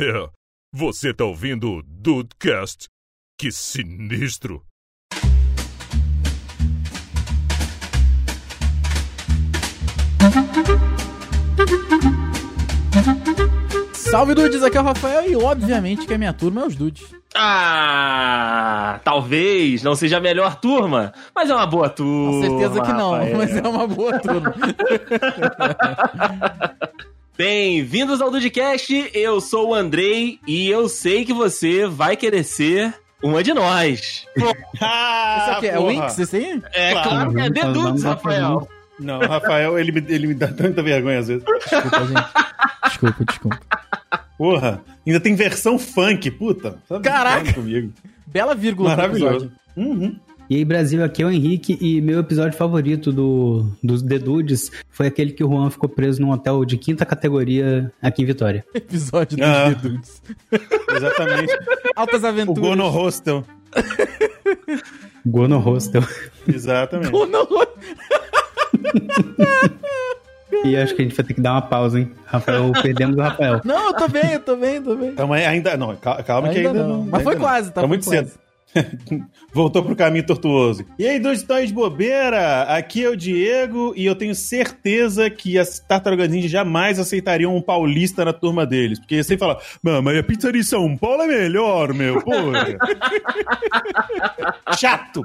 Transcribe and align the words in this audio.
É, 0.00 0.28
você 0.72 1.12
tá 1.12 1.24
ouvindo 1.24 1.72
o 1.72 1.82
Dudecast? 1.82 2.86
Que 3.36 3.50
sinistro! 3.50 4.62
Salve 13.92 14.34
dudes, 14.34 14.62
aqui 14.62 14.78
é 14.78 14.80
o 14.80 14.84
Rafael 14.84 15.28
e 15.28 15.34
obviamente 15.34 16.06
que 16.06 16.14
a 16.14 16.18
minha 16.18 16.32
turma 16.32 16.60
é 16.60 16.66
os 16.66 16.76
dudes. 16.76 17.12
Ah, 17.34 19.00
talvez 19.02 19.82
não 19.82 19.96
seja 19.96 20.18
a 20.18 20.20
melhor 20.20 20.60
turma, 20.60 21.12
mas 21.34 21.50
é 21.50 21.54
uma 21.56 21.66
boa 21.66 21.90
turma. 21.90 22.30
Com 22.30 22.40
certeza 22.40 22.82
que 22.82 22.92
não, 22.92 23.10
Rafael. 23.10 23.34
mas 23.36 23.56
é 23.56 23.68
uma 23.68 23.86
boa 23.88 24.16
turma. 24.20 24.54
Bem-vindos 27.38 28.20
ao 28.20 28.32
Dudcast, 28.32 29.12
eu 29.14 29.40
sou 29.40 29.68
o 29.68 29.74
Andrei 29.74 30.40
e 30.44 30.68
eu 30.68 30.88
sei 30.88 31.24
que 31.24 31.32
você 31.32 31.86
vai 31.86 32.16
querer 32.16 32.42
ser 32.42 32.92
uma 33.22 33.44
de 33.44 33.54
nós. 33.54 34.26
Ah, 34.80 35.38
Isso 35.40 35.50
aqui 35.58 35.66
é. 35.68 35.78
Winx, 35.78 36.18
esse 36.18 36.36
aí? 36.36 36.62
É 36.72 36.92
claro, 36.94 37.32
que 37.32 37.40
é 37.40 37.72
Dudes, 37.72 38.02
Rafael. 38.02 38.68
Não, 38.98 39.20
Rafael, 39.20 39.78
ele 39.78 39.92
me, 39.92 40.04
ele 40.08 40.26
me 40.26 40.34
dá 40.34 40.48
tanta 40.48 40.82
vergonha 40.82 41.20
às 41.20 41.28
vezes. 41.28 41.44
Desculpa, 41.44 42.06
gente. 42.06 42.88
Desculpa, 42.88 43.24
desculpa. 43.24 43.60
Porra, 44.36 44.82
ainda 45.06 45.20
tem 45.20 45.36
versão 45.36 45.78
funk, 45.78 46.28
puta. 46.32 46.78
Tá 46.88 46.98
Caraca. 47.00 47.52
comigo. 47.52 47.92
Bela 48.26 48.54
vírgula 48.54 48.90
Maravilhoso. 48.90 49.52
Uhum. 49.76 50.18
E 50.50 50.56
aí, 50.56 50.64
Brasil, 50.64 51.04
aqui 51.04 51.22
é 51.22 51.26
o 51.26 51.30
Henrique 51.30 51.76
e 51.78 52.00
meu 52.00 52.20
episódio 52.20 52.56
favorito 52.56 53.12
do, 53.12 53.70
dos 53.82 54.02
The 54.02 54.18
Dudes 54.18 54.70
foi 54.88 55.06
aquele 55.06 55.32
que 55.32 55.44
o 55.44 55.48
Juan 55.48 55.68
ficou 55.70 55.90
preso 55.90 56.22
num 56.22 56.30
hotel 56.30 56.64
de 56.64 56.78
quinta 56.78 57.04
categoria 57.04 57.92
aqui 58.00 58.22
em 58.22 58.24
Vitória. 58.24 58.64
Episódio 58.74 59.36
dos 59.36 59.46
Ah. 59.46 59.74
The 59.74 59.88
Dudes. 59.88 60.22
Exatamente. 60.96 61.52
Altas 61.94 62.22
o 62.22 62.26
aventuras. 62.26 62.62
Gono 62.62 62.88
Hostel. 62.88 63.44
Gono 65.26 65.58
Hostel. 65.58 66.02
Exatamente. 66.46 67.10
Gono 67.10 67.46
E 70.64 70.76
acho 70.78 70.94
que 70.94 71.02
a 71.02 71.04
gente 71.04 71.14
vai 71.14 71.26
ter 71.26 71.34
que 71.34 71.40
dar 71.42 71.52
uma 71.52 71.62
pausa, 71.62 72.00
hein? 72.00 72.10
Rafael, 72.24 72.72
perdemos 72.82 73.16
o 73.16 73.20
Rafael. 73.20 73.60
Não, 73.66 73.88
eu 73.88 73.94
tô 73.94 74.08
bem, 74.08 74.32
eu 74.32 74.40
tô 74.40 74.56
bem, 74.56 74.76
eu 74.76 74.82
tô 74.82 74.96
bem. 74.96 75.10
Então, 75.10 75.28
mas 75.28 75.46
ainda. 75.46 75.76
Não, 75.76 75.94
cal- 75.96 76.24
calma 76.24 76.48
que 76.48 76.56
Ainda 76.56 76.70
ainda 76.70 76.82
não. 76.84 76.88
não. 76.88 77.04
Mas 77.04 77.12
ainda 77.20 77.24
foi 77.24 77.34
não. 77.34 77.40
quase, 77.42 77.70
tá? 77.70 77.80
Tá 77.82 77.86
muito 77.86 78.04
quase. 78.06 78.30
cedo. 78.30 78.47
Voltou 79.52 79.82
pro 79.82 79.96
caminho 79.96 80.26
tortuoso. 80.26 80.84
E 80.98 81.06
aí, 81.06 81.18
dois 81.18 81.42
de 81.42 81.72
bobeira? 81.72 82.62
Aqui 82.62 83.04
é 83.04 83.08
o 83.08 83.16
Diego 83.16 83.92
e 83.96 84.04
eu 84.04 84.14
tenho 84.14 84.34
certeza 84.34 85.28
que 85.30 85.58
as 85.58 85.78
Tartarugas 85.78 86.28
Ninja 86.28 86.48
jamais 86.48 86.98
aceitariam 86.98 87.56
um 87.56 87.62
paulista 87.62 88.24
na 88.24 88.32
turma 88.32 88.66
deles. 88.66 88.98
Porque 88.98 89.22
sempre 89.22 89.40
fala, 89.40 89.58
"Mano, 89.82 90.02
mas 90.02 90.18
a 90.18 90.22
pizza 90.22 90.52
de 90.52 90.62
São 90.62 90.96
Paulo 90.96 91.22
é 91.22 91.26
melhor, 91.26 91.94
meu. 91.94 92.22
Porra. 92.22 92.76
Chato. 94.78 95.24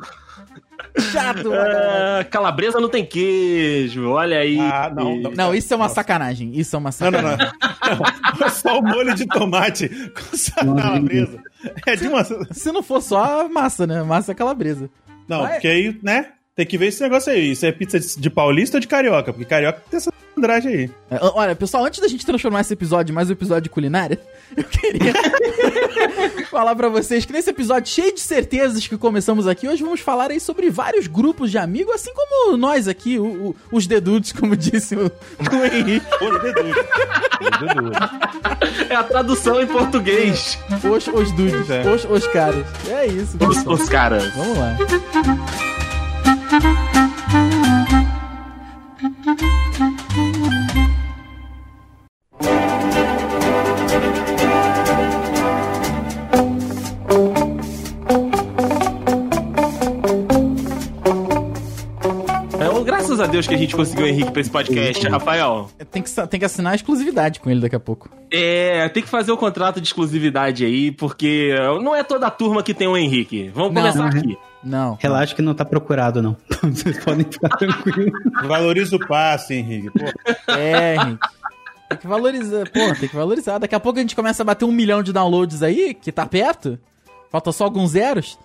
Chato, 1.12 1.50
mano. 1.50 1.76
Ah, 1.76 2.24
calabresa 2.30 2.80
não 2.80 2.90
tem 2.90 3.06
queijo, 3.06 4.10
olha 4.10 4.40
aí. 4.40 4.60
Ah, 4.60 4.92
não, 4.96 5.16
não. 5.18 5.32
Não, 5.32 5.56
isso 5.56 5.74
é 5.74 5.76
uma 5.76 5.86
Nossa. 5.86 5.96
sacanagem. 5.96 6.52
Isso 6.54 6.76
é 6.76 6.80
uma 6.80 6.92
Não, 7.00 7.12
não, 7.12 7.20
sacanagem. 7.20 7.54
não. 7.82 8.40
não. 8.40 8.50
Só 8.50 8.80
o 8.80 8.84
molho 8.84 9.16
de 9.16 9.26
tomate 9.26 9.90
com 9.90 10.76
calabresa. 10.76 11.40
É 11.88 11.96
de 11.96 12.08
uma. 12.08 12.24
Se 12.24 12.72
não 12.72 12.84
for 12.84 13.02
só 13.02 13.42
a 13.42 13.50
massa, 13.50 13.88
né? 13.88 14.04
Massa 14.04 14.36
calabresa. 14.36 14.90
Não, 15.28 15.42
Vai. 15.42 15.54
porque 15.54 15.68
aí, 15.68 15.98
né? 16.04 16.28
Tem 16.56 16.66
que 16.68 16.78
ver 16.78 16.88
esse 16.88 17.02
negócio 17.02 17.34
aí. 17.34 17.52
Isso 17.52 17.66
é 17.66 17.72
pizza 17.72 18.00
de 18.00 18.20
de 18.20 18.30
paulista 18.30 18.78
ou 18.78 18.82
de 18.82 18.88
carioca? 18.88 19.34
Porque 19.34 19.46
carioca 19.46 19.82
tem 19.90 19.98
essa 19.98 20.12
andragem 20.38 20.73
aí. 20.73 20.92
É, 21.12 21.20
Olha, 21.22 21.56
pessoal, 21.56 21.86
antes 21.86 22.00
da 22.00 22.08
gente 22.08 22.26
transformar 22.26 22.62
esse 22.62 22.73
episódio 22.73 23.12
em 23.12 23.16
mais 23.16 23.30
um 23.30 23.34
episódio 23.34 23.64
de 23.64 23.70
culinária, 23.70 24.20
eu 24.56 24.64
queria 24.64 25.14
falar 26.50 26.75
pra 26.75 26.90
vocês 26.90 27.25
que 27.25 27.34
nesse 27.34 27.50
episódio 27.50 27.92
cheio 27.92 28.14
de 28.14 28.20
certezas 28.20 28.86
que 28.88 28.98
começamos 28.98 29.48
aqui, 29.48 29.67
hoje 29.67 29.84
vamos 29.84 30.00
falar 30.00 30.31
aí 30.31 30.40
sobre 30.40 30.70
vários 30.70 31.08
grupos 31.08 31.52
de 31.52 31.58
amigos, 31.58 31.94
assim 31.95 32.12
como 32.14 32.58
nós 32.58 32.88
aqui, 32.88 33.18
o- 33.19 33.50
o- 33.50 33.56
os 33.72 33.85
dedudes, 33.88 34.31
como 34.31 34.56
disse 34.56 34.96
o, 34.96 35.06
o 35.08 35.66
Henrique, 35.66 36.06
Pô, 36.19 36.30
Dedu. 36.40 36.63
Dedu. 37.59 37.91
É 38.90 38.96
a 38.96 39.03
tradução 39.03 39.62
em 39.62 39.68
português. 39.68 40.58
os, 40.84 41.08
os 41.08 41.31
dudes, 41.31 41.69
É. 41.69 41.90
os, 41.90 42.06
os 42.06 42.28
caras. 42.28 42.66
É 42.90 43.06
isso, 43.08 43.38
Os, 43.40 43.58
pessoal. 43.58 43.75
os 43.75 43.90
caras. 43.90 44.34
Vamos 44.35 44.58
lá. 44.58 44.78
Graças 63.16 63.19
a 63.29 63.31
Deus 63.31 63.47
que 63.47 63.53
a 63.53 63.57
gente 63.57 63.75
conseguiu 63.75 64.06
o 64.06 64.07
Henrique 64.07 64.31
pra 64.31 64.41
esse 64.41 64.50
podcast, 64.50 65.07
Rafael. 65.07 65.69
Tem 65.91 66.01
que, 66.01 66.09
tem 66.28 66.40
que 66.40 66.46
assinar 66.46 66.74
a 66.74 66.75
exclusividade 66.75 67.40
com 67.40 67.50
ele 67.50 67.62
daqui 67.62 67.75
a 67.75 67.79
pouco. 67.79 68.09
É, 68.31 68.90
tem 68.90 69.03
que 69.03 69.09
fazer 69.09 69.31
o 69.31 69.38
contrato 69.38 69.79
de 69.79 69.88
exclusividade 69.88 70.66
aí, 70.66 70.91
porque 70.91 71.53
não 71.81 71.96
é 71.96 72.03
toda 72.03 72.28
a 72.28 72.31
turma 72.31 72.63
que 72.63 72.73
tem 72.73 72.88
o 72.88 72.97
Henrique. 72.97 73.50
Vamos 73.53 73.73
Não. 73.73 73.81
começar 73.81 74.02
Uhum. 74.02 74.07
aqui. 74.19 74.38
Não. 74.63 74.97
Relaxa 75.00 75.35
que 75.35 75.41
não 75.41 75.53
tá 75.53 75.66
procurado, 75.66 76.22
não. 76.22 76.35
Vocês 76.63 77.03
podem 77.03 77.25
ficar 77.29 77.50
tranquilos. 77.50 78.12
Valoriza 78.47 78.96
o 78.96 79.07
passe, 79.07 79.53
Henrique. 79.56 79.90
Pô, 79.91 80.52
É, 80.52 80.96
gente. 81.03 81.19
Tem 81.90 81.97
que 81.97 82.07
valorizar. 82.07 82.69
Porra, 82.72 82.96
tem 82.96 83.09
que 83.09 83.16
valorizar. 83.16 83.57
Daqui 83.59 83.75
a 83.75 83.79
pouco 83.79 84.00
a 84.00 84.02
gente 84.02 84.16
começa 84.16 84.41
a 84.41 84.46
bater 84.46 84.66
um 84.66 84.72
milhão 84.72 85.03
de 85.03 85.12
downloads 85.13 85.62
aí, 85.62 85.94
que 85.94 86.12
tá 86.12 86.25
perto. 86.25 86.79
Falta 87.29 87.52
só 87.52 87.66
alguns 87.66 87.91
zeros. 87.91 88.40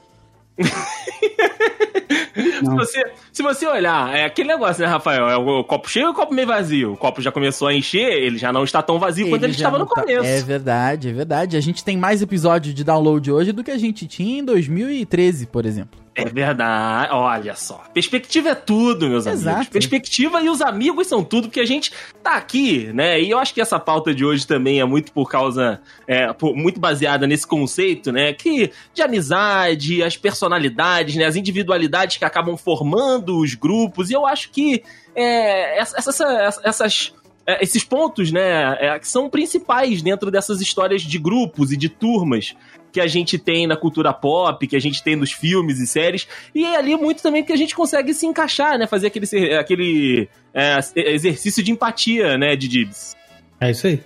Se 2.38 2.74
você, 2.74 3.04
se 3.32 3.42
você 3.42 3.66
olhar, 3.66 4.14
é 4.14 4.24
aquele 4.24 4.48
negócio, 4.48 4.82
né, 4.82 4.88
Rafael? 4.88 5.28
É 5.28 5.36
o 5.36 5.64
copo 5.64 5.88
cheio 5.88 6.06
ou 6.06 6.12
o 6.12 6.14
copo 6.14 6.32
meio 6.34 6.46
vazio? 6.46 6.92
O 6.92 6.96
copo 6.96 7.20
já 7.20 7.30
começou 7.32 7.68
a 7.68 7.74
encher, 7.74 8.12
ele 8.12 8.38
já 8.38 8.52
não 8.52 8.64
está 8.64 8.82
tão 8.82 8.98
vazio 8.98 9.28
quanto 9.28 9.44
ele 9.44 9.52
estava 9.52 9.78
no 9.78 9.86
tá- 9.86 10.00
começo. 10.00 10.24
É 10.24 10.40
verdade, 10.42 11.08
é 11.08 11.12
verdade. 11.12 11.56
A 11.56 11.60
gente 11.60 11.84
tem 11.84 11.96
mais 11.96 12.22
episódios 12.22 12.74
de 12.74 12.84
download 12.84 13.30
hoje 13.30 13.52
do 13.52 13.64
que 13.64 13.70
a 13.70 13.78
gente 13.78 14.06
tinha 14.06 14.40
em 14.40 14.44
2013, 14.44 15.46
por 15.46 15.66
exemplo. 15.66 15.98
É 16.20 16.24
verdade. 16.28 17.12
Olha 17.12 17.54
só. 17.54 17.84
Perspectiva 17.94 18.48
é 18.50 18.54
tudo, 18.54 19.08
meus 19.08 19.26
Exato. 19.26 19.48
amigos. 19.56 19.68
Perspectiva 19.72 20.42
e 20.42 20.48
os 20.48 20.60
amigos 20.60 21.06
são 21.06 21.22
tudo, 21.22 21.48
porque 21.48 21.60
a 21.60 21.64
gente 21.66 21.92
tá 22.22 22.34
aqui, 22.34 22.90
né? 22.92 23.20
E 23.20 23.30
eu 23.30 23.38
acho 23.38 23.54
que 23.54 23.60
essa 23.60 23.78
pauta 23.78 24.12
de 24.14 24.24
hoje 24.24 24.46
também 24.46 24.80
é 24.80 24.84
muito 24.84 25.12
por 25.12 25.30
causa. 25.30 25.80
É, 26.06 26.32
por- 26.32 26.56
muito 26.56 26.80
baseada 26.80 27.26
nesse 27.26 27.46
conceito, 27.46 28.10
né? 28.10 28.32
Que 28.32 28.72
de 28.92 29.02
amizade, 29.02 30.02
as 30.02 30.16
personalidades, 30.16 31.14
né? 31.16 31.24
As 31.24 31.36
individualidades 31.36 32.16
que 32.16 32.24
acabam 32.24 32.56
formando 32.56 33.38
os 33.38 33.54
grupos. 33.54 34.10
E 34.10 34.14
eu 34.14 34.26
acho 34.26 34.50
que 34.50 34.82
é, 35.14 35.78
essa- 35.78 35.98
essa- 35.98 36.60
essas. 36.64 37.12
é, 37.46 37.62
Esses 37.62 37.82
pontos, 37.82 38.30
né, 38.30 38.76
é, 38.78 38.98
que 38.98 39.08
são 39.08 39.30
principais 39.30 40.02
dentro 40.02 40.30
dessas 40.30 40.60
histórias 40.60 41.00
de 41.02 41.18
grupos 41.18 41.72
e 41.72 41.76
de 41.78 41.88
turmas 41.88 42.54
que 42.92 43.00
a 43.00 43.06
gente 43.06 43.38
tem 43.38 43.66
na 43.66 43.76
cultura 43.76 44.12
pop, 44.12 44.66
que 44.66 44.76
a 44.76 44.80
gente 44.80 45.02
tem 45.02 45.16
nos 45.16 45.32
filmes 45.32 45.78
e 45.78 45.86
séries, 45.86 46.26
e 46.54 46.64
é 46.64 46.76
ali 46.76 46.96
muito 46.96 47.22
também 47.22 47.44
que 47.44 47.52
a 47.52 47.56
gente 47.56 47.74
consegue 47.74 48.14
se 48.14 48.26
encaixar, 48.26 48.78
né? 48.78 48.86
Fazer 48.86 49.08
aquele, 49.08 49.54
aquele 49.54 50.28
é, 50.54 50.78
exercício 50.96 51.62
de 51.62 51.70
empatia, 51.72 52.36
né, 52.38 52.56
de 52.56 52.68
Dibs. 52.68 53.16
É 53.60 53.70
isso 53.70 53.86
aí. 53.86 54.02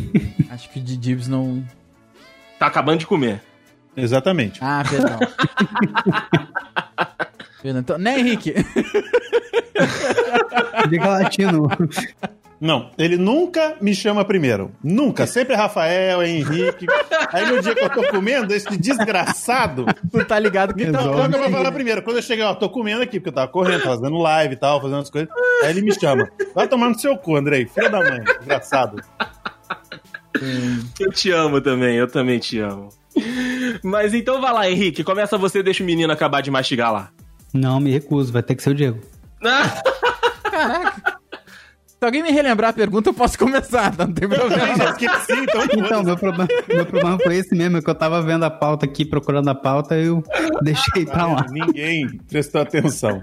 Acho 0.50 0.70
que 0.70 0.78
o 0.78 0.82
de 0.82 0.96
Dibs 0.96 1.28
não. 1.28 1.64
Tá 2.58 2.66
acabando 2.66 3.00
de 3.00 3.06
comer. 3.06 3.40
exatamente. 3.96 4.58
Ah, 4.62 4.82
perdão. 4.88 5.18
perdão. 7.62 7.80
Então, 7.80 7.98
né, 7.98 8.18
Henrique? 8.18 8.54
Diga 10.88 11.06
latino. 11.08 11.68
Não, 12.60 12.90
ele 12.96 13.16
nunca 13.16 13.76
me 13.80 13.94
chama 13.94 14.24
primeiro. 14.24 14.72
Nunca. 14.82 15.26
Sempre 15.26 15.54
é 15.54 15.56
Rafael, 15.56 16.22
é 16.22 16.28
Henrique. 16.28 16.86
Aí 17.32 17.46
no 17.50 17.60
dia 17.60 17.74
que 17.74 17.84
eu 17.84 17.90
tô 17.90 18.02
comendo, 18.10 18.54
esse 18.54 18.76
desgraçado. 18.78 19.86
Tu 20.10 20.24
tá 20.24 20.38
ligado 20.38 20.74
que 20.74 20.90
qual 20.90 21.28
que 21.28 21.34
eu 21.34 21.40
vou 21.40 21.50
falar 21.50 21.72
primeiro? 21.72 22.02
Quando 22.02 22.16
eu 22.16 22.22
cheguei, 22.22 22.44
ó, 22.44 22.54
tô 22.54 22.68
comendo 22.68 23.02
aqui, 23.02 23.18
porque 23.18 23.30
eu 23.30 23.34
tava 23.34 23.48
correndo, 23.48 23.82
tava 23.82 23.96
fazendo 23.96 24.18
live 24.18 24.54
e 24.54 24.56
tal, 24.56 24.80
fazendo 24.80 25.00
as 25.00 25.10
coisas. 25.10 25.28
Aí 25.62 25.70
ele 25.70 25.82
me 25.82 25.92
chama. 25.92 26.28
Vai 26.54 26.68
tomar 26.68 26.88
no 26.88 26.98
seu 26.98 27.16
cu, 27.16 27.36
Andrei. 27.36 27.66
Filho 27.66 27.90
da 27.90 27.98
mãe. 27.98 28.22
Desgraçado. 28.38 29.02
Eu 30.98 31.12
te 31.12 31.30
amo 31.30 31.60
também, 31.60 31.96
eu 31.96 32.08
também 32.08 32.38
te 32.38 32.58
amo. 32.58 32.88
Mas 33.82 34.14
então 34.14 34.40
vai 34.40 34.52
lá, 34.52 34.70
Henrique, 34.70 35.04
começa 35.04 35.38
você, 35.38 35.62
deixa 35.62 35.82
o 35.82 35.86
menino 35.86 36.12
acabar 36.12 36.40
de 36.40 36.50
mastigar 36.50 36.92
lá. 36.92 37.10
Não, 37.52 37.78
me 37.78 37.90
recuso. 37.92 38.32
Vai 38.32 38.42
ter 38.42 38.56
que 38.56 38.62
ser 38.62 38.70
o 38.70 38.74
Diego. 38.74 39.00
Caraca. 39.40 41.13
Se 41.98 42.04
alguém 42.04 42.22
me 42.22 42.30
relembrar 42.30 42.70
a 42.70 42.72
pergunta, 42.72 43.08
eu 43.08 43.14
posso 43.14 43.38
começar, 43.38 43.96
não 43.96 44.12
tem 44.12 44.24
Eu 44.24 44.30
problema. 44.36 44.76
já 44.76 44.90
esqueci, 44.90 45.32
então. 45.32 45.62
Então, 45.72 46.02
meu 46.02 46.16
problema, 46.16 46.48
meu 46.68 46.86
problema 46.86 47.18
foi 47.18 47.36
esse 47.36 47.54
mesmo, 47.54 47.78
é 47.78 47.82
que 47.82 47.88
eu 47.88 47.94
tava 47.94 48.20
vendo 48.20 48.44
a 48.44 48.50
pauta 48.50 48.84
aqui, 48.84 49.04
procurando 49.04 49.48
a 49.48 49.54
pauta, 49.54 49.94
eu 49.96 50.22
deixei 50.62 51.06
pra 51.06 51.26
lá. 51.26 51.46
Ninguém 51.50 52.06
prestou 52.28 52.60
atenção. 52.60 53.22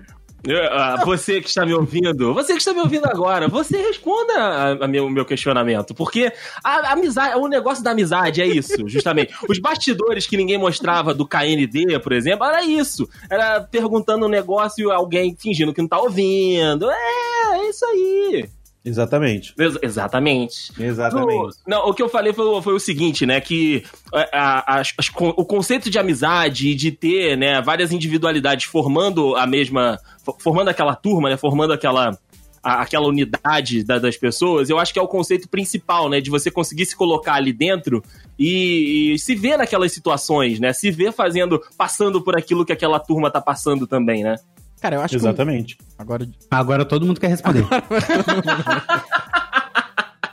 Ah, 0.72 1.04
Você 1.06 1.40
que 1.40 1.48
está 1.50 1.64
me 1.64 1.74
ouvindo, 1.76 2.34
você 2.34 2.54
que 2.54 2.58
está 2.60 2.74
me 2.74 2.80
ouvindo 2.80 3.06
agora, 3.06 3.48
você 3.48 3.78
responda 3.78 4.34
a, 4.34 4.86
a 4.86 4.88
meu, 4.88 5.06
o 5.06 5.10
meu 5.10 5.24
questionamento. 5.24 5.94
Porque 5.94 6.34
a, 6.64 6.78
a 6.90 6.94
amizade, 6.94 7.38
o 7.38 7.48
negócio 7.48 7.84
da 7.84 7.92
amizade 7.92 8.42
é 8.42 8.48
isso, 8.48 8.88
justamente. 8.88 9.36
Os 9.48 9.60
bastidores 9.60 10.26
que 10.26 10.36
ninguém 10.36 10.58
mostrava 10.58 11.14
do 11.14 11.28
KND, 11.28 12.00
por 12.00 12.12
exemplo, 12.14 12.48
era 12.48 12.64
isso. 12.64 13.08
Era 13.30 13.62
perguntando 13.62 14.26
um 14.26 14.30
negócio 14.30 14.90
e 14.90 14.92
alguém 14.92 15.36
fingindo 15.40 15.72
que 15.76 15.82
não 15.82 15.88
tá 15.88 16.00
ouvindo. 16.00 16.90
É, 16.90 17.58
é 17.60 17.70
isso 17.70 17.86
aí. 17.86 18.50
Exatamente. 18.84 19.54
Ex- 19.60 19.78
exatamente. 19.82 20.72
Exatamente. 20.80 21.36
No- 21.38 21.50
não, 21.68 21.90
o 21.90 21.94
que 21.94 22.02
eu 22.02 22.10
falei 22.10 22.34
foi, 22.34 22.62
foi 22.62 22.74
o 22.74 22.80
seguinte, 22.80 23.26
né? 23.26 23.40
Que 23.40 23.84
a- 24.12 24.64
a- 24.78 24.82
as 24.98 25.10
con- 25.10 25.34
o 25.38 25.46
conceito 25.46 25.90
de 25.90 26.00
amizade 26.00 26.70
e 26.70 26.76
de 26.76 26.92
ter 26.92 27.38
né, 27.38 27.62
várias 27.62 27.92
individualidades 27.92 28.66
formando 28.66 29.36
a 29.36 29.46
mesma. 29.46 30.00
fo- 30.24 30.36
formando 30.40 30.70
aquela 30.70 30.96
turma, 30.96 31.30
né? 31.30 31.38
Formando 31.38 31.74
aquela. 31.74 32.18
a- 32.64 32.82
aquela 32.84 33.08
unidade 33.08 33.84
da- 33.84 33.98
das 33.98 34.16
pessoas, 34.18 34.70
eu 34.70 34.78
acho 34.78 34.94
que 34.94 35.00
é 35.00 35.02
o 35.02 35.08
conceito 35.08 35.50
principal, 35.50 36.08
né? 36.08 36.22
De 36.22 36.30
você 36.30 36.52
conseguir 36.52 36.86
se 36.86 36.96
colocar 36.96 37.34
ali 37.34 37.52
dentro 37.52 38.04
e, 38.38 39.14
e 39.16 39.18
se 39.20 39.34
ver 39.34 39.58
naquelas 39.58 39.92
situações, 39.92 40.60
né? 40.60 40.72
Se 40.72 40.92
ver 40.92 41.12
fazendo, 41.12 41.60
passando 41.76 42.22
por 42.22 42.38
aquilo 42.38 42.64
que 42.64 42.72
aquela 42.72 43.00
turma 43.00 43.32
tá 43.32 43.42
passando 43.42 43.88
também, 43.88 44.24
né? 44.24 44.36
Cara, 44.82 44.96
eu 44.96 45.02
acho 45.02 45.16
Exatamente. 45.16 45.78
que. 45.78 45.84
Agora. 45.98 46.28
Agora 46.50 46.84
todo 46.84 47.06
mundo 47.06 47.20
quer 47.20 47.28
responder. 47.28 47.66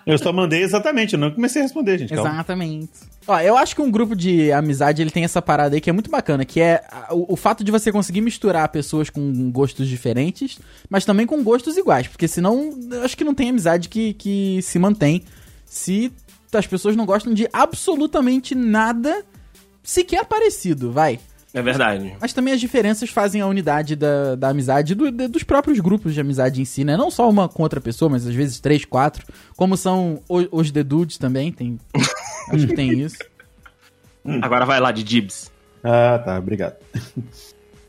Eu 0.07 0.17
só 0.17 0.33
mandei 0.33 0.63
exatamente, 0.63 1.13
eu 1.13 1.19
não 1.19 1.31
comecei 1.31 1.61
a 1.61 1.65
responder, 1.65 1.99
gente. 1.99 2.15
Calma. 2.15 2.31
Exatamente. 2.31 2.89
Ó, 3.27 3.39
eu 3.41 3.59
acho 3.59 3.77
que 3.77 3.83
um 3.83 3.91
grupo 3.91 4.17
de 4.17 4.51
amizade 4.51 5.03
ele 5.03 5.11
tem 5.11 5.23
essa 5.23 5.43
parada 5.43 5.75
aí 5.75 5.83
que 5.83 5.91
é 5.91 5.93
muito 5.93 6.11
bacana, 6.11 6.47
que 6.47 6.63
é 6.63 6.83
o, 7.11 7.35
o 7.35 7.37
fato 7.37 7.63
de 7.63 7.71
você 7.71 7.93
conseguir 7.93 8.23
misturar 8.23 8.67
pessoas 8.71 9.11
com 9.11 9.51
gostos 9.51 9.87
diferentes, 9.87 10.59
mas 10.89 11.05
também 11.05 11.27
com 11.27 11.45
gostos 11.45 11.77
iguais, 11.77 12.09
porque 12.09 12.27
senão 12.27 12.73
eu 12.91 13.03
acho 13.03 13.15
que 13.15 13.23
não 13.23 13.35
tem 13.35 13.51
amizade 13.51 13.91
que, 13.91 14.15
que 14.15 14.61
se 14.63 14.79
mantém 14.79 15.25
se 15.67 16.11
as 16.55 16.67
pessoas 16.67 16.97
não 16.97 17.05
gostam 17.05 17.35
de 17.35 17.47
absolutamente 17.53 18.55
nada 18.55 19.23
sequer 19.83 20.25
parecido, 20.25 20.91
vai. 20.91 21.21
É 21.59 21.63
verdade. 21.63 22.17
Mas 22.21 22.33
também 22.33 22.55
as 22.55 22.61
diferenças 22.61 23.11
fazem 23.11 23.41
a 23.41 23.47
unidade 23.47 23.97
da, 23.97 24.35
da 24.35 24.49
amizade 24.51 24.95
do- 24.95 25.11
de- 25.11 25.29
dos 25.29 25.43
próprios 25.43 25.81
grupos 25.81 26.15
de 26.15 26.21
amizade 26.21 26.61
em 26.61 26.65
si, 26.65 26.85
né? 26.85 26.97
Não 26.97 27.11
só 27.11 27.29
uma 27.29 27.49
com 27.49 27.63
outra 27.63 27.81
pessoa, 27.81 28.09
mas 28.09 28.27
às 28.27 28.35
vezes 28.35 28.61
três, 28.61 28.85
quatro. 28.85 29.27
Como 29.57 29.77
são 29.77 30.23
o- 30.29 30.59
os 30.59 30.71
The 30.71 30.83
Dudes 30.83 31.19
também, 31.19 31.51
tem. 31.53 31.79
Acho 32.53 32.67
que 32.67 32.75
tem 32.75 32.91
isso. 33.01 33.17
Agora 34.43 34.65
vai 34.67 34.79
lá 34.81 34.93
de 34.93 35.03
Dibs. 35.03 35.51
Ah, 35.83 36.19
tá, 36.25 36.39
obrigado. 36.39 36.77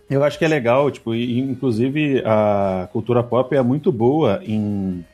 Eu 0.09 0.23
acho 0.23 0.39
que 0.39 0.45
é 0.45 0.47
legal, 0.47 0.89
tipo, 0.89 1.13
e, 1.13 1.39
inclusive 1.39 2.23
a 2.25 2.87
cultura 2.91 3.21
pop 3.21 3.55
é 3.55 3.61
muito 3.61 3.91
boa 3.91 4.41
em, 4.43 5.05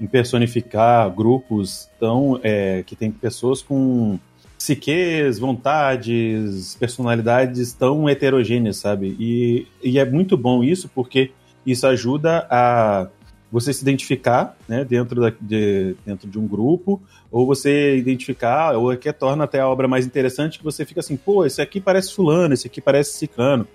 em 0.00 0.06
personificar 0.06 1.10
grupos 1.10 1.88
tão 1.98 2.38
é, 2.42 2.82
que 2.86 2.94
tem 2.94 3.10
pessoas 3.10 3.60
com 3.62 4.18
psiques, 4.64 5.38
vontades, 5.38 6.74
personalidades 6.76 7.74
tão 7.74 8.08
heterogêneas, 8.08 8.78
sabe? 8.78 9.14
E, 9.20 9.66
e 9.82 9.98
é 9.98 10.06
muito 10.06 10.38
bom 10.38 10.64
isso 10.64 10.88
porque 10.88 11.32
isso 11.66 11.86
ajuda 11.86 12.46
a 12.50 13.08
você 13.52 13.74
se 13.74 13.82
identificar 13.82 14.56
né, 14.66 14.82
dentro, 14.82 15.20
da, 15.20 15.32
de, 15.38 15.94
dentro 16.04 16.28
de 16.28 16.38
um 16.38 16.46
grupo, 16.46 17.00
ou 17.30 17.46
você 17.46 17.96
identificar, 17.98 18.72
ou 18.76 18.90
é 18.90 18.96
que 18.96 19.12
torna 19.12 19.44
até 19.44 19.60
a 19.60 19.68
obra 19.68 19.86
mais 19.86 20.06
interessante, 20.06 20.58
que 20.58 20.64
você 20.64 20.84
fica 20.86 21.00
assim, 21.00 21.16
pô, 21.16 21.44
esse 21.44 21.60
aqui 21.60 21.78
parece 21.78 22.14
fulano, 22.14 22.54
esse 22.54 22.66
aqui 22.66 22.80
parece 22.80 23.12
ciclano. 23.12 23.68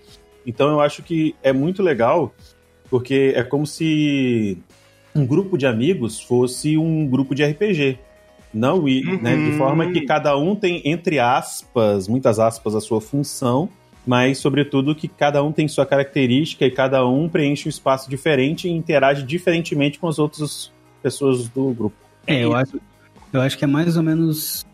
Então 0.45 0.69
eu 0.69 0.81
acho 0.81 1.03
que 1.03 1.35
é 1.43 1.53
muito 1.53 1.83
legal, 1.83 2.33
porque 2.89 3.33
é 3.35 3.43
como 3.43 3.65
se 3.67 4.57
um 5.15 5.25
grupo 5.25 5.55
de 5.55 5.67
amigos 5.67 6.19
fosse 6.19 6.77
um 6.77 7.07
grupo 7.07 7.35
de 7.35 7.45
RPG. 7.45 7.99
Não, 8.53 8.87
e, 8.87 9.05
Uhum. 9.05 9.21
né, 9.21 9.35
de 9.35 9.57
forma 9.57 9.91
que 9.91 10.01
cada 10.01 10.35
um 10.37 10.55
tem, 10.55 10.81
entre 10.85 11.19
aspas, 11.19 12.07
muitas 12.07 12.39
aspas, 12.39 12.73
a 12.75 12.81
sua 12.81 12.99
função, 12.99 13.69
mas, 14.05 14.39
sobretudo, 14.39 14.95
que 14.95 15.07
cada 15.07 15.43
um 15.43 15.51
tem 15.51 15.67
sua 15.67 15.85
característica 15.85 16.65
e 16.65 16.71
cada 16.71 17.05
um 17.05 17.29
preenche 17.29 17.67
um 17.67 17.69
espaço 17.69 18.09
diferente 18.09 18.67
e 18.67 18.71
interage 18.71 19.23
diferentemente 19.23 19.99
com 19.99 20.07
as 20.07 20.17
outras 20.17 20.71
pessoas 21.03 21.47
do 21.49 21.71
grupo. 21.73 21.95
É, 22.25 22.43
eu 22.43 22.55
acho, 22.55 22.79
eu 23.31 23.41
acho 23.41 23.57
que 23.57 23.63
é 23.63 23.67
mais 23.67 23.97
ou 23.97 24.03
menos 24.03 24.65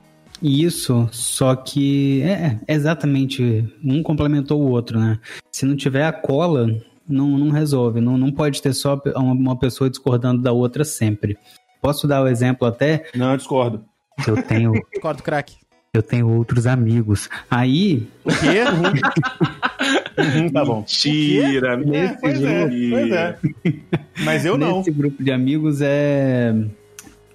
isso, 0.41 1.07
só 1.11 1.55
que 1.55 2.21
é, 2.21 2.59
é 2.67 2.73
exatamente 2.73 3.65
um 3.83 4.01
complementou 4.01 4.61
o 4.61 4.69
outro, 4.69 4.99
né? 4.99 5.19
Se 5.51 5.65
não 5.65 5.75
tiver 5.75 6.05
a 6.05 6.13
cola, 6.13 6.67
não, 7.07 7.37
não 7.37 7.49
resolve. 7.49 8.01
Não, 8.01 8.17
não 8.17 8.31
pode 8.31 8.61
ter 8.61 8.73
só 8.73 9.01
uma, 9.15 9.33
uma 9.33 9.59
pessoa 9.59 9.89
discordando 9.89 10.41
da 10.41 10.51
outra 10.51 10.83
sempre. 10.83 11.37
Posso 11.85 12.07
dar 12.07 12.23
o 12.23 12.27
exemplo 12.27 12.67
até? 12.67 13.05
Não, 13.15 13.31
eu 13.31 13.37
discordo. 13.37 13.83
Eu 14.27 14.41
tenho, 14.41 14.73
Concordo, 14.95 15.21
craque. 15.21 15.55
eu 15.93 16.01
tenho 16.01 16.27
outros 16.29 16.65
amigos. 16.65 17.29
Aí, 17.49 18.07
O 18.23 18.29
quê? 18.29 18.63
Uhum, 20.17 20.49
tá 20.49 20.63
bom. 20.65 20.77
Mentira, 20.79 21.73
É, 21.93 22.07
pois 22.19 22.41
é, 22.41 22.67
pois 22.89 23.11
é. 23.11 23.37
Mas 24.23 24.45
eu 24.45 24.57
não. 24.57 24.77
nesse 24.79 24.89
grupo 24.91 25.21
de 25.23 25.31
amigos 25.31 25.79
é 25.81 26.53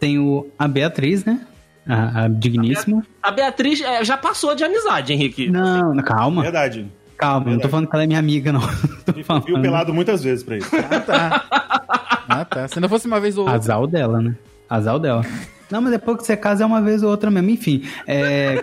tenho 0.00 0.46
a 0.58 0.66
Beatriz, 0.66 1.24
né? 1.24 1.40
A, 1.86 2.24
a 2.24 2.28
digníssima. 2.28 3.04
A 3.22 3.30
Beatriz 3.30 3.80
é, 3.82 4.02
já 4.04 4.16
passou 4.16 4.54
de 4.54 4.64
amizade, 4.64 5.12
Henrique. 5.12 5.48
Não, 5.50 5.94
calma, 5.98 6.42
Verdade. 6.42 6.86
calma. 7.18 7.38
Não 7.38 7.44
tô 7.44 7.50
Verdade. 7.50 7.70
falando 7.70 7.86
que 7.88 7.94
ela 7.96 8.02
é 8.04 8.06
minha 8.06 8.18
amiga, 8.18 8.50
não. 8.52 8.60
Tô 9.04 9.24
falando 9.24 9.44
pelado 9.60 9.92
muitas 9.92 10.22
vezes 10.22 10.42
pra 10.42 10.56
isso. 10.56 10.70
Ah, 10.74 11.00
tá. 11.00 11.69
Ah, 12.32 12.44
tá. 12.44 12.68
Se 12.68 12.78
não 12.78 12.88
fosse 12.88 13.06
uma 13.06 13.18
vez 13.20 13.36
ou 13.36 13.42
outra. 13.44 13.56
Azal 13.58 13.86
dela, 13.86 14.20
né? 14.22 14.36
Azal 14.68 14.98
dela. 15.00 15.24
Não, 15.70 15.80
mas 15.80 15.90
depois 15.92 16.18
que 16.18 16.24
você 16.26 16.36
casa 16.36 16.62
é 16.62 16.66
uma 16.66 16.80
vez 16.80 17.02
ou 17.02 17.10
outra 17.10 17.30
mesmo. 17.30 17.50
Enfim, 17.50 17.82
é, 18.06 18.60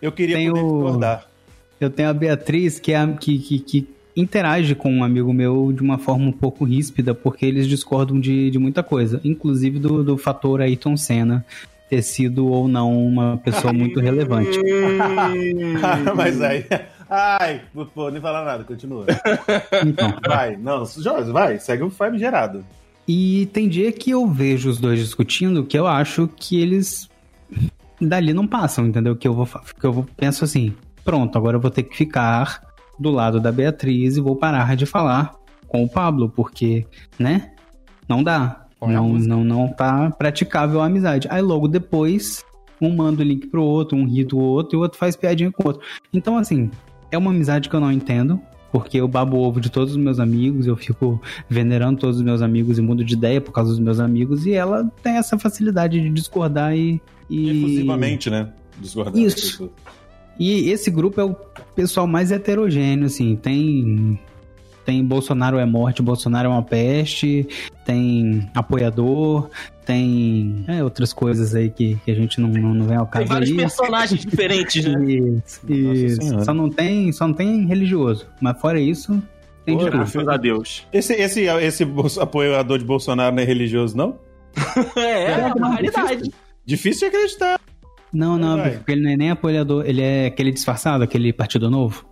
Eu 0.00 0.12
queria 0.12 0.36
Tem 0.36 0.50
poder 0.50 0.62
discordar. 0.62 1.26
eu 1.80 1.90
tenho 1.90 2.08
a 2.08 2.12
Beatriz 2.14 2.78
que, 2.78 2.92
é 2.92 2.96
a- 2.96 3.08
que, 3.08 3.38
que, 3.38 3.58
que 3.58 3.88
interage 4.16 4.74
com 4.74 4.92
um 4.92 5.02
amigo 5.04 5.32
meu 5.32 5.72
de 5.72 5.82
uma 5.82 5.98
forma 5.98 6.26
um 6.26 6.32
pouco 6.32 6.64
ríspida, 6.64 7.14
porque 7.14 7.44
eles 7.46 7.66
discordam 7.66 8.18
de, 8.20 8.50
de 8.50 8.58
muita 8.58 8.82
coisa, 8.82 9.20
inclusive 9.24 9.78
do, 9.78 10.04
do 10.04 10.16
fator 10.16 10.60
Ayrton 10.60 10.96
Senna 10.96 11.44
ter 11.90 12.00
sido 12.02 12.46
ou 12.46 12.66
não 12.68 12.96
uma 13.06 13.36
pessoa 13.44 13.72
muito 13.72 14.00
relevante. 14.00 14.58
Mas 16.16 16.40
aí. 16.40 16.64
Ai, 17.16 17.62
pô, 17.94 18.10
nem 18.10 18.20
falar 18.20 18.44
nada, 18.44 18.64
continua. 18.64 19.06
Então, 19.86 20.14
Vai, 20.26 20.56
não, 20.56 20.84
Jorge, 20.84 21.30
vai, 21.30 21.60
segue 21.60 21.84
o 21.84 21.90
Fime 21.90 22.18
gerado. 22.18 22.64
E 23.06 23.46
tem 23.52 23.68
dia 23.68 23.92
que 23.92 24.10
eu 24.10 24.26
vejo 24.26 24.68
os 24.68 24.80
dois 24.80 24.98
discutindo 24.98 25.64
que 25.64 25.78
eu 25.78 25.86
acho 25.86 26.28
que 26.34 26.60
eles 26.60 27.08
dali 28.00 28.32
não 28.32 28.46
passam, 28.46 28.86
entendeu? 28.86 29.14
Que 29.14 29.28
eu 29.28 29.34
vou 29.34 29.46
que 29.46 29.84
eu 29.84 29.92
vou, 29.92 30.06
penso 30.16 30.42
assim, 30.42 30.74
pronto, 31.04 31.36
agora 31.38 31.56
eu 31.56 31.60
vou 31.60 31.70
ter 31.70 31.84
que 31.84 31.96
ficar 31.96 32.62
do 32.98 33.10
lado 33.10 33.40
da 33.40 33.52
Beatriz 33.52 34.16
e 34.16 34.20
vou 34.20 34.34
parar 34.34 34.74
de 34.74 34.86
falar 34.86 35.34
com 35.68 35.84
o 35.84 35.88
Pablo, 35.88 36.28
porque, 36.28 36.86
né? 37.18 37.52
Não 38.08 38.22
dá. 38.22 38.66
Põe 38.80 38.92
Não, 38.92 39.08
não, 39.10 39.44
não 39.44 39.68
tá 39.68 40.10
praticável 40.10 40.80
a 40.80 40.86
amizade. 40.86 41.28
Aí 41.30 41.42
logo 41.42 41.68
depois, 41.68 42.44
um 42.80 42.94
manda 42.94 43.22
o 43.22 43.24
link 43.24 43.46
pro 43.48 43.62
outro, 43.62 43.96
um 43.96 44.06
ri 44.06 44.24
do 44.24 44.38
outro 44.38 44.76
e 44.76 44.78
o 44.78 44.80
outro 44.80 44.98
faz 44.98 45.16
piadinha 45.16 45.50
com 45.52 45.62
o 45.62 45.66
outro. 45.66 45.82
Então, 46.12 46.36
assim, 46.36 46.70
é 47.14 47.18
uma 47.18 47.30
amizade 47.30 47.68
que 47.68 47.74
eu 47.74 47.80
não 47.80 47.90
entendo. 47.90 48.40
Porque 48.70 48.96
eu 48.98 49.06
babo 49.06 49.36
ovo 49.38 49.60
de 49.60 49.70
todos 49.70 49.92
os 49.92 49.96
meus 49.96 50.18
amigos, 50.18 50.66
eu 50.66 50.74
fico 50.74 51.22
venerando 51.48 52.00
todos 52.00 52.16
os 52.16 52.22
meus 52.24 52.42
amigos 52.42 52.76
e 52.76 52.82
mudo 52.82 53.04
de 53.04 53.14
ideia 53.14 53.40
por 53.40 53.52
causa 53.52 53.70
dos 53.70 53.78
meus 53.78 54.00
amigos, 54.00 54.46
e 54.46 54.52
ela 54.52 54.90
tem 55.00 55.12
essa 55.16 55.38
facilidade 55.38 56.00
de 56.00 56.10
discordar 56.10 56.76
e. 56.76 57.00
e... 57.30 57.50
Efusivamente, 57.50 58.28
né? 58.28 58.48
Discordar. 58.80 59.16
Isso. 59.16 59.70
E 60.40 60.70
esse 60.70 60.90
grupo 60.90 61.20
é 61.20 61.24
o 61.24 61.36
pessoal 61.76 62.08
mais 62.08 62.32
heterogêneo, 62.32 63.06
assim, 63.06 63.36
tem. 63.36 64.18
Tem 64.84 65.02
Bolsonaro 65.02 65.56
é 65.56 65.64
morte, 65.64 66.02
Bolsonaro 66.02 66.48
é 66.48 66.50
uma 66.50 66.62
peste, 66.62 67.46
tem 67.86 68.50
apoiador, 68.54 69.48
tem 69.84 70.64
é, 70.66 70.82
outras 70.82 71.12
coisas 71.12 71.54
aí 71.54 71.70
que, 71.70 71.96
que 72.04 72.10
a 72.10 72.14
gente 72.14 72.40
não, 72.40 72.48
não, 72.48 72.74
não 72.74 72.86
vem 72.86 72.96
ao 72.96 73.06
Tem 73.06 73.20
caso 73.22 73.26
vários 73.26 73.50
aí. 73.50 73.56
personagens 73.56 74.20
diferentes, 74.24 74.84
né? 74.84 75.04
Isso, 75.06 75.60
isso. 75.68 76.44
Só 76.44 76.54
não 76.54 76.70
tem, 76.70 77.12
só 77.12 77.26
não 77.28 77.34
tem 77.34 77.66
religioso. 77.66 78.26
Mas 78.40 78.60
fora 78.60 78.80
isso, 78.80 79.22
tem 79.64 79.78
Pô. 79.78 79.84
Graças 79.84 80.28
a 80.28 80.36
Deus. 80.36 80.86
Esse, 80.92 81.14
esse, 81.14 81.42
esse 81.42 81.86
apoiador 82.20 82.78
de 82.78 82.84
Bolsonaro 82.84 83.34
não 83.34 83.42
é 83.42 83.46
religioso, 83.46 83.96
não? 83.96 84.18
É, 84.96 85.40
é 85.40 85.52
uma 85.54 85.74
raridade. 85.74 86.30
Difícil 86.64 87.10
de 87.10 87.16
acreditar. 87.16 87.60
Não, 88.12 88.38
não, 88.38 88.56
Vai. 88.56 88.76
porque 88.76 88.92
ele 88.92 89.02
não 89.02 89.10
é 89.10 89.16
nem 89.16 89.30
apoiador, 89.30 89.84
ele 89.84 90.00
é 90.00 90.26
aquele 90.26 90.52
disfarçado, 90.52 91.02
aquele 91.02 91.32
partido 91.32 91.68
novo. 91.68 92.04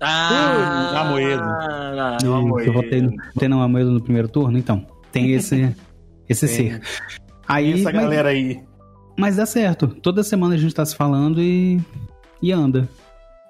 Ah, 0.00 1.02
Amoedo. 1.02 1.42
ah, 1.42 2.16
que 2.18 2.26
eu 2.26 2.72
votei, 2.72 3.02
votei 3.34 3.48
no 3.48 3.60
Amoedo 3.60 3.90
no 3.90 4.00
primeiro 4.00 4.26
turno, 4.26 4.56
então. 4.56 4.86
Tem 5.12 5.32
esse, 5.32 5.74
esse 6.32 6.46
Tem. 6.46 6.56
ser. 6.72 6.80
Aí, 7.48 7.72
Essa 7.74 7.84
mas, 7.84 7.94
galera 7.94 8.28
aí. 8.28 8.60
mas 9.18 9.36
dá 9.36 9.44
certo. 9.46 9.88
Toda 9.88 10.22
semana 10.22 10.54
a 10.54 10.58
gente 10.58 10.74
tá 10.74 10.84
se 10.86 10.94
falando 10.96 11.40
e, 11.42 11.80
e 12.42 12.52
anda. 12.52 12.88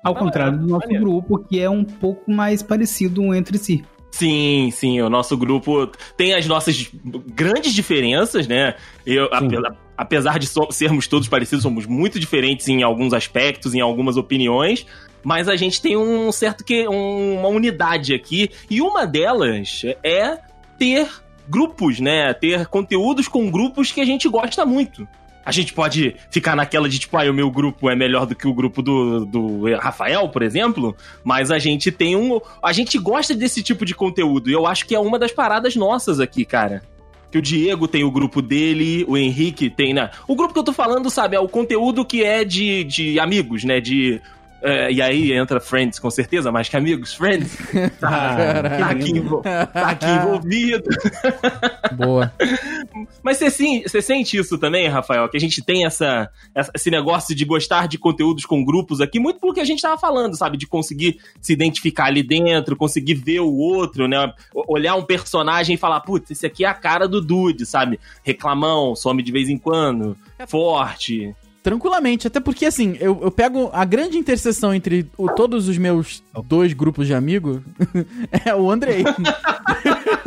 Ao 0.03 0.15
Ah, 0.15 0.19
contrário 0.19 0.59
do 0.59 0.67
nosso 0.67 0.87
maneiro. 0.87 1.05
grupo, 1.05 1.39
que 1.47 1.61
é 1.61 1.69
um 1.69 1.85
pouco 1.85 2.31
mais 2.31 2.63
parecido 2.63 3.21
um 3.21 3.35
entre 3.35 3.59
si. 3.59 3.85
Sim, 4.13 4.71
sim, 4.73 5.01
o 5.03 5.09
nosso 5.11 5.37
grupo 5.37 5.87
tem 6.17 6.35
as 6.35 6.45
nossas 6.47 6.91
grandes 7.33 7.73
diferenças, 7.73 8.49
né? 8.49 8.75
Eu, 9.07 9.27
apesar, 9.33 9.77
apesar 9.97 10.39
de 10.39 10.47
so- 10.49 10.67
sermos 10.73 11.07
todos 11.07 11.29
parecidos, 11.29 11.63
somos 11.63 11.87
muito 11.87 12.19
diferentes 12.19 12.67
em 12.67 12.83
alguns 12.83 13.13
aspectos, 13.13 13.73
em 13.75 13.81
algumas 13.81 14.17
opiniões, 14.17 14.85
mas 15.23 15.49
a 15.49 15.55
gente 15.55 15.81
tem 15.81 15.97
um 15.97 16.33
certo 16.33 16.65
que 16.65 16.89
um- 16.89 17.39
uma 17.39 17.49
unidade 17.49 18.13
aqui 18.13 18.51
e 18.69 18.81
uma 18.81 19.07
delas 19.07 19.83
é 20.03 20.39
ter 20.77 21.07
grupos, 21.51 21.99
né? 21.99 22.33
Ter 22.33 22.67
conteúdos 22.67 23.27
com 23.27 23.51
grupos 23.51 23.91
que 23.91 24.01
a 24.01 24.05
gente 24.05 24.29
gosta 24.29 24.65
muito. 24.65 25.07
A 25.45 25.53
gente 25.53 25.73
pode 25.73 26.15
ficar 26.31 26.55
naquela 26.55 26.89
de 26.89 26.99
tipo, 26.99 27.17
ah, 27.17 27.29
o 27.29 27.35
meu 27.35 27.51
grupo 27.51 27.91
é 27.91 27.97
melhor 27.97 28.27
do 28.27 28.35
que 28.35 28.47
o 28.47 28.55
grupo 28.55 28.83
do, 28.83 29.25
do 29.25 29.75
Rafael, 29.77 30.29
por 30.29 30.43
exemplo, 30.43 30.95
mas 31.25 31.51
a 31.51 31.59
gente 31.59 31.91
tem 31.91 32.15
um. 32.15 32.41
A 32.63 32.73
gente 32.73 32.99
gosta 32.99 33.35
desse 33.35 33.63
tipo 33.63 33.85
de 33.85 33.95
conteúdo 33.95 34.51
e 34.51 34.53
eu 34.53 34.67
acho 34.67 34.87
que 34.87 34.95
é 34.95 35.01
uma 35.01 35.19
das 35.19 35.33
paradas 35.33 35.75
nossas 35.75 36.21
aqui, 36.21 36.45
cara. 36.45 36.83
Que 37.31 37.39
o 37.39 37.43
Diego 37.43 37.89
tem 37.89 38.05
o 38.05 38.11
grupo 38.11 38.43
dele, 38.43 39.05
o 39.09 39.17
Henrique 39.17 39.71
tem, 39.71 39.95
né? 39.95 40.11
O 40.29 40.37
grupo 40.37 40.53
que 40.53 40.59
eu 40.59 40.65
tô 40.65 40.73
falando, 40.73 41.09
sabe, 41.09 41.37
é 41.37 41.41
o 41.41 41.49
conteúdo 41.49 42.05
que 42.05 42.23
é 42.23 42.45
de, 42.45 42.85
de 42.85 43.19
amigos, 43.19 43.65
né? 43.65 43.81
De. 43.81 44.21
É, 44.63 44.93
e 44.93 45.01
aí 45.03 45.33
entra 45.33 45.61
Friends, 45.61 45.99
com 45.99 46.11
certeza, 46.11 46.51
mais 46.53 46.69
que 46.69 46.77
amigos, 46.77 47.15
Friends. 47.15 47.57
Tá, 48.01 48.63
tá 48.63 48.87
aqui, 48.91 49.11
envol- 49.11 49.43
tá 49.43 49.69
aqui 49.73 50.07
envolvido. 50.07 50.89
Boa. 51.97 52.33
Mas 53.23 53.37
você, 53.37 53.51
sim, 53.51 53.83
você 53.83 54.01
sente 54.01 54.37
isso 54.37 54.59
também, 54.59 54.89
Rafael? 54.89 55.29
Que 55.29 55.37
a 55.37 55.41
gente 55.41 55.63
tem 55.63 55.85
essa, 55.85 56.31
esse 56.75 56.91
negócio 56.91 57.35
de 57.35 57.45
gostar 57.45 57.87
de 57.89 57.99
conteúdos 57.99 58.45
com 58.47 58.65
grupos 58.65 59.01
aqui, 59.01 59.19
muito 59.19 59.41
pelo 59.41 59.53
que 59.53 59.61
a 59.61 59.65
gente 59.65 59.83
tava 59.83 59.99
falando, 59.99 60.35
sabe? 60.37 60.57
De 60.57 60.67
conseguir 60.67 61.19
se 61.41 61.53
identificar 61.53 62.07
ali 62.07 62.23
dentro, 62.23 62.77
conseguir 62.77 63.15
ver 63.15 63.41
o 63.41 63.53
outro, 63.55 64.09
né? 64.09 64.33
Olhar 64.55 64.95
um 64.95 65.05
personagem 65.05 65.75
e 65.75 65.79
falar, 65.79 66.01
putz, 66.01 66.31
esse 66.31 66.47
aqui 66.47 66.65
é 66.65 66.69
a 66.69 66.75
cara 66.75 67.07
do 67.07 67.21
Dude, 67.21 67.67
sabe? 67.67 68.01
Reclamão, 68.25 68.95
some 68.97 69.23
de 69.23 69.33
vez 69.33 69.49
em 69.49 69.59
quando, 69.59 70.17
forte. 70.47 71.35
Tranquilamente, 71.63 72.27
até 72.27 72.41
porque 72.41 72.65
assim, 72.65 72.97
eu, 73.01 73.21
eu 73.23 73.31
pego 73.31 73.69
a 73.73 73.85
grande 73.85 74.17
interseção 74.17 74.73
entre 74.75 75.07
o- 75.19 75.29
todos 75.29 75.69
os 75.69 75.77
meus 75.77 76.23
dois 76.47 76.73
grupos 76.73 77.07
de 77.07 77.13
amigos 77.15 77.61
é 78.47 78.55
o 78.55 78.71
Andrei. 78.71 79.05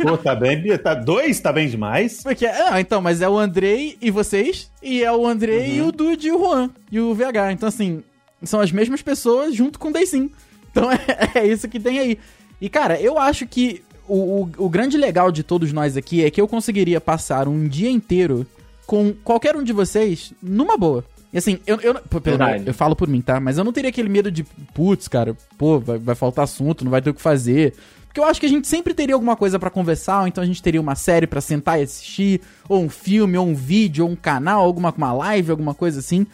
Pô, 0.02 0.16
tá 0.16 0.34
bem, 0.34 0.60
Bia, 0.62 0.78
tá 0.78 0.94
dois, 0.94 1.40
tá 1.40 1.52
bem 1.52 1.68
demais. 1.68 2.22
Porque, 2.22 2.46
ah, 2.46 2.80
então, 2.80 3.00
mas 3.00 3.20
é 3.20 3.28
o 3.28 3.36
Andrei 3.38 3.96
e 4.00 4.10
vocês, 4.10 4.70
e 4.82 5.02
é 5.02 5.12
o 5.12 5.26
Andrei 5.26 5.76
e 5.78 5.82
o 5.82 5.90
Dude 5.90 6.28
e 6.28 6.32
o 6.32 6.38
Juan, 6.38 6.70
e 6.90 7.00
o 7.00 7.14
VH. 7.14 7.52
Então, 7.52 7.68
assim, 7.68 8.02
são 8.42 8.60
as 8.60 8.70
mesmas 8.70 9.02
pessoas 9.02 9.54
junto 9.54 9.78
com 9.78 9.88
o 9.88 9.92
Daysim. 9.92 10.30
Então 10.70 10.88
é, 10.92 11.40
é 11.40 11.46
isso 11.46 11.68
que 11.68 11.80
tem 11.80 11.98
aí. 11.98 12.18
E, 12.60 12.68
cara, 12.68 13.00
eu 13.00 13.18
acho 13.18 13.46
que 13.46 13.82
o, 14.08 14.42
o, 14.42 14.50
o 14.58 14.68
grande 14.68 14.96
legal 14.96 15.32
de 15.32 15.42
todos 15.42 15.72
nós 15.72 15.96
aqui 15.96 16.24
é 16.24 16.30
que 16.30 16.40
eu 16.40 16.46
conseguiria 16.46 17.00
passar 17.00 17.48
um 17.48 17.66
dia 17.66 17.90
inteiro 17.90 18.46
com 18.86 19.12
qualquer 19.24 19.56
um 19.56 19.62
de 19.64 19.72
vocês 19.72 20.32
numa 20.42 20.76
boa. 20.76 21.04
E 21.34 21.38
assim, 21.38 21.58
eu, 21.66 21.80
eu, 21.80 21.94
pô, 21.94 22.20
pera, 22.20 22.36
Verdade. 22.36 22.68
eu 22.68 22.72
falo 22.72 22.94
por 22.94 23.08
mim, 23.08 23.20
tá? 23.20 23.40
Mas 23.40 23.58
eu 23.58 23.64
não 23.64 23.72
teria 23.72 23.90
aquele 23.90 24.08
medo 24.08 24.30
de, 24.30 24.44
putz, 24.72 25.08
cara, 25.08 25.36
pô, 25.58 25.80
vai, 25.80 25.98
vai 25.98 26.14
faltar 26.14 26.44
assunto, 26.44 26.84
não 26.84 26.92
vai 26.92 27.02
ter 27.02 27.10
o 27.10 27.14
que 27.14 27.20
fazer. 27.20 27.74
Porque 28.06 28.20
eu 28.20 28.24
acho 28.24 28.38
que 28.38 28.46
a 28.46 28.48
gente 28.48 28.68
sempre 28.68 28.94
teria 28.94 29.16
alguma 29.16 29.34
coisa 29.34 29.58
pra 29.58 29.68
conversar, 29.68 30.20
ou 30.20 30.28
então 30.28 30.44
a 30.44 30.46
gente 30.46 30.62
teria 30.62 30.80
uma 30.80 30.94
série 30.94 31.26
pra 31.26 31.40
sentar 31.40 31.80
e 31.80 31.82
assistir, 31.82 32.40
ou 32.68 32.80
um 32.80 32.88
filme, 32.88 33.36
ou 33.36 33.48
um 33.48 33.54
vídeo, 33.54 34.04
ou 34.04 34.12
um 34.12 34.14
canal, 34.14 34.64
alguma 34.64 34.94
uma 34.96 35.12
live, 35.12 35.50
alguma 35.50 35.74
coisa 35.74 35.98
assim. 35.98 36.24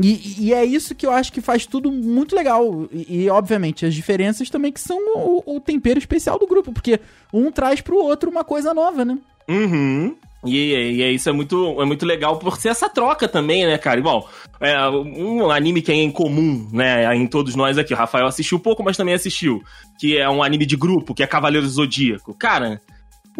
E, 0.00 0.46
e 0.46 0.54
é 0.54 0.64
isso 0.64 0.94
que 0.94 1.04
eu 1.04 1.10
acho 1.10 1.32
que 1.32 1.40
faz 1.40 1.66
tudo 1.66 1.90
muito 1.90 2.36
legal. 2.36 2.86
E, 2.92 3.24
e, 3.24 3.30
obviamente, 3.30 3.84
as 3.84 3.92
diferenças 3.92 4.48
também 4.48 4.70
que 4.70 4.80
são 4.80 4.96
o, 5.16 5.56
o 5.56 5.60
tempero 5.60 5.98
especial 5.98 6.38
do 6.38 6.46
grupo, 6.46 6.72
porque 6.72 7.00
um 7.32 7.50
traz 7.50 7.80
pro 7.80 7.96
outro 7.96 8.30
uma 8.30 8.44
coisa 8.44 8.72
nova, 8.72 9.04
né? 9.04 9.18
Uhum. 9.48 10.14
E, 10.44 10.56
e, 10.56 11.02
e 11.02 11.14
isso 11.14 11.28
é 11.28 11.32
muito, 11.32 11.80
é 11.80 11.84
muito 11.84 12.06
legal 12.06 12.38
por 12.38 12.56
ser 12.58 12.68
essa 12.68 12.88
troca 12.88 13.28
também, 13.28 13.66
né, 13.66 13.76
cara? 13.76 13.98
Igual, 13.98 14.30
é, 14.60 14.78
um 14.88 15.50
anime 15.50 15.82
que 15.82 15.90
é 15.90 15.94
em 15.94 16.10
comum, 16.10 16.68
né, 16.72 17.14
em 17.16 17.26
todos 17.26 17.54
nós 17.54 17.76
aqui. 17.76 17.92
O 17.92 17.96
Rafael 17.96 18.26
assistiu 18.26 18.58
pouco, 18.58 18.82
mas 18.82 18.96
também 18.96 19.14
assistiu. 19.14 19.62
Que 19.98 20.16
é 20.16 20.28
um 20.28 20.42
anime 20.42 20.64
de 20.64 20.76
grupo, 20.76 21.14
que 21.14 21.22
é 21.22 21.26
Cavaleiro 21.26 21.66
do 21.66 21.72
Zodíaco. 21.72 22.34
Cara, 22.34 22.80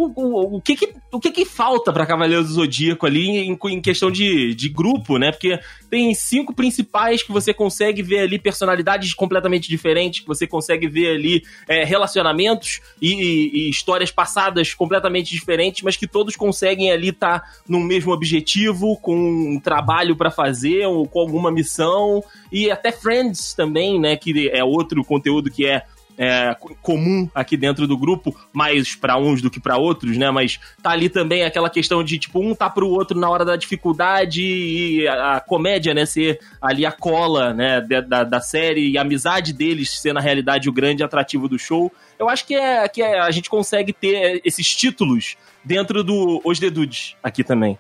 o, 0.07 0.57
o, 0.57 0.61
que, 0.61 0.77
que, 0.77 0.95
o 1.13 1.19
que 1.19 1.31
que 1.31 1.45
falta 1.45 1.93
pra 1.93 2.07
Cavaleiro 2.07 2.43
do 2.45 2.49
Zodíaco 2.53 3.05
ali 3.07 3.29
em, 3.29 3.59
em 3.71 3.81
questão 3.81 4.11
de, 4.11 4.55
de 4.55 4.69
grupo, 4.69 5.19
né? 5.19 5.33
Porque 5.33 5.59
tem 5.91 6.15
cinco 6.15 6.55
principais 6.55 7.23
que 7.23 7.33
você 7.33 7.53
consegue 7.53 8.03
ver 8.03 8.21
ali 8.21 8.39
personalidades 8.39 9.13
completamente 9.15 9.69
diferentes, 9.69 10.21
que 10.21 10.27
você 10.27 10.47
consegue 10.47 10.87
ver 10.87 11.17
ali 11.17 11.43
é, 11.67 11.85
relacionamentos 11.85 12.81
e, 13.03 13.13
e- 13.15 13.67
e 13.67 13.71
histórias 13.71 14.11
passadas 14.11 14.73
completamente 14.75 15.31
diferentes, 15.31 15.83
mas 15.83 15.97
que 15.97 16.07
todos 16.07 16.37
conseguem 16.37 16.91
ali 16.93 17.09
estar 17.09 17.43
num 17.69 17.81
mesmo 17.83 18.13
objetivo, 18.13 18.97
com 18.99 19.17
um 19.17 19.61
trabalho 19.61 20.15
pra 20.17 20.31
fazer, 20.31 20.87
ou 20.87 21.09
com 21.09 21.21
alguma 21.21 21.51
missão, 21.51 22.23
e 22.53 22.71
até 22.71 22.93
Friends 22.93 23.53
também, 23.55 23.99
né? 24.01 24.17
Que 24.17 24.49
é 24.51 24.63
outro 24.63 25.03
conteúdo 25.05 25.51
que 25.51 25.67
é 25.67 25.83
é, 26.19 26.53
co- 26.59 26.77
comum 26.83 27.31
aqui 27.35 27.57
dentro 27.57 27.87
do 27.87 27.97
grupo, 27.97 28.37
mais 28.53 28.95
pra 28.97 29.17
uns 29.17 29.41
do 29.41 29.49
que 29.51 29.61
pra 29.61 29.77
outros, 29.79 30.17
né? 30.19 30.31
Mas 30.33 30.59
tá 30.83 30.91
ali 30.91 31.09
também 31.09 31.45
aquela 31.45 31.71
questão 31.71 32.03
de, 32.03 32.19
tipo, 32.19 32.41
um 32.41 32.55
tá 32.55 32.69
pro 32.69 32.89
outro 32.89 33.19
na 33.19 33.31
hora 33.31 33.45
da 33.45 33.55
dificuldade 33.57 34.43
e 34.43 35.07
a, 35.07 35.37
a 35.37 35.41
comédia, 35.41 35.95
né? 35.95 36.05
Ser 36.05 36.41
ali 36.61 36.85
a 36.85 36.91
cola, 36.93 37.55
né? 37.55 37.81
Da, 37.81 38.25
da 38.25 38.41
série 38.41 38.91
e 38.91 38.99
a 38.99 39.03
amizade 39.03 39.53
deles 39.53 39.91
ser, 40.01 40.13
na 40.13 40.21
realidade, 40.21 40.69
o 40.69 40.73
grande 40.73 41.05
atrativo 41.05 41.49
do 41.49 41.59
show. 41.59 41.93
Eu 42.19 42.29
acho 42.29 42.45
que, 42.45 42.55
é, 42.57 42.89
que 42.89 43.01
é, 43.01 43.21
a 43.21 43.31
gente 43.31 43.49
consegue 43.49 43.93
ter 43.93 44.41
esses 44.45 44.67
títulos 44.75 45.37
dentro 45.65 46.03
do 46.03 46.41
Os 46.45 46.59
Dedudes 46.59 47.15
aqui 47.23 47.45
também. 47.45 47.79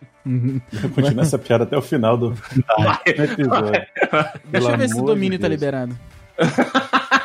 Continua 0.94 1.22
essa 1.22 1.38
piada 1.38 1.64
até 1.64 1.76
o 1.76 1.82
final 1.82 2.16
do 2.16 2.34
Vai. 2.78 2.98
episódio. 3.06 3.82
Deixa 4.44 4.70
eu 4.70 4.78
ver 4.78 4.88
se 4.88 5.00
o 5.00 5.02
domínio 5.02 5.38
de 5.38 5.42
tá 5.42 5.48
liberado. 5.48 5.98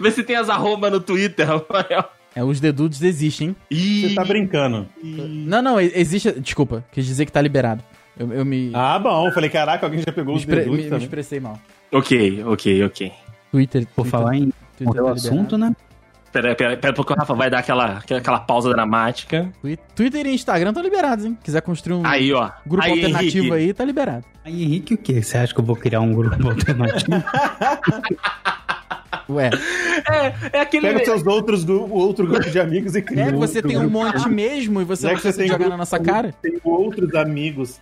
Vê 0.00 0.10
se 0.10 0.22
tem 0.22 0.36
as 0.36 0.48
arroba 0.48 0.88
no 0.90 1.00
Twitter, 1.00 1.46
Rafael. 1.46 2.04
É, 2.34 2.42
os 2.44 2.60
dedudes 2.60 3.02
existem. 3.02 3.54
Ih, 3.70 4.08
Você 4.08 4.14
tá 4.14 4.24
brincando. 4.24 4.86
Não, 5.02 5.60
não, 5.60 5.80
existe. 5.80 6.30
Desculpa, 6.40 6.84
quis 6.92 7.04
dizer 7.04 7.26
que 7.26 7.32
tá 7.32 7.40
liberado. 7.42 7.82
Eu, 8.18 8.32
eu 8.32 8.44
me, 8.44 8.70
Ah, 8.74 8.98
bom. 8.98 9.30
Falei, 9.32 9.50
caraca, 9.50 9.84
alguém 9.86 10.00
já 10.00 10.12
pegou 10.12 10.34
me, 10.34 10.40
os 10.40 10.46
dedos 10.46 10.66
me- 10.66 10.76
me 10.76 10.82
também. 10.88 11.04
expressei 11.04 11.40
mal. 11.40 11.58
Ok, 11.92 12.44
ok, 12.44 12.84
ok. 12.84 13.12
Twitter. 13.50 13.86
Por 13.86 14.02
Twitter, 14.04 14.10
falar 14.10 14.36
em 14.36 14.52
Twitter 14.76 14.86
morreu 14.86 15.04
o 15.04 15.06
tá 15.08 15.12
assunto, 15.14 15.58
né? 15.58 15.74
Pera, 16.32 16.54
pera, 16.54 16.76
pera, 16.76 16.92
porque 16.94 17.12
o 17.12 17.16
Rafa 17.16 17.34
vai 17.34 17.50
dar 17.50 17.58
aquela, 17.58 17.96
aquela 17.98 18.38
pausa 18.38 18.70
dramática. 18.70 19.50
Twi- 19.60 19.76
Twitter 19.96 20.24
e 20.26 20.32
Instagram 20.34 20.68
estão 20.70 20.82
liberados, 20.84 21.24
hein? 21.24 21.36
Quiser 21.42 21.60
construir 21.62 21.96
um 21.96 22.06
Aí, 22.06 22.32
ó. 22.32 22.48
grupo 22.64 22.84
aí, 22.84 22.92
alternativo 22.92 23.46
Henrique. 23.46 23.52
aí, 23.70 23.74
tá 23.74 23.84
liberado. 23.84 24.24
Aí, 24.44 24.62
Henrique, 24.62 24.94
o 24.94 24.98
quê? 24.98 25.20
Você 25.20 25.36
acha 25.38 25.52
que 25.52 25.58
eu 25.58 25.64
vou 25.64 25.74
criar 25.74 25.98
um 26.00 26.12
grupo 26.14 26.36
alternativo? 26.48 27.10
Ué, 29.28 29.50
É, 30.10 30.58
é 30.58 30.60
aquele. 30.60 30.86
Pega 30.86 30.98
os 31.00 31.04
seus 31.04 31.26
outros, 31.26 31.68
outro 31.68 32.26
grupo 32.26 32.48
de 32.50 32.60
amigos 32.60 32.94
e 32.94 33.02
cria 33.02 33.24
é 33.24 33.32
você 33.32 33.58
outro 33.58 33.68
tem 33.68 33.76
um 33.78 33.88
grupo. 33.88 33.98
monte 34.04 34.28
mesmo 34.28 34.80
e 34.80 34.84
você 34.84 35.06
não 35.08 35.14
que 35.14 35.20
você 35.22 35.28
precisa 35.28 35.38
tem 35.38 35.46
jogar 35.48 35.58
grupo- 35.58 35.70
na 35.70 35.76
nossa 35.78 35.98
cara. 35.98 36.34
Tem 36.42 36.58
outros 36.64 37.14
amigos. 37.14 37.80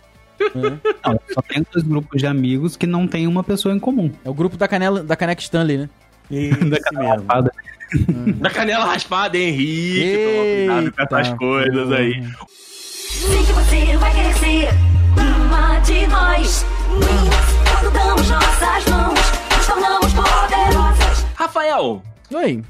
Não, 0.55 0.79
eu 1.13 1.21
só 1.33 1.41
tenho 1.41 1.65
dois 1.71 1.85
grupos 1.85 2.19
de 2.21 2.25
amigos 2.27 2.75
que 2.77 2.87
não 2.87 3.07
tem 3.07 3.27
uma 3.27 3.43
pessoa 3.43 3.75
em 3.75 3.79
comum. 3.79 4.09
É 4.23 4.29
o 4.29 4.33
grupo 4.33 4.55
da, 4.57 4.67
canela, 4.67 5.03
da 5.03 5.15
Caneca 5.15 5.41
Stanley, 5.41 5.77
né? 5.77 5.89
Isso 6.31 6.59
mesmo. 6.65 7.23
Fada. 7.25 7.51
Da 8.35 8.49
canela 8.49 8.85
raspada, 8.85 9.37
Henrique. 9.37 10.17
Toma 10.67 10.81
cuidado 10.81 10.91
com 10.93 11.01
essas 11.17 11.27
Eita, 11.27 11.37
coisas 11.37 11.91
aí. 11.91 12.23
Sei 13.09 13.43
que 13.43 13.51
você 13.53 13.97
vai 13.97 14.13
querer 14.13 14.33
ser 14.35 14.69
uma 15.17 15.79
de 15.79 16.07
nós. 16.07 16.65
Damos 17.93 18.29
nossas 18.29 18.85
mãos, 18.87 19.19
nos 19.57 19.65
tornamos. 19.67 20.08
Rafael, 21.39 22.03
Oi. 22.33 22.61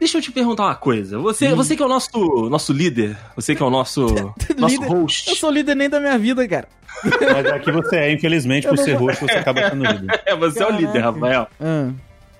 deixa 0.00 0.16
eu 0.16 0.22
te 0.22 0.32
perguntar 0.32 0.64
uma 0.64 0.74
coisa. 0.74 1.18
Você, 1.18 1.54
você 1.54 1.76
que 1.76 1.82
é 1.82 1.84
o 1.84 1.88
nosso, 1.90 2.48
nosso 2.48 2.72
líder, 2.72 3.18
você 3.36 3.54
que 3.54 3.62
é 3.62 3.66
o 3.66 3.68
nosso, 3.68 4.06
nosso 4.56 4.80
Líder- 4.80 4.88
host. 4.88 5.28
Eu 5.28 5.36
sou 5.36 5.50
líder 5.50 5.74
nem 5.76 5.90
da 5.90 6.00
minha 6.00 6.18
vida, 6.18 6.48
cara. 6.48 6.66
Mas 7.04 7.46
aqui 7.52 7.70
você 7.70 7.96
é, 7.96 8.10
infelizmente, 8.12 8.66
por 8.66 8.78
ser 8.78 8.94
roxo, 8.94 9.26
você 9.26 9.34
acaba 9.36 9.68
sendo 9.68 9.84
líder. 9.84 10.20
É, 10.24 10.34
você 10.34 10.62
é 10.62 10.66
o 10.66 10.70
líder, 10.70 11.02
Caraca. 11.02 11.10
Rafael. 11.12 11.48
Ah, 11.60 11.90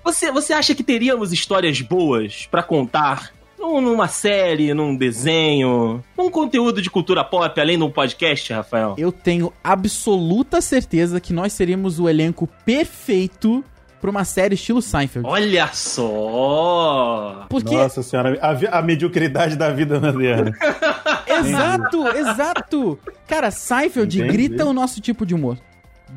Você, 0.03 0.31
você 0.31 0.53
acha 0.53 0.73
que 0.73 0.83
teríamos 0.83 1.31
histórias 1.31 1.79
boas 1.81 2.47
pra 2.49 2.63
contar 2.63 3.31
num- 3.59 3.79
numa 3.79 4.07
série, 4.07 4.73
num 4.73 4.95
desenho, 4.95 6.03
num 6.17 6.31
conteúdo 6.31 6.81
de 6.81 6.89
cultura 6.89 7.23
pop, 7.23 7.61
além 7.61 7.77
de 7.77 7.83
um 7.83 7.91
podcast, 7.91 8.51
Rafael? 8.53 8.95
eu 8.97 9.11
tenho 9.11 9.53
absoluta 9.63 10.61
certeza 10.61 11.21
que 11.21 11.31
nós 11.31 11.53
seríamos 11.53 11.99
o 11.99 12.09
elenco 12.09 12.47
perfeito 12.65 13.63
pra 13.99 14.09
uma 14.09 14.23
série 14.23 14.55
estilo 14.55 14.81
Seinfeld. 14.81 15.27
Olha 15.27 15.69
só! 15.73 17.45
Porque 17.49 17.75
Nossa 17.75 18.01
senhora, 18.03 18.37
a, 18.41 18.79
a 18.79 18.81
mediocridade 18.81 19.55
da 19.55 19.69
vida 19.71 19.99
moderna. 19.99 20.53
Exato, 21.27 22.07
exato. 22.17 22.99
Cara, 23.27 23.51
Seinfeld 23.51 24.17
Entendi. 24.19 24.33
grita 24.33 24.65
o 24.65 24.73
nosso 24.73 24.99
tipo 24.99 25.25
de 25.25 25.35
humor. 25.35 25.57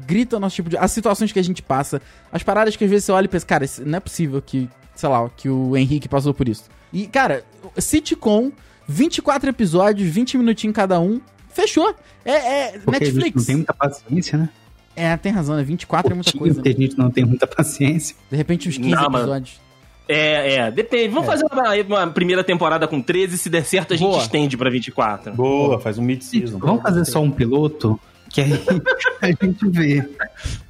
Grita 0.06 0.36
o 0.36 0.40
nosso 0.40 0.56
tipo 0.56 0.70
de. 0.70 0.76
As 0.76 0.90
situações 0.90 1.30
que 1.30 1.38
a 1.38 1.44
gente 1.44 1.62
passa, 1.62 2.00
as 2.32 2.42
paradas 2.42 2.74
que 2.76 2.84
às 2.84 2.90
vezes 2.90 3.04
você 3.04 3.12
olha 3.12 3.26
e 3.26 3.28
pensa, 3.28 3.46
cara, 3.46 3.66
não 3.84 3.98
é 3.98 4.00
possível 4.00 4.40
que, 4.40 4.68
sei 4.94 5.08
lá, 5.08 5.28
que 5.36 5.48
o 5.48 5.76
Henrique 5.76 6.08
passou 6.08 6.32
por 6.32 6.48
isso. 6.48 6.64
E, 6.92 7.06
cara, 7.06 7.44
sitcom, 7.78 8.50
24 8.88 9.50
episódios, 9.50 10.08
20 10.08 10.38
minutinhos 10.38 10.74
cada 10.74 10.98
um, 10.98 11.20
fechou. 11.50 11.94
É, 12.24 12.32
é 12.32 12.72
gente 12.72 12.86
não 12.86 12.92
Netflix. 12.92 13.46
tem 13.46 13.56
muita 13.56 13.74
paciência, 13.74 14.38
né? 14.38 14.48
É, 14.94 15.16
tem 15.16 15.32
razão, 15.32 15.56
né? 15.56 15.62
24 15.62 16.12
é 16.12 16.14
muita 16.14 16.30
Pouquinho, 16.32 16.54
coisa. 16.54 16.62
porque 16.62 16.82
a 16.82 16.86
gente 16.86 16.98
não 16.98 17.10
tem 17.10 17.24
muita 17.24 17.46
paciência. 17.46 18.14
De 18.30 18.36
repente, 18.36 18.68
uns 18.68 18.76
15 18.76 18.90
Não, 18.90 19.02
mano. 19.02 19.18
episódios. 19.18 19.60
É, 20.08 20.54
é, 20.56 20.70
depende. 20.70 21.08
Vamos 21.08 21.26
fazer 21.26 21.44
uma, 21.50 21.74
uma 22.04 22.06
primeira 22.12 22.44
temporada 22.44 22.86
com 22.86 23.00
13, 23.00 23.38
se 23.38 23.48
der 23.48 23.64
certo 23.64 23.94
a 23.94 23.96
gente 23.96 24.08
Boa. 24.08 24.20
estende 24.22 24.56
pra 24.56 24.68
24. 24.68 25.32
Boa, 25.32 25.80
faz 25.80 25.96
um 25.96 26.02
mid-season. 26.02 26.58
Vamos 26.58 26.82
fazer 26.82 27.04
só 27.04 27.20
um 27.22 27.30
piloto? 27.30 27.98
Que 28.28 28.40
aí 28.42 28.52
a 29.22 29.26
gente 29.28 29.68
vê. 29.70 30.06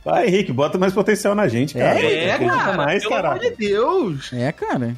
Vai, 0.05 0.29
Henrique, 0.29 0.52
bota 0.52 0.79
mais 0.79 0.93
potencial 0.93 1.35
na 1.35 1.49
gente, 1.49 1.75
cara. 1.75 1.99
É, 2.00 2.33
Acredita 2.33 2.57
cara, 2.59 2.76
mais, 2.76 3.02
pelo 3.02 3.14
amor 3.14 3.23
caralho. 3.38 3.50
de 3.50 3.57
Deus. 3.57 4.33
É, 4.33 4.52
cara. 4.52 4.97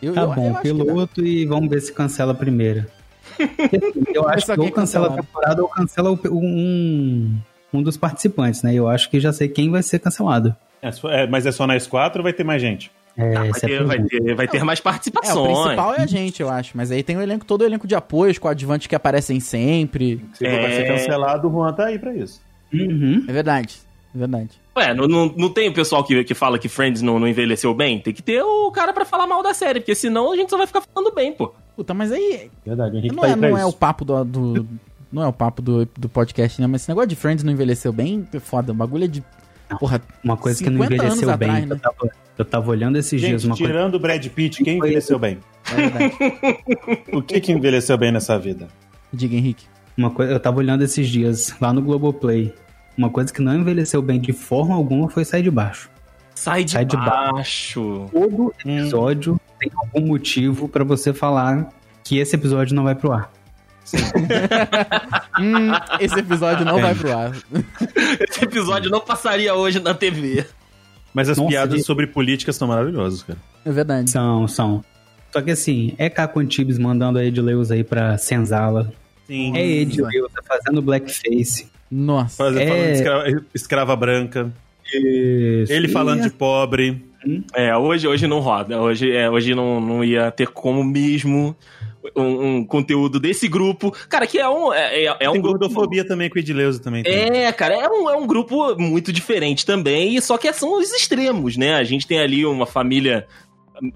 Eu, 0.00 0.14
Tá 0.14 0.22
eu- 0.22 0.32
bom, 0.32 0.48
eu 0.50 0.54
piloto 0.62 1.26
e 1.26 1.44
vamos 1.44 1.68
ver 1.68 1.80
se 1.80 1.92
cancela 1.92 2.34
primeiro. 2.34 2.86
Eu 4.14 4.28
acho 4.28 4.46
que 4.46 4.60
ou 4.60 4.70
cancela 4.70 5.08
a 5.08 5.16
temporada 5.22 5.62
ou 5.62 5.68
cancela 5.68 6.10
o- 6.10 6.18
um, 6.30 7.38
um 7.72 7.82
dos 7.82 7.96
participantes, 7.96 8.62
né? 8.62 8.74
Eu 8.74 8.88
acho 8.88 9.08
que 9.10 9.20
já 9.20 9.32
sei 9.32 9.48
quem 9.48 9.70
vai 9.70 9.82
ser 9.82 9.98
cancelado. 9.98 10.54
É, 10.82 10.90
é, 11.22 11.26
mas 11.26 11.44
é 11.46 11.52
só 11.52 11.66
nós 11.66 11.86
quatro 11.86 12.20
ou 12.20 12.22
vai 12.24 12.32
ter 12.32 12.44
mais 12.44 12.60
gente? 12.62 12.90
É, 13.16 13.32
Vai 13.34 13.48
essa 13.50 13.66
é 13.66 13.74
a 13.74 13.78
ter, 13.78 13.84
vai, 13.84 14.02
ter, 14.02 14.34
vai 14.34 14.48
ter 14.48 14.64
mais 14.64 14.78
É, 14.78 14.80
o 14.80 14.84
participações. 14.84 15.58
principal 15.58 15.94
é 15.94 16.00
a 16.02 16.06
gente, 16.06 16.40
eu 16.40 16.48
acho. 16.48 16.76
Mas 16.76 16.90
aí 16.90 17.02
tem 17.02 17.16
o 17.16 17.20
elenco, 17.20 17.44
todo 17.44 17.62
o 17.62 17.64
elenco 17.64 17.86
de 17.86 17.94
apoio, 17.94 18.30
os 18.30 18.38
coadjuvantes 18.38 18.86
que 18.86 18.94
aparecem 18.94 19.40
sempre. 19.40 20.24
Se 20.34 20.48
for 20.48 20.60
vai 20.60 20.70
ser 20.72 20.82
É. 20.82 20.86
cancelado, 20.86 21.48
o 21.48 21.50
Juan 21.52 21.72
tá 21.72 21.86
aí 21.86 21.98
pra 21.98 22.14
isso. 22.14 22.40
Uhum. 22.72 23.24
É 23.28 23.32
verdade. 23.32 23.76
É 24.14 24.18
verdade. 24.18 24.50
Ué, 24.76 24.94
não, 24.94 25.06
não, 25.06 25.26
não 25.36 25.50
tem 25.52 25.68
o 25.68 25.74
pessoal 25.74 26.02
que, 26.04 26.22
que 26.24 26.34
fala 26.34 26.58
que 26.58 26.68
Friends 26.68 27.02
não, 27.02 27.18
não 27.18 27.26
envelheceu 27.28 27.74
bem? 27.74 27.98
Tem 28.00 28.14
que 28.14 28.22
ter 28.22 28.42
o 28.42 28.70
cara 28.70 28.92
pra 28.92 29.04
falar 29.04 29.26
mal 29.26 29.42
da 29.42 29.52
série, 29.52 29.80
porque 29.80 29.94
senão 29.94 30.32
a 30.32 30.36
gente 30.36 30.48
só 30.48 30.56
vai 30.56 30.66
ficar 30.66 30.80
falando 30.80 31.12
bem, 31.12 31.32
pô. 31.32 31.52
Puta, 31.76 31.92
mas 31.92 32.12
aí. 32.12 32.48
Verdade, 32.64 32.94
o 32.94 32.98
Henrique 32.98 33.14
Não 33.14 33.22
tá 33.22 33.28
é, 33.28 33.32
aí 33.34 33.38
pra 33.38 33.50
não 33.50 33.58
é 33.58 33.66
o 33.66 33.72
papo 33.72 34.04
do. 34.04 34.24
do- 34.24 34.68
não 35.12 35.22
é 35.22 35.26
o 35.26 35.32
papo 35.32 35.60
do, 35.62 35.88
do 35.98 36.08
podcast, 36.08 36.60
né? 36.60 36.66
Mas 36.66 36.82
esse 36.82 36.88
negócio 36.90 37.08
de 37.08 37.16
Friends 37.16 37.42
não 37.44 37.52
envelheceu 37.52 37.92
bem, 37.92 38.26
é 38.32 38.38
foda. 38.40 38.72
O 38.72 38.74
bagulho 38.74 39.04
é 39.04 39.08
de. 39.08 39.22
Porra, 39.78 40.00
Uma 40.24 40.36
coisa 40.36 40.62
que 40.62 40.68
não 40.68 40.82
50 40.82 40.94
envelheceu 40.94 41.36
bem. 41.36 41.48
atrás, 41.50 41.70
eu, 41.70 41.76
né? 41.76 41.80
tava, 41.82 42.10
eu 42.38 42.44
tava 42.44 42.70
olhando 42.70 42.96
esses 42.98 43.20
dias 43.20 43.42
Gente, 43.42 43.50
uma 43.50 43.56
coisa. 43.56 43.72
tirando 43.72 43.94
o 43.94 43.98
Brad 44.00 44.26
Pitt, 44.26 44.64
quem 44.64 44.78
envelheceu 44.78 45.18
bem? 45.18 45.38
é 45.70 45.74
verdade. 45.76 46.14
O 47.12 47.22
que 47.22 47.40
que 47.40 47.52
envelheceu 47.52 47.96
bem 47.96 48.10
nessa 48.10 48.36
vida? 48.38 48.66
Diga, 49.12 49.36
Henrique. 49.36 49.66
Uma 49.96 50.10
coisa, 50.10 50.32
eu 50.32 50.40
tava 50.40 50.58
olhando 50.58 50.82
esses 50.82 51.08
dias 51.08 51.54
lá 51.60 51.72
no 51.72 51.82
Globoplay. 51.82 52.52
Uma 52.98 53.10
coisa 53.10 53.32
que 53.32 53.40
não 53.40 53.54
envelheceu 53.54 54.02
bem 54.02 54.20
de 54.20 54.32
forma 54.32 54.74
alguma 54.74 55.08
foi 55.08 55.24
sair 55.24 55.42
de 55.42 55.50
baixo. 55.50 55.88
Sai 56.34 56.64
de, 56.64 56.72
Sai 56.72 56.84
de 56.84 56.96
baixo. 56.96 58.06
Todo 58.12 58.52
Hum. 58.64 58.78
episódio 58.78 59.40
tem 59.58 59.70
algum 59.76 60.06
motivo 60.08 60.68
pra 60.68 60.82
você 60.82 61.12
falar 61.12 61.68
que 62.02 62.18
esse 62.18 62.34
episódio 62.34 62.74
não 62.74 62.84
vai 62.84 62.94
pro 62.94 63.12
ar. 63.12 63.30
Hum, 65.40 65.70
esse 66.00 66.18
episódio 66.18 66.64
não 66.64 66.80
vai 66.80 66.94
pro 66.94 67.16
ar. 67.16 67.32
Esse 68.28 68.44
episódio 68.44 68.90
não 68.90 69.00
passaria 69.00 69.54
hoje 69.54 69.80
na 69.80 69.94
TV. 69.94 70.44
Mas 71.14 71.28
as 71.28 71.38
Nossa, 71.38 71.48
piadas 71.48 71.84
sobre 71.84 72.06
política 72.06 72.52
são 72.52 72.68
maravilhosas, 72.68 73.22
cara. 73.22 73.38
É 73.64 73.70
verdade. 73.72 74.10
São, 74.10 74.46
são. 74.46 74.84
Só 75.32 75.40
que 75.40 75.50
assim, 75.50 75.94
é 75.96 76.10
Caco 76.10 76.40
Antibes 76.40 76.78
mandando 76.78 77.18
a 77.18 77.24
Edileuza 77.24 77.74
aí 77.74 77.82
pra 77.82 78.18
senzala. 78.18 78.92
Sim. 79.26 79.56
É 79.56 79.64
Edileuza 79.66 80.42
fazendo 80.46 80.82
blackface. 80.82 81.68
Nossa. 81.90 82.36
Fazer, 82.36 82.62
É. 82.62 82.68
falando 82.68 82.86
de 82.86 82.92
escrava, 82.92 83.44
escrava 83.54 83.96
branca. 83.96 84.52
Ele 84.92 85.88
falando 85.88 86.22
de 86.22 86.30
pobre. 86.30 87.04
É, 87.54 87.76
hoje, 87.76 88.06
hoje 88.06 88.26
não 88.26 88.40
roda. 88.40 88.80
Hoje, 88.80 89.10
é, 89.10 89.30
hoje 89.30 89.54
não, 89.54 89.80
não 89.80 90.04
ia 90.04 90.30
ter 90.30 90.48
como 90.48 90.82
mesmo 90.84 91.56
um, 92.16 92.56
um 92.56 92.64
conteúdo 92.64 93.20
desse 93.20 93.48
grupo. 93.48 93.90
Cara, 94.08 94.26
que 94.26 94.38
é 94.38 94.48
um. 94.48 94.72
É, 94.72 95.04
é, 95.04 95.16
é 95.20 95.28
um 95.28 95.32
Tem 95.32 95.42
grupo. 95.42 95.58
gordofobia 95.58 96.06
também 96.06 96.28
com 96.28 96.36
o 96.36 96.38
Edileuza 96.38 96.82
também. 96.82 97.02
tem. 97.02 97.12
É, 97.12 97.52
cara, 97.52 97.74
é 97.74 97.88
um, 97.88 98.10
é 98.10 98.16
um 98.16 98.26
grupo 98.26 98.76
muito 98.78 99.12
diferente 99.12 99.66
também, 99.66 100.20
só 100.20 100.38
que 100.38 100.52
são 100.52 100.78
os 100.78 100.90
extremos, 100.92 101.56
né? 101.56 101.74
A 101.74 101.84
gente 101.84 102.06
tem 102.06 102.18
ali 102.18 102.44
uma 102.44 102.66
família 102.66 103.26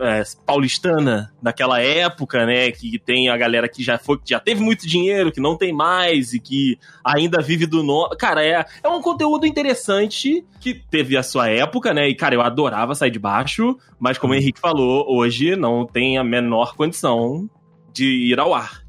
é, 0.00 0.22
paulistana 0.46 1.32
daquela 1.42 1.80
época, 1.80 2.46
né? 2.46 2.70
Que 2.70 2.98
tem 2.98 3.28
a 3.28 3.36
galera 3.36 3.68
que 3.68 3.82
já 3.82 3.98
foi, 3.98 4.18
que 4.18 4.30
já 4.30 4.40
teve 4.40 4.60
muito 4.60 4.86
dinheiro, 4.86 5.32
que 5.32 5.40
não 5.40 5.56
tem 5.56 5.72
mais 5.72 6.32
e 6.32 6.40
que 6.40 6.78
ainda 7.04 7.40
vive 7.40 7.66
do 7.66 7.82
no... 7.82 8.08
Cara, 8.18 8.44
é, 8.44 8.64
é 8.82 8.88
um 8.88 9.00
conteúdo 9.00 9.46
interessante 9.46 10.44
que 10.60 10.74
teve 10.74 11.16
a 11.16 11.22
sua 11.22 11.48
época, 11.48 11.92
né? 11.92 12.08
E, 12.08 12.14
cara, 12.14 12.34
eu 12.34 12.42
adorava 12.42 12.94
sair 12.94 13.10
de 13.10 13.18
baixo, 13.18 13.76
mas 13.98 14.18
como 14.18 14.32
o 14.32 14.36
Henrique 14.36 14.60
falou, 14.60 15.06
hoje 15.08 15.56
não 15.56 15.86
tem 15.86 16.18
a 16.18 16.24
menor 16.24 16.74
condição 16.74 17.48
de 17.94 18.04
ir 18.33 18.38
ao 18.38 18.52
ar. 18.52 18.83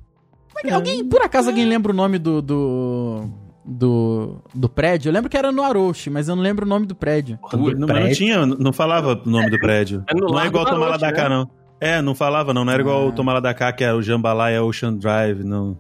Alguém, 0.72 1.06
por 1.08 1.22
acaso, 1.22 1.50
alguém 1.50 1.66
lembra 1.66 1.92
o 1.92 1.96
nome 1.96 2.18
do. 2.18 2.42
do. 2.42 3.30
do, 3.64 4.38
do 4.54 4.68
prédio? 4.70 5.10
Eu 5.10 5.14
lembro 5.14 5.30
que 5.30 5.38
era 5.38 5.52
no 5.52 5.62
Aroche, 5.64 6.10
mas 6.10 6.28
eu 6.28 6.36
não 6.36 6.42
lembro 6.44 6.66
o 6.66 6.70
nome 6.70 6.86
do 6.86 6.96
prédio. 6.96 7.38
Não, 7.54 7.60
mas 7.60 7.80
não 7.80 7.88
prédio. 7.88 8.16
tinha, 8.16 8.46
não 8.46 8.74
falava 8.74 9.22
o 9.26 9.30
nome 9.30 9.50
do 9.50 9.60
prédio. 9.60 10.04
É 10.08 10.14
no 10.16 10.28
não 10.28 10.40
é 10.40 10.48
igual 10.48 10.66
Noite, 10.66 11.00
da 11.02 11.12
Cá, 11.14 11.30
né? 11.30 11.36
não. 11.36 11.50
É, 11.80 12.02
não 12.02 12.16
falava, 12.16 12.54
não. 12.54 12.64
Não 12.66 12.72
era 12.74 12.82
igual 12.82 13.04
Ah. 13.04 13.06
o 13.08 13.12
Tomala 13.12 13.42
da 13.42 13.54
Cá, 13.54 13.72
que 13.74 13.84
era 13.84 13.96
o 13.96 14.02
Jambalaya 14.02 14.64
Ocean 14.64 14.94
Drive, 14.94 15.44
não. 15.44 15.78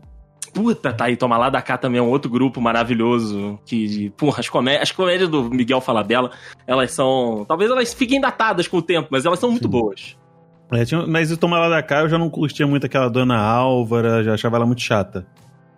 Puta, 0.54 0.94
tá 0.94 1.06
aí, 1.06 1.18
Toma 1.18 1.38
Lá 1.38 1.50
da 1.50 1.62
Cá 1.62 1.78
também 1.78 2.00
é 2.00 2.02
um 2.02 2.10
outro 2.10 2.30
grupo 2.30 2.62
maravilhoso. 2.62 3.60
Que, 3.66 4.10
porra, 4.18 4.40
as, 4.40 4.48
comé 4.50 4.82
as 4.82 4.92
comédias 4.92 5.28
do 5.30 5.50
Miguel 5.50 5.82
Falabella, 5.82 6.32
elas 6.68 6.92
são. 6.92 7.44
Talvez 7.48 7.72
elas 7.72 7.94
fiquem 7.94 8.22
datadas 8.22 8.68
com 8.68 8.78
o 8.78 8.82
tempo, 8.82 9.08
mas 9.12 9.26
elas 9.26 9.40
são 9.40 9.50
muito 9.52 9.66
Sim. 9.66 9.70
boas. 9.72 10.18
É, 10.72 10.84
tinha- 10.86 11.06
mas 11.06 11.32
o 11.32 11.38
Tomala 11.38 11.70
da 11.70 11.82
Cá 11.84 12.02
eu 12.02 12.10
já 12.10 12.18
não 12.18 12.30
curtia 12.30 12.66
muito 12.66 12.86
aquela 12.86 13.08
dona 13.10 13.38
Álvara, 13.38 14.24
já 14.24 14.34
achava 14.34 14.56
ela 14.58 14.66
muito 14.66 14.82
chata. 14.82 15.26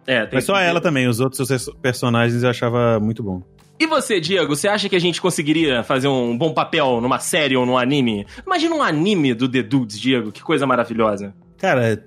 É, 0.05 0.21
tem 0.25 0.29
Mas 0.37 0.45
só 0.45 0.53
que- 0.53 0.61
ela 0.63 0.79
também, 0.79 1.07
os 1.07 1.19
outros 1.19 1.69
personagens 1.81 2.41
eu 2.43 2.49
achava 2.49 2.99
muito 2.99 3.21
bom. 3.21 3.41
E 3.79 3.85
você, 3.85 4.19
Diego, 4.19 4.55
você 4.55 4.67
acha 4.67 4.89
que 4.89 4.95
a 4.95 4.99
gente 4.99 5.21
conseguiria 5.21 5.83
fazer 5.83 6.07
um 6.07 6.35
bom 6.35 6.51
papel 6.53 6.99
numa 7.01 7.19
série 7.19 7.55
ou 7.55 7.65
num 7.65 7.77
anime? 7.77 8.25
Imagina 8.45 8.73
um 8.73 8.81
anime 8.81 9.33
do 9.35 9.47
The 9.47 9.61
Dudes, 9.61 9.99
Diego, 9.99 10.31
que 10.31 10.41
coisa 10.41 10.65
maravilhosa. 10.65 11.33
Cara, 11.57 12.01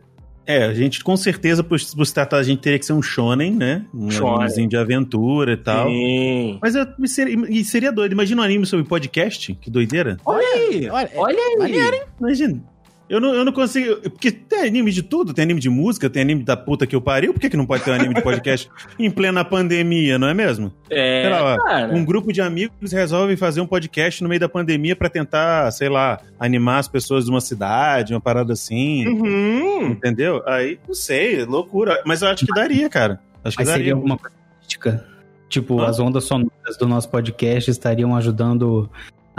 é, 0.46 0.64
a 0.64 0.74
gente 0.74 1.04
com 1.04 1.16
certeza, 1.16 1.62
por, 1.62 1.78
por 1.78 2.06
se 2.06 2.14
tratar, 2.14 2.38
a 2.38 2.42
gente 2.42 2.60
teria 2.60 2.78
que 2.78 2.84
ser 2.86 2.92
um 2.92 3.02
shonen, 3.02 3.52
né? 3.54 3.84
Um 3.94 4.10
Shonen. 4.10 4.34
animezinho 4.34 4.68
de 4.68 4.76
aventura 4.76 5.52
e 5.52 5.56
tal. 5.56 5.86
Sim. 5.88 6.58
Mas 6.60 6.74
eu, 6.74 6.86
seria, 7.06 7.64
seria 7.64 7.92
doido. 7.92 8.12
Imagina 8.12 8.42
um 8.42 8.44
anime 8.44 8.66
sobre 8.66 8.84
podcast, 8.84 9.54
que 9.54 9.70
doideira. 9.70 10.16
Olha 10.24 10.46
aí, 10.54 10.88
Olha, 10.90 11.10
olha, 11.14 11.38
aí. 11.38 11.56
maneiro, 11.56 11.96
hein? 11.96 12.02
Imagina. 12.18 12.62
Eu 13.10 13.20
não, 13.20 13.34
eu 13.34 13.44
não 13.44 13.50
consigo. 13.52 13.96
Porque 14.08 14.30
tem 14.30 14.68
anime 14.68 14.92
de 14.92 15.02
tudo, 15.02 15.34
tem 15.34 15.42
anime 15.42 15.58
de 15.58 15.68
música, 15.68 16.08
tem 16.08 16.22
anime 16.22 16.44
da 16.44 16.56
puta 16.56 16.86
que 16.86 16.94
eu 16.94 17.00
pariu. 17.00 17.32
Por 17.32 17.40
que, 17.40 17.50
que 17.50 17.56
não 17.56 17.66
pode 17.66 17.82
ter 17.82 17.90
um 17.90 17.94
anime 17.94 18.14
de 18.14 18.22
podcast 18.22 18.70
em 18.96 19.10
plena 19.10 19.44
pandemia, 19.44 20.16
não 20.16 20.28
é 20.28 20.32
mesmo? 20.32 20.72
É, 20.88 21.28
lá, 21.28 21.58
cara. 21.58 21.92
Um 21.92 22.04
grupo 22.04 22.32
de 22.32 22.40
amigos 22.40 22.92
resolve 22.92 23.36
fazer 23.36 23.60
um 23.60 23.66
podcast 23.66 24.22
no 24.22 24.28
meio 24.28 24.40
da 24.40 24.48
pandemia 24.48 24.94
pra 24.94 25.08
tentar, 25.08 25.72
sei 25.72 25.88
lá, 25.88 26.20
animar 26.38 26.78
as 26.78 26.86
pessoas 26.86 27.24
de 27.24 27.30
uma 27.32 27.40
cidade, 27.40 28.14
uma 28.14 28.20
parada 28.20 28.52
assim. 28.52 29.04
Uhum. 29.08 29.90
Entendeu? 29.90 30.40
Aí, 30.46 30.78
não 30.86 30.94
sei, 30.94 31.44
loucura. 31.44 32.00
Mas 32.06 32.22
eu 32.22 32.28
acho 32.28 32.46
que 32.46 32.54
daria, 32.54 32.88
cara. 32.88 33.18
Acho 33.42 33.56
que 33.56 33.62
Mas 33.62 33.68
daria. 33.70 33.82
seria 33.82 33.94
alguma 33.94 34.16
coisa 34.16 34.36
mística? 34.60 35.04
Tipo, 35.48 35.80
Hã? 35.80 35.88
as 35.88 35.98
ondas 35.98 36.22
sonoras 36.24 36.76
do 36.78 36.86
nosso 36.86 37.08
podcast 37.08 37.68
estariam 37.68 38.14
ajudando 38.14 38.88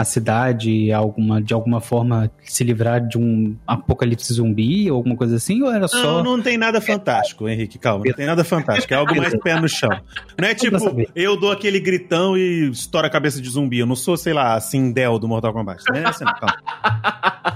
a 0.01 0.05
cidade 0.05 0.91
alguma, 0.91 1.41
de 1.41 1.53
alguma 1.53 1.79
forma 1.79 2.31
se 2.43 2.63
livrar 2.63 3.05
de 3.07 3.17
um 3.17 3.55
apocalipse 3.65 4.33
zumbi 4.33 4.89
ou 4.89 4.97
alguma 4.97 5.15
coisa 5.15 5.35
assim? 5.35 5.61
Ou 5.61 5.71
era 5.71 5.87
só. 5.87 6.23
Não, 6.23 6.37
não 6.37 6.43
tem 6.43 6.57
nada 6.57 6.81
fantástico, 6.81 7.47
Henrique, 7.47 7.77
calma. 7.77 8.03
Não 8.05 8.13
tem 8.13 8.25
nada 8.25 8.43
fantástico. 8.43 8.93
É 8.93 8.97
algo 8.97 9.15
mais 9.15 9.37
pé 9.39 9.59
no 9.59 9.69
chão. 9.69 9.89
Não 10.39 10.47
é 10.47 10.55
tipo, 10.55 10.77
eu 11.15 11.37
dou 11.37 11.51
aquele 11.51 11.79
gritão 11.79 12.37
e 12.37 12.69
estoura 12.69 13.07
a 13.07 13.09
cabeça 13.09 13.41
de 13.41 13.49
zumbi. 13.49 13.79
Eu 13.79 13.85
não 13.85 13.95
sou, 13.95 14.17
sei 14.17 14.33
lá, 14.33 14.55
a 14.55 14.59
Sindel 14.59 15.19
do 15.19 15.27
Mortal 15.27 15.53
Kombat. 15.53 15.83
Não 15.89 15.97
é 15.97 16.07
assim, 16.07 16.25
não, 16.25 16.33
calma. 16.33 16.57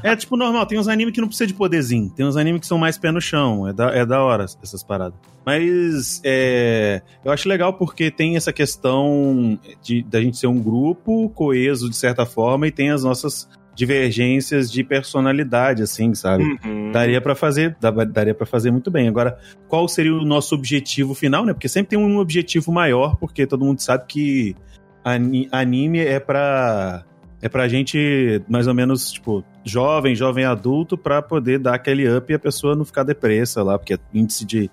É 0.04 0.16
tipo 0.16 0.38
normal, 0.38 0.66
tem 0.66 0.78
uns 0.78 0.88
animes 0.88 1.14
que 1.14 1.22
não 1.22 1.28
precisa 1.28 1.48
de 1.48 1.54
poderzinho. 1.54 2.10
Tem 2.10 2.26
uns 2.26 2.38
animes 2.38 2.62
que 2.62 2.68
são 2.68 2.78
mais 2.78 2.98
pé 2.98 3.12
no 3.12 3.22
chão. 3.22 3.68
É 3.68 3.74
da, 3.74 3.90
é 3.90 4.06
da 4.06 4.22
hora 4.22 4.46
essas 4.46 4.84
paradas. 4.84 5.18
Mas 5.46 6.22
é, 6.24 7.04
eu 7.24 7.32
acho 7.32 7.48
legal 7.48 7.74
porque 7.74 8.10
tem 8.10 8.36
essa 8.36 8.52
questão 8.52 9.60
de 9.82 10.02
da 10.02 10.20
gente 10.20 10.38
ser 10.38 10.48
um 10.48 10.60
grupo 10.60 11.30
coeso 11.30 11.88
de 11.88 11.96
certa 11.96 12.26
forma 12.26 12.35
e 12.68 12.72
tem 12.72 12.92
as 12.92 13.04
nossas 13.04 13.48
divergências 13.74 14.72
de 14.72 14.84
personalidade, 14.84 15.84
assim, 15.84 16.14
sabe? 16.14 16.44
Uhum. 16.64 16.92
Daria 16.92 17.20
pra 17.20 17.36
fazer, 17.36 17.76
daria 18.12 18.34
para 18.34 18.46
fazer 18.46 18.72
muito 18.72 18.90
bem. 18.90 19.08
Agora, 19.08 19.38
qual 19.68 19.88
seria 19.88 20.14
o 20.14 20.24
nosso 20.26 20.56
objetivo 20.56 21.14
final, 21.14 21.46
né? 21.46 21.54
Porque 21.54 21.68
sempre 21.68 21.90
tem 21.90 22.00
um 22.00 22.18
objetivo 22.18 22.72
maior, 22.72 23.18
porque 23.18 23.46
todo 23.46 23.66
mundo 23.66 23.80
sabe 23.82 24.06
que 24.08 24.56
ani- 25.04 25.48
anime 25.52 26.00
é 26.00 26.20
pra 26.20 27.04
é 27.42 27.50
pra 27.50 27.68
gente 27.68 28.42
mais 28.48 28.66
ou 28.66 28.74
menos, 28.74 29.12
tipo, 29.12 29.44
jovem, 29.64 30.16
jovem 30.16 30.46
adulto 30.46 30.98
pra 30.98 31.22
poder 31.22 31.60
dar 31.60 31.76
aquele 31.76 32.08
up 32.10 32.32
e 32.32 32.36
a 32.36 32.40
pessoa 32.40 32.76
não 32.76 32.84
ficar 32.86 33.04
depressa 33.04 33.62
lá, 33.62 33.78
porque 33.78 33.94
o 33.96 34.00
índice 34.14 34.46
de 34.46 34.70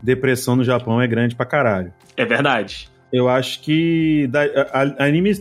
depressão 0.00 0.54
no 0.54 0.62
Japão 0.62 1.00
é 1.00 1.06
grande 1.08 1.34
pra 1.34 1.46
caralho. 1.46 1.92
É 2.16 2.24
verdade. 2.24 2.88
Eu 3.12 3.28
acho 3.28 3.60
que 3.62 4.26
da, 4.28 4.42
a, 4.44 4.82
a- 4.82 5.04
anime. 5.06 5.32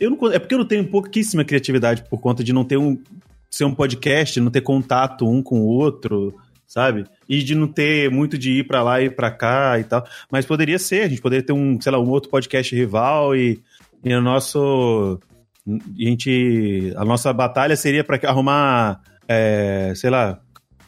Eu 0.00 0.10
não, 0.10 0.32
é 0.32 0.38
porque 0.38 0.54
eu 0.54 0.58
não 0.58 0.66
tenho 0.66 0.84
pouquíssima 0.86 1.44
criatividade 1.44 2.02
por 2.08 2.18
conta 2.20 2.42
de 2.42 2.52
não 2.52 2.64
ter 2.64 2.76
um 2.76 2.98
ser 3.50 3.64
um 3.64 3.74
podcast, 3.74 4.40
não 4.40 4.50
ter 4.50 4.60
contato 4.62 5.28
um 5.30 5.40
com 5.40 5.60
o 5.60 5.66
outro, 5.66 6.34
sabe? 6.66 7.04
E 7.28 7.40
de 7.42 7.54
não 7.54 7.68
ter 7.68 8.10
muito 8.10 8.36
de 8.36 8.50
ir 8.58 8.66
pra 8.66 8.82
lá 8.82 9.00
e 9.00 9.08
pra 9.08 9.30
cá 9.30 9.78
e 9.78 9.84
tal. 9.84 10.04
Mas 10.30 10.44
poderia 10.44 10.78
ser, 10.78 11.02
a 11.02 11.08
gente 11.08 11.20
poderia 11.22 11.44
ter 11.46 11.52
um, 11.52 11.80
sei 11.80 11.92
lá, 11.92 12.00
um 12.00 12.08
outro 12.10 12.28
podcast 12.30 12.74
rival 12.74 13.36
e, 13.36 13.60
e 14.04 14.12
o 14.12 14.20
nosso. 14.20 15.20
A 15.66 15.70
gente. 16.04 16.92
A 16.96 17.04
nossa 17.04 17.32
batalha 17.32 17.76
seria 17.76 18.02
pra 18.02 18.18
arrumar, 18.28 19.00
é, 19.28 19.92
sei 19.94 20.10
lá, 20.10 20.40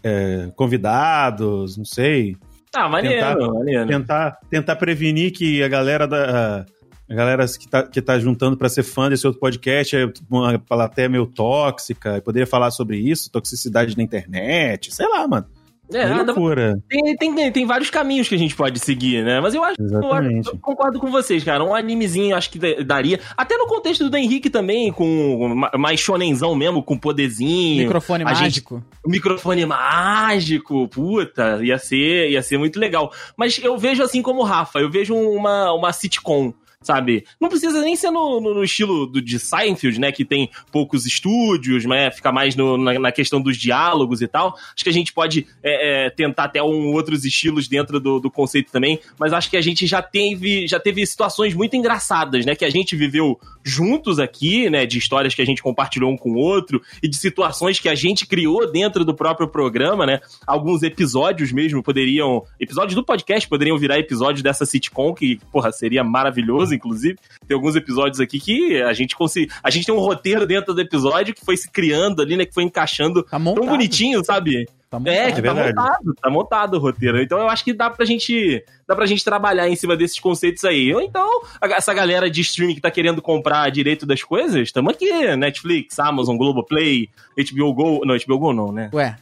é, 0.02 0.50
convidados, 0.56 1.76
não 1.78 1.84
sei. 1.84 2.36
Ah, 2.74 2.88
maneiro, 2.88 3.24
Tentar- 3.24 3.52
maneiro. 3.52 3.86
tentar, 3.86 4.38
tentar 4.50 4.76
prevenir 4.76 5.32
que 5.32 5.62
a 5.62 5.68
galera 5.68 6.06
da. 6.06 6.66
A 7.08 7.14
galera 7.14 7.46
que 7.46 7.68
tá, 7.68 7.82
que 7.84 8.02
tá 8.02 8.18
juntando 8.18 8.56
pra 8.56 8.68
ser 8.68 8.82
fã 8.82 9.08
desse 9.08 9.26
outro 9.26 9.40
podcast 9.40 9.94
é 9.96 10.10
uma 10.28 10.58
plateia 10.58 11.08
meio 11.08 11.26
tóxica, 11.26 12.16
e 12.16 12.20
poderia 12.20 12.46
falar 12.46 12.70
sobre 12.72 12.98
isso, 12.98 13.30
toxicidade 13.30 13.96
na 13.96 14.02
internet, 14.02 14.92
sei 14.94 15.06
lá, 15.08 15.26
mano. 15.28 15.46
É, 15.94 16.00
É 16.02 16.14
loucura. 16.20 16.82
tem, 16.88 17.16
tem, 17.16 17.52
tem 17.52 17.64
vários 17.64 17.90
caminhos 17.90 18.28
que 18.28 18.34
a 18.34 18.38
gente 18.38 18.56
pode 18.56 18.80
seguir, 18.80 19.24
né? 19.24 19.40
Mas 19.40 19.54
eu 19.54 19.62
acho 19.62 19.76
eu, 19.80 19.86
Exatamente. 19.86 20.48
eu 20.48 20.58
concordo 20.58 20.98
com 20.98 21.12
vocês, 21.12 21.44
cara. 21.44 21.62
Um 21.62 21.76
animezinho 21.76 22.34
acho 22.34 22.50
que 22.50 22.58
da- 22.58 22.82
daria. 22.84 23.20
Até 23.36 23.56
no 23.56 23.68
contexto 23.68 24.10
do 24.10 24.16
Henrique 24.16 24.50
também, 24.50 24.90
com 24.92 25.54
ma- 25.54 25.70
mais 25.78 26.00
shonenzão 26.00 26.56
mesmo, 26.56 26.82
com 26.82 26.98
poderzinho. 26.98 27.84
Microfone 27.84 28.24
a 28.24 28.34
gente- 28.34 28.42
mágico. 28.42 28.84
O 29.04 29.08
microfone 29.08 29.64
mágico, 29.64 30.88
puta, 30.88 31.60
ia 31.62 31.78
ser, 31.78 32.30
ia 32.30 32.42
ser 32.42 32.58
muito 32.58 32.80
legal. 32.80 33.12
Mas 33.36 33.56
eu 33.62 33.78
vejo 33.78 34.02
assim 34.02 34.22
como 34.22 34.40
o 34.40 34.44
Rafa, 34.44 34.80
eu 34.80 34.90
vejo 34.90 35.14
uma, 35.14 35.72
uma 35.72 35.92
sitcom. 35.92 36.52
Sabe? 36.86 37.24
Não 37.40 37.48
precisa 37.48 37.80
nem 37.80 37.96
ser 37.96 38.12
no, 38.12 38.40
no- 38.40 38.54
no 38.54 38.62
estilo 38.62 39.08
do, 39.08 39.20
de 39.20 39.40
Seinfeld, 39.40 39.98
né? 39.98 40.12
Que 40.12 40.24
tem 40.24 40.48
poucos 40.70 41.04
estúdios, 41.04 41.84
né? 41.84 42.12
Fica 42.12 42.30
mais 42.30 42.54
no- 42.54 42.78
na, 42.78 42.96
na 42.96 43.10
questão 43.10 43.40
dos 43.40 43.56
diálogos 43.56 44.22
e 44.22 44.28
tal. 44.28 44.54
Acho 44.72 44.84
que 44.84 44.88
a 44.88 44.92
gente 44.92 45.12
pode 45.12 45.48
é, 45.64 46.06
é, 46.06 46.10
tentar 46.10 46.44
até 46.44 46.62
um, 46.62 46.92
outros 46.92 47.24
estilos 47.24 47.66
dentro 47.66 47.98
do, 47.98 48.20
do 48.20 48.30
conceito 48.30 48.70
também. 48.70 49.00
Mas 49.18 49.32
acho 49.32 49.50
que 49.50 49.56
a 49.56 49.60
gente 49.60 49.84
já 49.84 50.00
teve, 50.00 50.68
já 50.68 50.78
teve 50.78 51.04
situações 51.04 51.54
muito 51.54 51.74
engraçadas, 51.74 52.46
né? 52.46 52.54
Que 52.54 52.64
a 52.64 52.70
gente 52.70 52.94
viveu 52.94 53.36
juntos 53.64 54.20
aqui, 54.20 54.70
né? 54.70 54.86
De 54.86 54.96
histórias 54.96 55.34
que 55.34 55.42
a 55.42 55.44
gente 55.44 55.60
compartilhou 55.60 56.12
um 56.12 56.16
com 56.16 56.30
o 56.34 56.36
outro 56.38 56.80
e 57.02 57.08
de 57.08 57.16
situações 57.16 57.80
que 57.80 57.88
a 57.88 57.96
gente 57.96 58.26
criou 58.28 58.70
dentro 58.70 59.04
do 59.04 59.12
próprio 59.12 59.48
programa, 59.48 60.06
né? 60.06 60.20
Alguns 60.46 60.84
episódios 60.84 61.50
mesmo 61.50 61.82
poderiam. 61.82 62.44
Episódios 62.60 62.94
do 62.94 63.04
podcast 63.04 63.48
poderiam 63.48 63.76
virar 63.76 63.98
episódios 63.98 64.40
dessa 64.40 64.64
sitcom, 64.64 65.12
que, 65.12 65.40
porra, 65.50 65.72
seria 65.72 66.04
maravilhoso, 66.04 66.75
inclusive. 66.76 67.18
Tem 67.48 67.54
alguns 67.56 67.74
episódios 67.74 68.20
aqui 68.20 68.38
que 68.38 68.80
a 68.82 68.92
gente 68.92 69.16
conseguiu. 69.16 69.50
A 69.62 69.70
gente 69.70 69.86
tem 69.86 69.94
um 69.94 69.98
roteiro 69.98 70.46
dentro 70.46 70.72
do 70.72 70.80
episódio 70.80 71.34
que 71.34 71.44
foi 71.44 71.56
se 71.56 71.70
criando 71.70 72.22
ali, 72.22 72.36
né? 72.36 72.44
Que 72.46 72.54
foi 72.54 72.62
encaixando 72.62 73.22
Tá 73.24 73.38
montado. 73.38 73.64
tão 73.64 73.72
bonitinho, 73.72 74.24
sabe? 74.24 74.66
Tá 74.88 75.00
montado. 75.00 75.14
É, 75.14 75.32
que 75.32 75.40
É 75.40 75.42
tá 75.42 75.54
montado, 75.54 76.14
tá 76.22 76.30
montado 76.30 76.74
o 76.74 76.78
roteiro. 76.80 77.20
Então 77.20 77.38
eu 77.38 77.48
acho 77.48 77.64
que 77.64 77.72
dá 77.72 77.90
pra 77.90 78.04
gente, 78.04 78.62
dá 78.86 78.94
pra 78.94 79.04
gente 79.06 79.24
trabalhar 79.24 79.68
em 79.68 79.74
cima 79.74 79.96
desses 79.96 80.20
conceitos 80.20 80.64
aí. 80.64 80.94
Ou 80.94 81.00
então, 81.00 81.28
essa 81.60 81.92
galera 81.92 82.30
de 82.30 82.40
streaming 82.42 82.76
que 82.76 82.80
tá 82.80 82.90
querendo 82.90 83.20
comprar 83.20 83.68
direito 83.70 84.06
das 84.06 84.22
coisas, 84.22 84.70
tamo 84.70 84.90
aqui, 84.90 85.10
Netflix, 85.36 85.98
Amazon, 85.98 86.36
Globoplay, 86.36 87.08
HBO 87.52 87.74
Go, 87.74 88.00
não, 88.04 88.16
HBO 88.16 88.38
Go 88.38 88.52
não, 88.52 88.70
né? 88.70 88.88
Ué, 88.94 89.16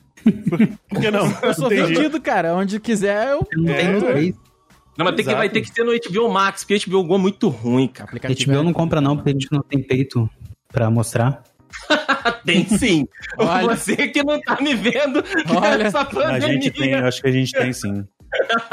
Por 0.89 1.01
que 1.01 1.11
não? 1.11 1.31
eu 1.43 1.55
sou 1.55 1.69
vendido, 1.69 2.21
cara. 2.21 2.55
Onde 2.55 2.79
quiser, 2.79 3.31
eu. 3.33 3.47
Não 3.57 3.65
tem 3.75 4.01
três. 4.01 4.35
Não, 4.97 5.05
mas 5.05 5.15
tem 5.17 5.25
que, 5.25 5.35
vai 5.35 5.49
ter 5.49 5.61
que 5.61 5.69
ser 5.69 5.85
no 5.85 5.93
HBO 5.93 6.29
Max, 6.33 6.65
porque 6.65 6.89
HBO 6.89 7.03
Go 7.05 7.15
é 7.17 7.19
muito 7.19 7.49
ruim, 7.49 7.89
cara. 7.89 8.09
Aplicativo. 8.09 8.53
HBO 8.53 8.63
não 8.63 8.73
compra 8.73 9.01
não, 9.01 9.17
porque 9.17 9.31
a 9.31 9.33
gente 9.33 9.49
não 9.51 9.61
tem 9.63 9.83
peito 9.83 10.29
pra 10.73 10.91
mostrar. 10.91 11.43
Tem 12.47 12.65
sim. 12.67 13.09
Olha. 13.37 13.67
Você 13.77 13.97
que 14.09 14.23
não 14.23 14.41
tá 14.41 14.61
me 14.61 14.75
vendo 14.75 15.25
Olha. 15.51 15.79
nessa 15.79 16.01
A 16.01 16.05
pandemia. 16.05 16.41
gente 16.41 16.71
tem, 16.71 16.95
acho 16.95 17.21
que 17.21 17.29
a 17.29 17.33
gente 17.33 17.53
tem 17.53 17.73
sim. 17.73 18.05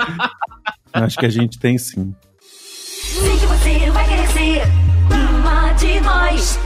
acho 0.93 1.17
que 1.17 1.25
a 1.25 1.29
gente 1.29 1.59
tem 1.59 1.77
sim. 1.77 2.13
Sei 2.39 3.37
que 3.39 3.45
você 3.47 3.91
vai 3.91 4.07
querer 4.07 4.27
ser 4.27 4.61
uma 5.39 5.73
de 5.73 5.99
nós. 6.01 6.59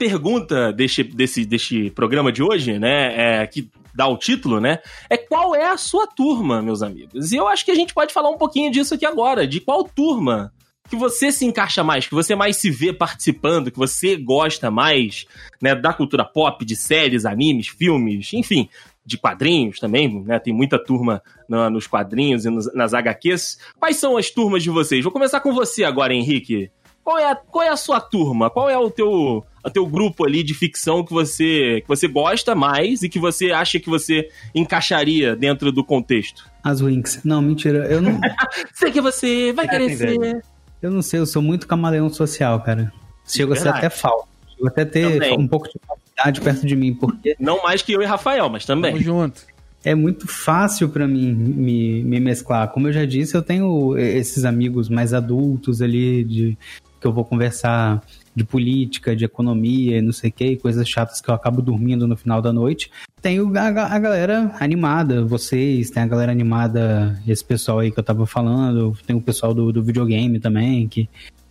Pergunta 0.00 0.72
deste, 0.72 1.02
desse, 1.04 1.44
deste 1.44 1.90
programa 1.90 2.32
de 2.32 2.42
hoje, 2.42 2.78
né, 2.78 3.42
é, 3.42 3.46
que 3.46 3.68
dá 3.94 4.06
o 4.08 4.16
título, 4.16 4.58
né, 4.58 4.78
é 5.10 5.18
qual 5.18 5.54
é 5.54 5.66
a 5.66 5.76
sua 5.76 6.06
turma, 6.06 6.62
meus 6.62 6.82
amigos? 6.82 7.32
E 7.32 7.36
eu 7.36 7.46
acho 7.46 7.66
que 7.66 7.70
a 7.70 7.74
gente 7.74 7.92
pode 7.92 8.10
falar 8.10 8.30
um 8.30 8.38
pouquinho 8.38 8.72
disso 8.72 8.94
aqui 8.94 9.04
agora, 9.04 9.46
de 9.46 9.60
qual 9.60 9.84
turma 9.84 10.54
que 10.88 10.96
você 10.96 11.30
se 11.30 11.44
encaixa 11.44 11.84
mais, 11.84 12.06
que 12.08 12.14
você 12.14 12.34
mais 12.34 12.56
se 12.56 12.70
vê 12.70 12.94
participando, 12.94 13.70
que 13.70 13.76
você 13.78 14.16
gosta 14.16 14.70
mais, 14.70 15.26
né, 15.60 15.74
da 15.74 15.92
cultura 15.92 16.24
pop, 16.24 16.64
de 16.64 16.76
séries, 16.76 17.26
animes, 17.26 17.68
filmes, 17.68 18.32
enfim, 18.32 18.70
de 19.04 19.18
quadrinhos 19.18 19.78
também, 19.78 20.22
né, 20.24 20.38
tem 20.38 20.54
muita 20.54 20.82
turma 20.82 21.22
nos 21.70 21.86
quadrinhos 21.86 22.46
e 22.46 22.50
nos- 22.50 22.72
nas 22.74 22.94
HQs. 22.94 23.58
Quais 23.78 23.96
são 23.96 24.16
as 24.16 24.30
turmas 24.30 24.62
de 24.62 24.70
vocês? 24.70 25.04
Vou 25.04 25.12
começar 25.12 25.40
com 25.40 25.52
você 25.52 25.84
agora, 25.84 26.14
Henrique. 26.14 26.70
Qual 27.04 27.18
é, 27.18 27.30
a, 27.30 27.34
qual 27.34 27.64
é 27.64 27.68
a 27.68 27.76
sua 27.76 28.00
turma? 28.00 28.48
Qual 28.50 28.68
é 28.70 28.78
o 28.78 28.90
teu, 28.90 29.44
o 29.64 29.70
teu 29.70 29.86
grupo 29.86 30.24
ali 30.26 30.42
de 30.42 30.54
ficção 30.54 31.04
que 31.04 31.12
você, 31.12 31.80
que 31.82 31.88
você 31.88 32.08
gosta 32.08 32.54
mais 32.54 33.02
e 33.02 33.08
que 33.08 33.18
você 33.18 33.50
acha 33.52 33.78
que 33.78 33.88
você 33.90 34.28
encaixaria 34.54 35.34
dentro 35.36 35.70
do 35.72 35.84
contexto? 35.84 36.48
As 36.62 36.80
Winx. 36.80 37.20
Não, 37.24 37.40
mentira. 37.42 37.86
Eu 37.86 38.00
não, 38.00 38.18
Sei 38.74 38.90
que 38.90 39.00
você 39.00 39.52
vai 39.52 39.68
querer 39.68 39.86
tem 39.88 39.96
ser. 39.96 40.42
eu 40.82 40.90
não 40.90 41.02
sei, 41.02 41.20
eu 41.20 41.26
sou 41.26 41.42
muito 41.42 41.66
camaleão 41.66 42.08
social, 42.10 42.60
cara. 42.60 42.92
Chego 43.26 43.52
a 43.52 43.56
ser 43.56 43.68
até 43.68 43.88
falso. 43.90 44.26
Chego 44.54 44.68
até 44.68 44.84
ter 44.84 45.12
Também. 45.12 45.38
um 45.38 45.46
pouco 45.48 45.68
de 45.68 45.78
falsidade 45.86 46.40
perto 46.40 46.66
de 46.66 46.76
mim, 46.76 46.94
porque 46.94 47.36
Não 47.38 47.62
mais 47.62 47.80
que 47.82 47.92
eu 47.92 48.02
e 48.02 48.04
Rafael, 48.06 48.48
mas 48.48 48.64
Tamo 48.66 48.82
também. 48.82 49.00
junto. 49.02 49.42
é 49.84 49.94
muito 49.94 50.26
fácil 50.26 50.88
pra 50.88 51.06
mim 51.08 51.32
me, 51.32 52.02
me 52.04 52.20
mesclar. 52.20 52.68
Como 52.68 52.88
eu 52.88 52.92
já 52.92 53.04
disse, 53.04 53.34
eu 53.36 53.42
tenho 53.42 53.96
esses 53.96 54.44
amigos 54.44 54.88
mais 54.88 55.14
adultos 55.14 55.80
ali, 55.80 56.24
de 56.24 56.58
que 57.00 57.06
eu 57.06 57.12
vou 57.12 57.24
conversar 57.24 58.02
de 58.34 58.44
política, 58.44 59.14
de 59.16 59.24
economia 59.24 59.98
e 59.98 60.02
não 60.02 60.12
sei 60.12 60.30
o 60.30 60.32
que, 60.32 60.56
coisas 60.56 60.88
chatas 60.88 61.20
que 61.20 61.28
eu 61.28 61.34
acabo 61.34 61.60
dormindo 61.60 62.06
no 62.06 62.16
final 62.16 62.40
da 62.40 62.52
noite. 62.52 62.90
Tenho 63.20 63.52
a, 63.58 63.66
a 63.66 63.98
galera 63.98 64.54
animada, 64.60 65.24
vocês, 65.24 65.90
tem 65.90 66.02
a 66.02 66.06
galera 66.06 66.30
animada, 66.32 67.20
esse 67.26 67.44
pessoal 67.44 67.80
aí 67.80 67.90
que 67.90 67.98
eu 67.98 68.04
tava 68.04 68.24
falando, 68.26 68.96
tem 69.06 69.16
o 69.16 69.20
pessoal 69.20 69.52
do, 69.52 69.72
do 69.72 69.82
videogame 69.82 70.38
também, 70.38 70.86
que, 70.88 71.08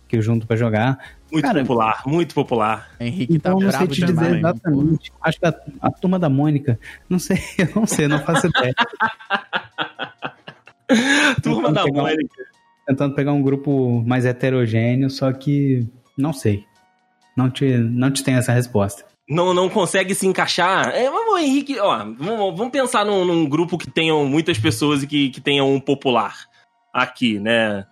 que 0.08 0.16
eu 0.16 0.22
junto 0.22 0.46
pra 0.46 0.56
jogar. 0.56 0.98
Muito 1.30 1.44
Cara, 1.44 1.60
popular, 1.60 2.02
muito 2.06 2.34
popular. 2.34 2.90
Henrique 2.98 3.34
Então, 3.34 3.58
tá 3.58 3.64
não 3.66 3.72
sei 3.72 3.86
te 3.86 4.04
dizer 4.04 4.36
exatamente. 4.38 5.12
Acho 5.22 5.38
que 5.38 5.46
a, 5.46 5.54
a 5.82 5.90
turma 5.92 6.18
da 6.18 6.28
Mônica, 6.28 6.80
não 7.08 7.18
sei, 7.20 7.38
eu 7.58 7.68
não 7.76 7.86
sei, 7.86 8.08
não 8.08 8.18
faço 8.20 8.46
ideia. 8.48 8.74
Turma 11.42 11.70
da 11.72 11.84
pegar 11.84 12.00
um- 12.00 12.02
Mônica. 12.06 12.42
tentando 12.86 13.14
pegar 13.14 13.32
um 13.32 13.42
grupo 13.42 14.02
mais 14.04 14.24
heterogêneo, 14.24 15.08
só 15.08 15.32
que 15.32 15.86
não 16.18 16.32
sei. 16.32 16.64
Não 17.36 17.50
te, 17.50 17.64
não 17.64 18.10
te 18.10 18.22
tenho 18.22 18.38
essa 18.38 18.52
resposta. 18.52 19.04
Não, 19.28 19.54
não 19.54 19.68
consegue 19.68 20.14
se 20.14 20.26
encaixar. 20.26 20.88
É, 20.88 21.08
vamos, 21.08 21.40
Henrique, 21.40 21.78
ó, 21.78 21.98
vamos, 21.98 22.58
vamos 22.58 22.70
pensar 22.70 23.04
num, 23.04 23.24
num 23.24 23.48
grupo 23.48 23.78
que 23.78 23.88
tenham 23.88 24.24
muitas 24.24 24.58
pessoas 24.58 25.04
e 25.04 25.06
que, 25.06 25.30
que 25.30 25.40
tenham 25.40 25.72
um 25.72 25.78
popular 25.78 26.34
aqui, 26.92 27.38
né? 27.38 27.86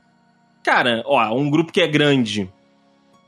Cara, 0.65 1.03
ó, 1.07 1.33
um 1.33 1.49
grupo 1.49 1.73
que 1.73 1.81
é 1.81 1.87
grande, 1.87 2.51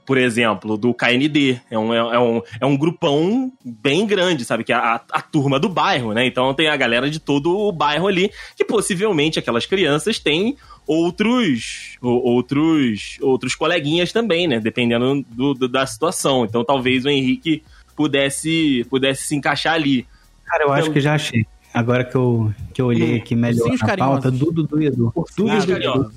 por 0.04 0.18
exemplo, 0.18 0.76
do 0.76 0.92
KND. 0.92 1.60
É 1.70 1.78
um, 1.78 1.94
é, 1.94 2.18
um, 2.18 2.42
é 2.60 2.66
um 2.66 2.76
grupão 2.76 3.52
bem 3.64 4.04
grande, 4.04 4.44
sabe? 4.44 4.64
Que 4.64 4.72
é 4.72 4.76
a, 4.76 5.00
a 5.12 5.22
turma 5.22 5.60
do 5.60 5.68
bairro, 5.68 6.12
né? 6.12 6.26
Então 6.26 6.52
tem 6.52 6.68
a 6.68 6.76
galera 6.76 7.08
de 7.08 7.20
todo 7.20 7.56
o 7.56 7.70
bairro 7.70 8.08
ali, 8.08 8.32
que 8.56 8.64
possivelmente 8.64 9.38
aquelas 9.38 9.66
crianças 9.66 10.18
têm 10.18 10.56
outros 10.92 11.96
outros 12.02 13.16
outros 13.20 13.54
coleguinhas 13.54 14.12
também, 14.12 14.48
né? 14.48 14.58
Dependendo 14.58 15.24
do, 15.30 15.54
do- 15.54 15.68
da 15.68 15.86
situação. 15.86 16.44
Então 16.44 16.64
talvez 16.64 17.04
o 17.04 17.08
Henrique 17.08 17.62
pudesse 17.94 18.84
pudesse 18.90 19.22
se 19.28 19.36
encaixar 19.36 19.74
ali. 19.74 20.04
Cara, 20.44 20.64
eu 20.64 20.72
acho 20.72 20.82
Então- 20.82 20.94
que 20.94 21.00
já 21.00 21.14
achei. 21.14 21.46
Agora 21.72 22.02
que 22.04 22.16
eu, 22.16 22.52
que 22.74 22.82
eu 22.82 22.86
olhei 22.86 23.18
aqui 23.18 23.36
melhor 23.36 23.60
Ursinhos 23.68 23.80
na 23.82 23.96
pauta. 23.96 24.28
Dudu 24.32 24.64
do 24.64 24.82
Edu. 24.82 25.12
Ursinhos 25.14 25.64
Dudu, 25.64 25.72
carinhosos. 25.72 26.14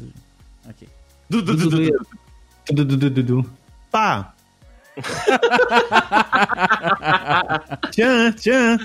Dudu 1.29 1.55
du, 1.55 1.69
do 1.69 1.69
du. 1.69 1.83
Edu. 1.83 2.07
Dudu, 2.71 2.97
Dudu, 2.97 3.09
Dudu. 3.23 3.49
Pá! 3.91 4.33
tchan, 7.91 8.31
tchan. 8.33 8.77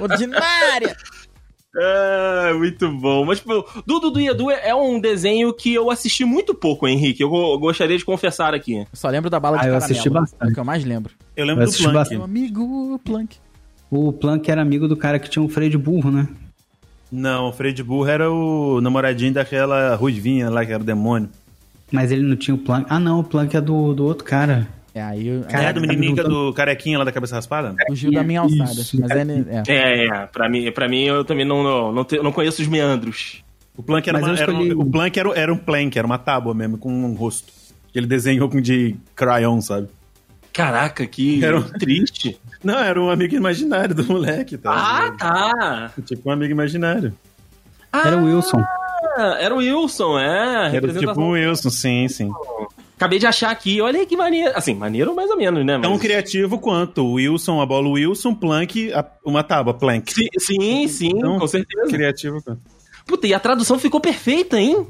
Ordinária! 0.00 0.96
Ah, 1.76 2.52
muito 2.56 2.90
bom. 2.90 3.24
Mas, 3.24 3.38
tipo, 3.38 3.64
Dudu 3.86 4.10
do 4.10 4.20
Edu 4.20 4.50
é 4.50 4.74
um 4.74 5.00
desenho 5.00 5.52
que 5.52 5.72
eu 5.72 5.90
assisti 5.90 6.24
muito 6.24 6.54
pouco, 6.54 6.86
Henrique. 6.88 7.22
Eu 7.22 7.30
go- 7.30 7.58
gostaria 7.58 7.96
de 7.96 8.04
confessar 8.04 8.54
aqui. 8.54 8.78
Eu 8.78 8.86
só 8.92 9.08
lembro 9.08 9.30
da 9.30 9.38
bala 9.38 9.56
de 9.58 9.64
Ah, 9.64 9.68
eu 9.68 9.72
caramelo. 9.74 9.84
assisti 9.92 10.10
bastante. 10.10 10.42
É 10.42 10.50
o 10.50 10.54
que 10.54 10.60
eu 10.60 10.64
mais 10.64 10.84
lembro. 10.84 11.12
Eu 11.36 11.46
lembro 11.46 11.62
Eu 11.64 11.70
do 11.70 11.76
Plank. 11.76 11.92
bastante. 11.94 12.16
Meu 12.16 12.24
amigo 12.24 13.00
Plank. 13.04 13.36
O 13.90 14.12
Plank 14.12 14.50
era 14.50 14.60
amigo 14.62 14.88
do 14.88 14.96
cara 14.96 15.18
que 15.18 15.28
tinha 15.30 15.42
um 15.42 15.48
freio 15.48 15.70
de 15.70 15.78
burro, 15.78 16.10
né? 16.10 16.28
Não, 17.10 17.48
o 17.48 17.52
Fred 17.52 17.82
Burro 17.82 18.06
era 18.08 18.30
o 18.30 18.80
namoradinho 18.80 19.32
daquela 19.32 19.96
ruivinha 19.96 20.48
lá, 20.48 20.64
que 20.64 20.72
era 20.72 20.80
o 20.80 20.86
demônio. 20.86 21.28
Mas 21.90 22.12
ele 22.12 22.22
não 22.22 22.36
tinha 22.36 22.54
o 22.54 22.58
Plank. 22.58 22.86
Ah, 22.88 23.00
não, 23.00 23.18
o 23.18 23.24
Plank 23.24 23.56
é 23.56 23.60
do, 23.60 23.92
do 23.94 24.04
outro 24.04 24.24
cara. 24.24 24.68
É, 24.94 25.00
aí 25.02 25.28
eu- 25.28 25.42
Cara, 25.44 25.64
é 25.64 25.72
do 25.72 25.80
tá 25.80 25.86
menininho 25.86 26.18
é 26.20 26.22
do 26.24 26.52
carequinha 26.52 26.98
lá 26.98 27.04
da 27.04 27.12
cabeça 27.12 27.36
raspada? 27.36 27.74
fugiu 27.88 28.10
da 28.12 28.22
minha 28.24 28.40
alçada. 28.40 28.72
Isso, 28.72 29.00
mas 29.00 29.10
é, 29.10 29.22
é. 29.22 29.62
É, 29.68 30.06
é, 30.06 30.26
pra 30.26 30.48
mim, 30.48 30.70
pra 30.72 30.88
mim 30.88 31.04
eu 31.04 31.24
também 31.24 31.44
não, 31.44 31.62
não, 31.62 31.92
não, 31.92 32.04
te- 32.04 32.18
não 32.20 32.32
conheço 32.32 32.60
os 32.60 32.68
meandros. 32.68 33.42
O 33.76 33.82
Plank 33.82 34.08
era, 34.08 34.18
uma- 34.18 34.36
era 34.36 34.52
um, 34.52 34.80
o 34.80 34.90
Plank 34.90 35.18
era, 35.18 35.30
era 35.38 35.52
um 35.52 35.56
plank, 35.56 35.96
era 35.98 36.06
uma 36.06 36.18
tábua 36.18 36.52
mesmo, 36.52 36.76
com 36.76 36.92
um 36.92 37.14
rosto. 37.14 37.52
Que 37.92 37.98
ele 37.98 38.06
desenhou 38.06 38.48
com 38.48 38.60
de 38.60 38.96
crayon, 39.14 39.60
sabe? 39.60 39.88
Caraca, 40.52 41.06
que 41.06 41.42
Era 41.44 41.56
um- 41.58 41.62
triste. 41.62 42.38
Não, 42.62 42.78
era 42.78 43.00
um 43.00 43.08
amigo 43.08 43.34
imaginário 43.36 43.94
do 43.94 44.04
moleque, 44.04 44.58
tá? 44.58 44.72
Ah, 44.72 45.12
tá. 45.16 45.92
Tipo 46.04 46.28
um 46.28 46.32
amigo 46.32 46.52
imaginário. 46.52 47.14
Era 47.92 48.16
o 48.18 48.24
Wilson. 48.24 48.62
Ah, 49.16 49.36
era 49.40 49.54
o 49.54 49.58
Wilson, 49.58 50.18
é. 50.18 50.24
Era 50.26 50.68
representação. 50.68 51.14
tipo 51.14 51.20
um 51.24 51.30
Wilson, 51.30 51.70
sim, 51.70 52.08
sim. 52.08 52.30
Acabei 53.00 53.18
de 53.18 53.26
achar 53.26 53.50
aqui, 53.50 53.80
olha 53.80 53.98
aí 54.00 54.04
que 54.04 54.14
maneiro. 54.14 54.52
Assim, 54.54 54.74
maneiro 54.74 55.14
mais 55.14 55.30
ou 55.30 55.36
menos, 55.38 55.64
né? 55.64 55.78
Tão 55.78 55.92
Mas... 55.92 56.00
criativo 56.02 56.58
quanto 56.58 57.12
Wilson, 57.14 57.58
a 57.58 57.64
bola 57.64 57.88
Wilson, 57.88 58.34
Plank, 58.34 58.92
a- 58.92 59.06
uma 59.24 59.42
tábua, 59.42 59.72
Plank. 59.72 60.12
Sim, 60.12 60.28
sim, 60.38 60.86
sim, 60.86 61.08
Então, 61.16 61.38
com 61.38 61.46
certeza. 61.46 61.88
Criativo 61.88 62.42
quanto. 62.42 62.60
Puta, 63.06 63.26
e 63.26 63.32
a 63.32 63.40
tradução 63.40 63.78
ficou 63.78 64.00
perfeita, 64.02 64.60
hein? 64.60 64.86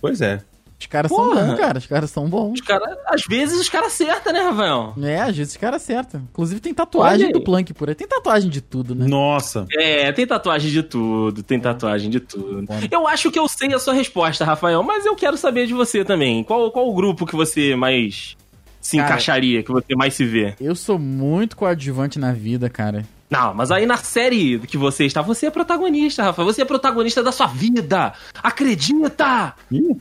Pois 0.00 0.22
é. 0.22 0.40
Os 0.80 0.86
caras 0.86 1.10
são 1.10 1.18
Porra. 1.28 1.44
bons, 1.44 1.58
cara. 1.58 1.78
Os 1.78 1.86
caras 1.86 2.10
são 2.10 2.28
bons. 2.28 2.52
Os 2.54 2.60
cara, 2.62 2.98
às 3.06 3.22
vezes 3.28 3.60
os 3.60 3.68
caras 3.68 3.88
acertam, 3.88 4.32
né, 4.32 4.40
Rafael? 4.40 4.94
É, 5.02 5.20
às 5.20 5.36
vezes 5.36 5.52
os 5.52 5.56
caras 5.58 5.82
acertam. 5.82 6.22
Inclusive 6.32 6.58
tem 6.60 6.72
tatuagem 6.72 7.30
do. 7.30 7.40
Plank 7.42 7.72
por 7.74 7.88
aí. 7.90 7.94
Tem 7.94 8.08
tatuagem 8.08 8.48
de 8.50 8.60
tudo, 8.60 8.94
né? 8.94 9.06
Nossa. 9.06 9.66
É, 9.76 10.10
tem 10.12 10.26
tatuagem 10.26 10.70
de 10.70 10.82
tudo, 10.82 11.42
tem 11.42 11.60
tatuagem 11.60 12.08
de 12.10 12.18
tudo. 12.20 12.66
Foda. 12.66 12.88
Eu 12.90 13.06
acho 13.06 13.30
que 13.30 13.38
eu 13.38 13.46
sei 13.46 13.72
a 13.74 13.78
sua 13.78 13.92
resposta, 13.94 14.44
Rafael, 14.44 14.82
mas 14.82 15.04
eu 15.04 15.14
quero 15.14 15.36
saber 15.36 15.66
de 15.66 15.74
você 15.74 16.04
também. 16.04 16.42
Qual, 16.42 16.70
qual 16.70 16.88
o 16.88 16.94
grupo 16.94 17.26
que 17.26 17.36
você 17.36 17.76
mais 17.76 18.36
se 18.80 18.96
Cara- 18.96 19.08
encaixaria, 19.10 19.62
que 19.62 19.70
você 19.70 19.94
mais 19.94 20.14
se 20.14 20.24
vê? 20.24 20.54
Eu 20.60 20.74
sou 20.74 20.98
muito 20.98 21.56
coadjuvante 21.56 22.18
na 22.18 22.32
vida, 22.32 22.70
cara. 22.70 23.04
Não, 23.30 23.54
mas 23.54 23.70
aí 23.70 23.86
na 23.86 23.96
série 23.96 24.58
que 24.58 24.76
você 24.76 25.04
está, 25.06 25.22
você 25.22 25.46
é 25.46 25.50
protagonista, 25.50 26.24
Rafael. 26.24 26.46
Você 26.46 26.62
é 26.62 26.64
protagonista 26.64 27.22
da 27.22 27.30
sua 27.30 27.46
vida. 27.46 28.12
Acredita! 28.42 29.54
Ih. 29.70 29.96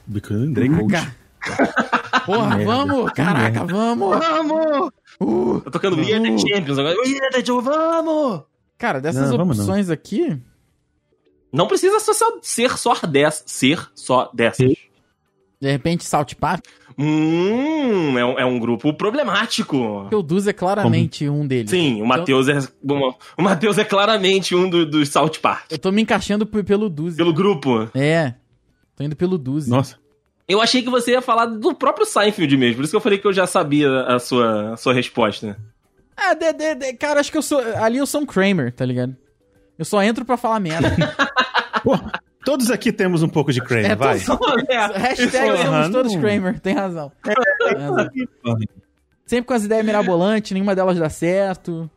Caraca. 0.90 1.16
Porra, 2.26 2.58
merda, 2.58 2.66
vamos! 2.66 3.12
que 3.12 3.16
Caraca, 3.16 3.66
vamos! 3.66 4.18
Vamos! 4.18 4.90
Uh. 5.22 5.62
Tô 5.62 5.72
tocando 5.72 5.98
We 5.98 6.14
Are 6.14 6.22
the 6.22 6.38
Champions 6.38 6.80
agora. 6.80 6.96
We 7.06 7.20
Are 7.22 7.30
the 7.32 7.46
Champions, 7.46 7.64
vamos! 7.64 8.42
Cara, 8.78 9.00
dessas 9.00 9.32
Não, 9.32 9.44
opções 9.44 9.90
aqui, 9.90 10.42
Não 11.52 11.68
precisa 11.68 12.00
ser 12.00 12.14
só, 12.14 12.40
ser 12.42 12.78
só 12.78 12.94
dessas. 13.06 13.44
Ser 13.46 13.90
só 13.94 14.32
dessas. 14.34 14.74
de 15.62 15.72
repente, 15.72 16.06
South 16.06 16.36
Park, 16.40 16.66
Hum, 17.02 18.18
é 18.18 18.26
um, 18.26 18.40
é 18.40 18.46
um 18.46 18.60
grupo 18.60 18.94
problemático. 18.94 20.08
o 20.12 20.22
Duz 20.22 20.48
é 20.48 20.54
claramente 20.54 21.30
um 21.30 21.48
deles. 21.48 21.70
Sim, 21.72 22.02
o 22.02 22.06
Matheus 22.06 22.48
é. 22.50 22.60
O 23.38 23.42
Matheus 23.42 23.78
é 23.78 23.86
claramente 23.86 24.54
um 24.54 24.70
do- 24.70 24.86
dos 24.86 25.08
South 25.10 25.32
Park. 25.42 25.72
Eu 25.72 25.80
tô 25.80 25.92
me 25.92 26.02
encaixando 26.02 26.46
pelo 26.46 26.90
Duz. 26.90 27.16
Pelo 27.16 27.34
grupo. 27.34 27.90
É. 27.96 28.34
Tô 28.98 29.04
indo 29.04 29.16
pelo 29.16 29.38
Duz. 29.38 29.68
Nossa. 29.68 29.96
Eu 30.48 30.62
achei 30.62 30.82
que 30.82 30.90
você 30.90 31.12
ia 31.12 31.22
falar 31.22 31.46
do 31.46 31.74
próprio 31.74 32.06
Seinfeld 32.06 32.58
mesmo. 32.58 32.78
Por 32.78 32.84
isso 32.84 32.92
que 32.92 32.98
eu 32.98 33.02
falei 33.02 33.18
que 33.18 33.28
eu 33.28 33.32
já 33.34 33.48
sabia 33.48 34.02
a 34.02 34.20
sua, 34.20 34.74
a 34.74 34.78
sua 34.78 34.94
resposta. 34.94 35.58
Ah, 36.18 36.34
de, 36.34 36.52
de, 36.52 36.76
de- 36.76 36.94
cara, 36.96 37.20
acho 37.22 37.32
que 37.32 37.38
eu 37.38 37.42
sou. 37.42 37.60
Ali 37.82 37.98
eu 37.98 38.06
sou 38.06 38.22
um 38.22 38.26
Kramer, 38.26 38.74
tá 38.74 38.84
ligado? 38.86 39.16
Eu 39.78 39.86
só 39.86 40.04
entro 40.04 40.26
pra 40.26 40.36
falar 40.36 40.60
merda. 40.60 40.90
Pô, 41.82 41.98
todos 42.50 42.72
aqui 42.72 42.92
temos 42.92 43.22
um 43.22 43.30
pouco 43.30 43.54
de 43.54 43.62
Kramer, 43.62 43.92
É, 43.92 43.96
vai. 43.96 44.20
todos- 44.20 44.48
Hashtag 44.96 45.32
Porra, 45.32 45.58
somos 45.84 45.90
todos. 45.92 46.16
Kramer, 46.16 46.60
tem 46.60 46.74
razão. 46.74 47.12
Tem 47.24 47.78
razão. 47.78 48.10
Sempre 49.26 49.46
com 49.46 49.54
as 49.54 49.64
ideias 49.66 49.86
mirabolantes, 49.86 50.52
nenhuma 50.54 50.74
delas 50.74 50.98
dá 50.98 51.10
certo. 51.10 51.88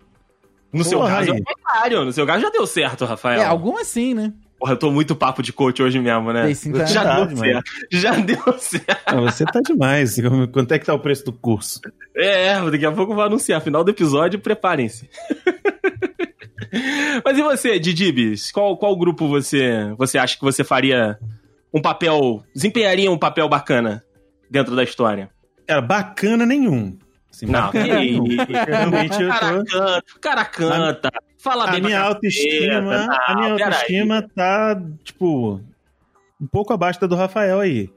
No 0.71 0.85
seu 0.85 0.99
Porra, 0.99 1.17
caso 1.17 1.31
é 1.31 1.35
aí. 1.35 1.41
o 1.41 1.45
contrário. 1.45 2.05
No 2.05 2.13
seu 2.13 2.27
caso 2.27 2.43
já 2.43 2.51
deu 2.51 2.67
certo, 2.67 3.05
Rafael. 3.07 3.41
É, 3.41 3.45
algumas 3.47 3.87
sim, 3.87 4.13
né? 4.13 4.33
Porra, 4.59 4.73
eu 4.75 4.77
tô 4.77 4.91
muito 4.93 5.17
papo 5.17 5.43
de 5.43 5.53
coach 5.55 5.83
hoje 5.83 5.99
mesmo, 5.99 6.31
né? 6.33 6.53
Tá. 6.55 6.85
já 6.85 7.25
deu 7.25 7.37
certo. 7.37 7.71
Já 7.91 8.11
deu 8.17 8.59
certo. 8.59 9.03
Ah, 9.07 9.21
você 9.23 9.45
tá 9.47 9.61
demais. 9.61 10.17
Quanto 10.53 10.73
é 10.73 10.79
que 10.79 10.85
tá 10.85 10.93
o 10.93 10.99
preço 10.99 11.25
do 11.25 11.33
curso? 11.33 11.81
É, 12.15 12.61
daqui 12.71 12.85
a 12.85 12.93
pouco 12.93 13.13
eu 13.13 13.17
vou 13.17 13.25
anunciar. 13.25 13.61
Final 13.63 13.83
do 13.83 13.91
episódio, 13.91 14.39
preparem-se. 14.39 15.09
Mas 17.25 17.39
e 17.39 17.43
você, 17.43 17.79
Didibis? 17.79 18.51
Qual, 18.51 18.77
qual 18.77 18.97
grupo 18.97 19.29
você, 19.29 19.93
você 19.97 20.19
acha 20.19 20.37
que 20.37 20.43
você 20.43 20.65
faria 20.65 21.19
um 21.73 21.81
papel. 21.81 22.43
desempenharia 22.55 23.11
um 23.11 23.19
papel 23.19 23.49
bacana 23.49 24.03
dentro 24.51 24.75
da 24.75 24.83
história? 24.83 25.31
Cara, 25.67 25.81
bacana 25.81 26.47
nenhum. 26.47 26.99
Assim, 27.31 27.47
Não, 27.47 27.61
bacana 27.61 27.85
que 27.85 27.95
nenhum. 27.95 28.25
Realmente 28.67 29.23
eu 29.23 29.29
cara 29.29 29.41
tô... 29.41 29.65
canta, 29.65 30.05
o 30.17 30.21
cara 30.21 30.45
canta, 30.45 31.11
fala 31.39 31.65
A 31.65 31.71
bem 31.73 31.83
minha 31.83 32.01
autoestima, 32.01 32.81
não, 32.81 33.17
a 33.27 33.35
minha 33.35 33.53
autoestima 33.53 34.29
tá, 34.35 34.83
tipo, 35.03 35.61
um 36.41 36.47
pouco 36.47 36.73
abaixo 36.73 37.01
da 37.01 37.07
do 37.07 37.17
Rafael 37.17 37.61
aí. 37.61 37.89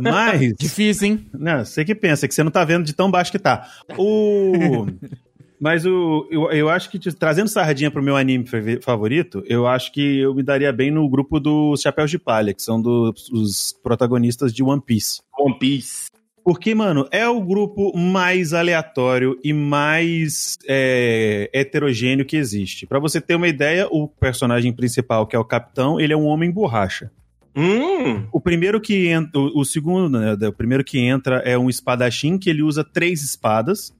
Mas, 0.00 0.54
Difícil, 0.58 1.08
hein? 1.08 1.30
não, 1.32 1.64
você 1.64 1.84
que 1.84 1.94
pensa 1.94 2.28
que 2.28 2.34
você 2.34 2.44
não 2.44 2.50
tá 2.50 2.64
vendo 2.64 2.84
de 2.84 2.92
tão 2.92 3.10
baixo 3.10 3.32
que 3.32 3.38
tá. 3.38 3.68
O... 3.96 4.86
Mas 5.60 5.86
o, 5.86 6.26
eu, 6.30 6.50
eu 6.50 6.68
acho 6.68 6.90
que, 6.90 6.98
trazendo 7.14 7.48
sardinha 7.48 7.90
pro 7.90 8.02
meu 8.02 8.16
anime 8.16 8.46
fa- 8.46 8.58
favorito, 8.82 9.42
eu 9.46 9.66
acho 9.66 9.92
que 9.92 10.18
eu 10.18 10.34
me 10.34 10.42
daria 10.42 10.72
bem 10.72 10.90
no 10.90 11.08
grupo 11.08 11.40
dos 11.40 11.80
Chapéus 11.80 12.10
de 12.10 12.18
Palha, 12.18 12.52
que 12.52 12.62
são 12.62 12.80
dos 12.80 13.30
os 13.30 13.72
protagonistas 13.82 14.52
de 14.52 14.62
One 14.62 14.82
Piece. 14.84 15.20
One 15.38 15.58
Piece. 15.58 16.06
Porque, 16.44 16.74
mano, 16.76 17.08
é 17.10 17.26
o 17.28 17.40
grupo 17.40 17.96
mais 17.98 18.52
aleatório 18.52 19.36
e 19.42 19.52
mais 19.52 20.56
é, 20.68 21.50
heterogêneo 21.52 22.24
que 22.24 22.36
existe. 22.36 22.86
Pra 22.86 23.00
você 23.00 23.20
ter 23.20 23.34
uma 23.34 23.48
ideia, 23.48 23.88
o 23.90 24.06
personagem 24.06 24.72
principal, 24.72 25.26
que 25.26 25.34
é 25.34 25.38
o 25.38 25.44
capitão, 25.44 25.98
ele 25.98 26.12
é 26.12 26.16
um 26.16 26.26
homem 26.26 26.50
borracha. 26.50 27.10
Hum, 27.56 28.26
O 28.30 28.38
primeiro 28.40 28.78
que 28.80 29.08
entra, 29.08 29.40
o, 29.40 29.60
o 29.60 29.64
segundo, 29.64 30.10
né, 30.20 30.34
o 30.46 30.52
primeiro 30.52 30.84
que 30.84 30.98
entra 30.98 31.38
é 31.38 31.56
um 31.56 31.70
espadachim 31.70 32.36
que 32.38 32.50
ele 32.50 32.62
usa 32.62 32.84
três 32.84 33.24
espadas. 33.24 33.92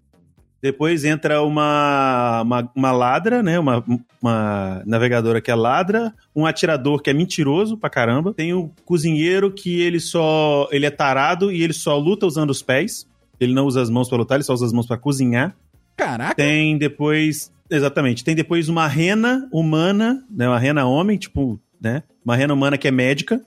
Depois 0.63 1.05
entra 1.05 1.43
uma, 1.43 2.43
uma, 2.43 2.73
uma 2.75 2.93
ladra, 2.93 3.43
né? 3.43 3.59
Uma, 3.59 3.85
uma 4.21 4.83
navegadora 4.87 5.41
que 5.41 5.51
é 5.51 5.55
ladra, 5.55 6.13
um 6.35 6.47
atirador 6.47 7.01
que 7.03 7.11
é 7.11 7.13
mentiroso 7.13 7.77
pra 7.77 7.91
caramba. 7.91 8.33
Tem 8.35 8.53
o 8.55 8.71
cozinheiro 8.85 9.53
que 9.53 9.81
ele 9.81 10.01
só. 10.01 10.69
ele 10.73 10.87
é 10.87 10.91
tarado 10.91 11.53
e 11.53 11.63
ele 11.63 11.73
só 11.73 11.97
luta 11.99 12.27
usando 12.27 12.51
os 12.51 12.63
pés. 12.63 13.07
Ele 13.39 13.53
não 13.55 13.67
usa 13.67 13.83
as 13.83 13.91
mãos 13.91 14.09
pra 14.09 14.17
lutar, 14.19 14.37
ele 14.37 14.45
só 14.45 14.55
usa 14.55 14.65
as 14.67 14.73
mãos 14.73 14.87
pra 14.87 14.97
cozinhar. 14.97 15.55
Caraca. 15.97 16.35
Tem 16.35 16.77
depois. 16.79 17.53
Exatamente. 17.71 18.25
Tem 18.25 18.35
depois 18.35 18.69
uma 18.69 18.87
rena 18.87 19.49
humana, 19.53 20.25
né? 20.31 20.49
Uma 20.49 20.59
rena 20.59 20.87
homem, 20.87 21.19
tipo, 21.19 21.61
né? 21.81 22.03
Uma 22.25 22.35
rena 22.37 22.55
humana 22.55 22.79
que 22.79 22.89
é 22.89 22.91
médica. 22.91 23.41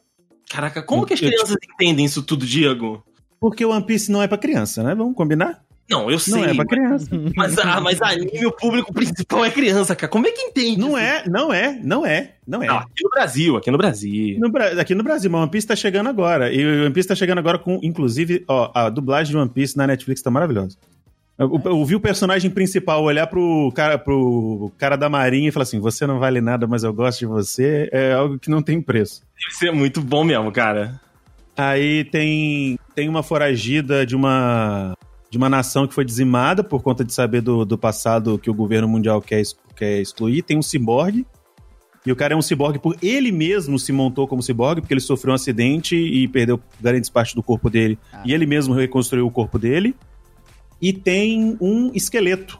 caraca, 0.49 0.81
como 0.83 1.05
que 1.05 1.13
as 1.13 1.21
Eu- 1.21 1.29
crianças 1.29 1.55
entendem 1.73 2.05
isso 2.05 2.21
tudo, 2.23 2.45
Diego? 2.45 3.03
Porque 3.39 3.63
o 3.65 3.71
One 3.71 3.85
Piece 3.85 4.11
não 4.11 4.21
é 4.21 4.27
pra 4.27 4.37
criança, 4.37 4.83
né? 4.83 4.93
Vamos 4.93 5.15
combinar? 5.15 5.61
Não, 5.89 6.09
eu 6.09 6.19
sei. 6.19 6.33
Não 6.33 6.43
é 6.43 6.53
pra 6.53 6.65
criança. 6.65 7.09
Mas, 7.35 7.57
ah, 7.57 7.81
mas 7.81 8.01
anime, 8.01 8.45
o 8.45 8.51
público 8.51 8.93
principal 8.93 9.43
é 9.43 9.49
criança, 9.49 9.95
cara. 9.95 10.11
Como 10.11 10.27
é 10.27 10.31
que 10.31 10.41
entende? 10.41 10.79
Não 10.79 10.89
isso? 10.89 10.97
é, 10.97 11.23
não 11.27 11.53
é, 11.53 11.79
não 11.83 12.05
é, 12.05 12.33
não 12.47 12.61
é. 12.61 12.67
Não, 12.67 12.77
aqui 12.77 13.03
no 13.03 13.09
Brasil, 13.09 13.57
aqui 13.57 13.71
no 13.71 13.77
Brasil. 13.77 14.39
No 14.39 14.79
aqui 14.79 14.93
no 14.93 15.03
Brasil, 15.03 15.31
mas 15.31 15.41
One 15.41 15.51
Piece 15.51 15.67
tá 15.67 15.75
chegando 15.75 16.07
agora. 16.07 16.53
E 16.53 16.63
o 16.63 16.85
One 16.85 16.93
Piece 16.93 17.07
tá 17.07 17.15
chegando 17.15 17.39
agora 17.39 17.57
com, 17.57 17.79
inclusive, 17.81 18.43
ó, 18.47 18.71
a 18.73 18.89
dublagem 18.89 19.31
de 19.31 19.37
One 19.37 19.49
Piece 19.49 19.75
na 19.75 19.87
Netflix 19.87 20.21
tá 20.21 20.29
maravilhosa. 20.29 20.77
Vi 21.87 21.95
o 21.95 21.99
personagem 22.01 22.51
principal 22.51 23.01
olhar 23.01 23.25
pro 23.25 23.71
cara, 23.73 23.97
pro 23.97 24.71
cara 24.77 24.97
da 24.97 25.09
marinha 25.09 25.47
e 25.47 25.51
falar 25.51 25.63
assim: 25.63 25.79
você 25.79 26.05
não 26.05 26.19
vale 26.19 26.41
nada, 26.41 26.67
mas 26.67 26.83
eu 26.83 26.93
gosto 26.93 27.19
de 27.19 27.25
você. 27.25 27.89
É 27.93 28.13
algo 28.13 28.37
que 28.37 28.49
não 28.49 28.61
tem 28.61 28.81
preço. 28.81 29.21
Deve 29.39 29.57
ser 29.57 29.71
muito 29.71 30.01
bom 30.01 30.23
mesmo, 30.23 30.51
cara. 30.51 30.99
Aí 31.55 32.03
tem, 32.05 32.77
tem 32.93 33.09
uma 33.09 33.23
foragida 33.23 34.05
de 34.05 34.15
uma, 34.15 34.93
de 35.29 35.37
uma 35.37 35.49
nação 35.49 35.87
que 35.87 35.93
foi 35.93 36.03
dizimada 36.03 36.63
por 36.63 36.81
conta 36.81 37.03
de 37.03 37.13
saber 37.13 37.41
do, 37.41 37.63
do 37.63 37.77
passado 37.77 38.39
que 38.39 38.49
o 38.49 38.53
governo 38.53 38.87
mundial 38.87 39.21
quer, 39.21 39.43
quer 39.75 40.01
excluir. 40.01 40.41
Tem 40.41 40.57
um 40.57 40.61
ciborgue. 40.61 41.25
E 42.05 42.11
o 42.11 42.15
cara 42.15 42.33
é 42.33 42.37
um 42.37 42.41
ciborgue 42.41 42.79
por 42.79 42.97
ele 43.01 43.31
mesmo 43.31 43.77
se 43.77 43.91
montou 43.91 44.27
como 44.27 44.41
ciborgue, 44.41 44.81
porque 44.81 44.93
ele 44.93 45.01
sofreu 45.01 45.31
um 45.31 45.35
acidente 45.35 45.95
e 45.95 46.27
perdeu 46.27 46.59
grandes 46.79 47.09
partes 47.09 47.35
do 47.35 47.43
corpo 47.43 47.69
dele. 47.69 47.99
Ah. 48.11 48.23
E 48.25 48.33
ele 48.33 48.45
mesmo 48.45 48.73
reconstruiu 48.73 49.27
o 49.27 49.31
corpo 49.31 49.59
dele. 49.59 49.95
E 50.81 50.93
tem 50.93 51.57
um 51.59 51.91
esqueleto. 51.93 52.57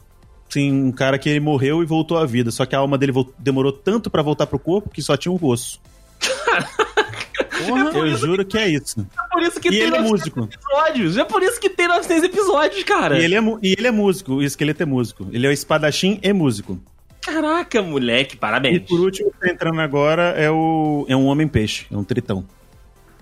Sim, 0.49 0.71
um 0.71 0.91
cara 0.91 1.17
que 1.17 1.29
ele 1.29 1.39
morreu 1.39 1.81
e 1.81 1.85
voltou 1.85 2.17
à 2.17 2.25
vida. 2.25 2.51
Só 2.51 2.65
que 2.65 2.75
a 2.75 2.79
alma 2.79 2.97
dele 2.97 3.13
demorou 3.37 3.71
tanto 3.71 4.09
pra 4.09 4.21
voltar 4.21 4.45
pro 4.45 4.59
corpo 4.59 4.89
que 4.89 5.01
só 5.01 5.15
tinha 5.15 5.31
um 5.31 5.39
osso. 5.41 5.79
Porra. 7.67 8.07
Eu 8.07 8.17
juro 8.17 8.45
que 8.45 8.57
é 8.57 8.67
isso. 8.67 8.99
É 9.01 9.29
por 9.33 9.41
isso 9.41 9.59
que 9.59 9.67
E 9.67 9.71
tem 9.71 9.79
ele 9.81 9.95
é 9.95 10.01
900 10.01 10.11
músico. 10.11 10.49
episódios. 10.51 11.17
É 11.17 11.23
por 11.25 11.43
isso 11.43 11.59
que 11.59 11.69
tem 11.69 11.87
900 11.87 12.23
episódios, 12.23 12.83
cara. 12.83 13.19
E 13.19 13.23
ele, 13.25 13.35
é, 13.35 13.39
e 13.63 13.75
ele 13.77 13.87
é 13.87 13.91
músico, 13.91 14.33
o 14.35 14.43
esqueleto 14.43 14.83
é 14.83 14.85
músico. 14.85 15.27
Ele 15.31 15.45
é 15.45 15.49
o 15.49 15.53
espadachim 15.53 16.19
e 16.21 16.33
músico. 16.33 16.79
Caraca, 17.21 17.81
moleque, 17.81 18.35
E 18.35 18.37
parabéns. 18.37 18.81
por 18.87 18.99
último, 18.99 19.31
que 19.31 19.39
tá 19.39 19.49
entrando 19.51 19.79
agora 19.81 20.29
é 20.37 20.49
o 20.49 21.05
é 21.09 21.15
um 21.15 21.25
homem-peixe, 21.27 21.85
é 21.91 21.97
um 21.97 22.03
tritão. 22.03 22.45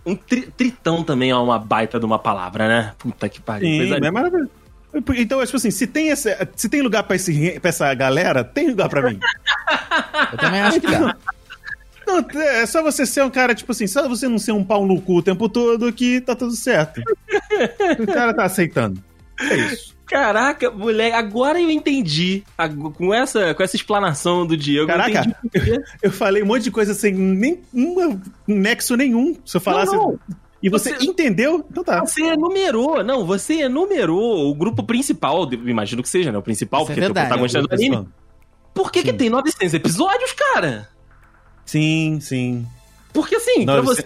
Um 0.05 0.15
tri- 0.15 0.47
tritão 0.55 1.03
também 1.03 1.31
é 1.31 1.35
uma 1.35 1.59
baita 1.59 1.99
de 1.99 2.05
uma 2.05 2.17
palavra, 2.19 2.67
né? 2.67 2.93
Puta 2.97 3.27
que 3.27 3.41
pariu. 3.41 3.67
Sim, 3.67 3.93
é 4.05 4.11
maravilhoso. 4.11 4.49
Então, 5.17 5.43
tipo 5.45 5.57
assim, 5.57 5.69
se 5.69 5.85
tem, 5.85 6.11
essa, 6.11 6.47
se 6.55 6.69
tem 6.69 6.81
lugar 6.81 7.03
pra, 7.03 7.15
esse, 7.17 7.59
pra 7.59 7.69
essa 7.69 7.93
galera, 7.93 8.43
tem 8.43 8.69
lugar 8.69 8.87
pra 8.87 9.01
mim. 9.01 9.19
Eu 10.31 10.37
também 10.37 10.61
acho 10.61 10.79
que 10.79 10.87
dá. 10.87 11.15
Não, 12.33 12.41
é 12.41 12.65
só 12.65 12.81
você 12.83 13.05
ser 13.05 13.23
um 13.23 13.29
cara, 13.29 13.53
tipo 13.55 13.71
assim, 13.71 13.87
só 13.87 14.07
você 14.07 14.27
não 14.27 14.37
ser 14.39 14.51
um 14.51 14.63
pau 14.63 14.85
no 14.85 15.01
cu 15.01 15.17
o 15.17 15.21
tempo 15.21 15.47
todo 15.49 15.91
que 15.93 16.21
tá 16.21 16.35
tudo 16.35 16.53
certo. 16.55 17.01
o 17.99 18.07
cara 18.07 18.33
tá 18.33 18.43
aceitando. 18.45 19.01
É 19.39 19.55
isso. 19.55 19.95
Caraca, 20.07 20.71
moleque, 20.71 21.15
agora 21.15 21.59
eu 21.61 21.69
entendi. 21.69 22.41
Com 22.95 23.13
essa, 23.13 23.53
com 23.53 23.61
essa 23.61 23.75
explanação 23.75 24.47
do 24.47 24.55
Diego, 24.55 24.87
Caraca, 24.87 25.35
eu. 25.53 25.81
Eu 26.03 26.11
falei 26.11 26.41
um 26.41 26.45
monte 26.45 26.63
de 26.63 26.71
coisa 26.71 26.93
sem 26.93 27.13
nem 27.13 27.61
um 27.73 28.19
nexo 28.47 28.95
nenhum. 28.95 29.35
Se 29.45 29.57
eu 29.57 29.61
falasse. 29.61 29.93
Não, 29.93 30.17
E 30.63 30.69
você, 30.69 30.95
Você- 30.95 31.05
entendeu? 31.05 31.63
Então 31.69 31.83
tá. 31.83 31.99
Você 31.99 32.23
enumerou, 32.23 33.03
não, 33.03 33.25
você 33.25 33.63
enumerou 33.63 34.49
o 34.49 34.55
grupo 34.55 34.81
principal, 34.81 35.47
imagino 35.53 36.01
que 36.01 36.09
seja, 36.09 36.31
né? 36.31 36.37
O 36.37 36.41
principal, 36.41 36.83
Isso 36.83 36.91
é 36.93 36.95
porque 36.95 37.01
tem 37.01 37.11
o 37.11 37.13
verdade. 37.13 37.27
protagonista 37.27 37.61
do 37.61 37.73
anime. 37.73 38.07
Por 38.73 38.91
que, 38.91 39.03
que 39.03 39.11
tem 39.13 39.29
900 39.29 39.73
episódios, 39.73 40.31
cara? 40.31 40.87
Sim, 41.67 42.17
sim. 42.19 42.65
Porque 43.13 43.35
assim, 43.35 43.65
Não, 43.65 43.73
pra 43.73 43.81
você. 43.81 44.05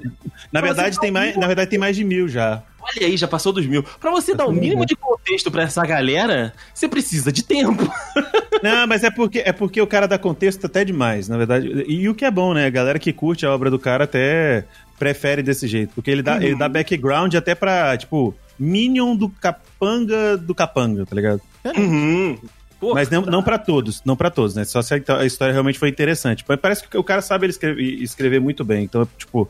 Na 0.52 0.60
pra 0.60 0.62
verdade, 0.62 0.96
você 0.96 1.02
tem 1.02 1.10
um 1.10 1.14
mais, 1.14 1.38
na 1.38 1.48
verdade, 1.48 1.70
tem 1.70 1.80
mais 1.80 1.96
de 1.96 2.04
mil 2.04 2.28
já. 2.28 2.64
Olha 2.82 3.08
aí, 3.08 3.16
já 3.16 3.28
passou 3.28 3.54
dos 3.54 3.66
mil. 3.66 3.84
Pra 3.84 4.10
você 4.10 4.34
dar 4.34 4.48
o 4.48 4.52
mínimo 4.52 4.86
de 4.86 4.96
contexto 4.96 5.52
pra 5.52 5.64
essa 5.64 5.86
galera, 5.86 6.54
você 6.74 6.88
precisa 6.88 7.32
de 7.32 7.44
tempo. 7.44 7.88
Não, 8.64 8.88
mas 8.88 9.04
é 9.04 9.12
porque, 9.12 9.40
é 9.40 9.52
porque 9.52 9.82
o 9.82 9.88
cara 9.88 10.08
dá 10.08 10.18
contexto 10.18 10.66
até 10.66 10.84
demais, 10.84 11.28
na 11.28 11.38
verdade. 11.38 11.86
E 11.88 12.10
o 12.10 12.16
que 12.16 12.26
é 12.26 12.32
bom, 12.32 12.54
né? 12.54 12.66
A 12.66 12.70
galera 12.70 13.00
que 13.00 13.14
curte 13.14 13.46
a 13.46 13.52
obra 13.52 13.70
do 13.70 13.78
cara 13.78 14.06
até 14.06 14.66
prefere 14.98 15.44
desse 15.44 15.68
jeito. 15.68 15.94
Porque 15.94 16.10
ele 16.10 16.22
dá, 16.22 16.38
ele 16.38 16.56
dá 16.56 16.68
background 16.68 17.34
até 17.36 17.54
pra, 17.54 17.96
tipo, 17.98 18.34
Minion 18.58 19.16
do 19.16 19.30
capanga 19.30 20.38
do 20.38 20.56
capanga, 20.56 21.06
tá 21.06 21.16
ligado? 21.16 21.42
Uhum. 21.66 22.38
Pô, 22.82 22.96
Mas 22.96 23.12
não, 23.12 23.22
não 23.22 23.44
para 23.44 23.60
todos, 23.60 24.02
não 24.04 24.16
pra 24.16 24.32
todos, 24.32 24.56
né? 24.56 24.64
Só 24.66 24.82
se 24.82 24.96
a 24.96 25.18
a 25.20 25.26
história 25.26 25.54
realmente 25.54 25.78
foi 25.78 25.88
interessante. 25.88 26.44
Mas 26.48 26.60
Parece 26.60 26.88
que 26.88 26.98
o 26.98 27.04
cara 27.04 27.22
sabe 27.22 27.46
ele 27.46 27.52
escrever, 27.52 27.84
escrever 28.02 28.42
muito 28.42 28.66
bem. 28.66 28.86
Então, 28.86 29.08
tipo, 29.20 29.48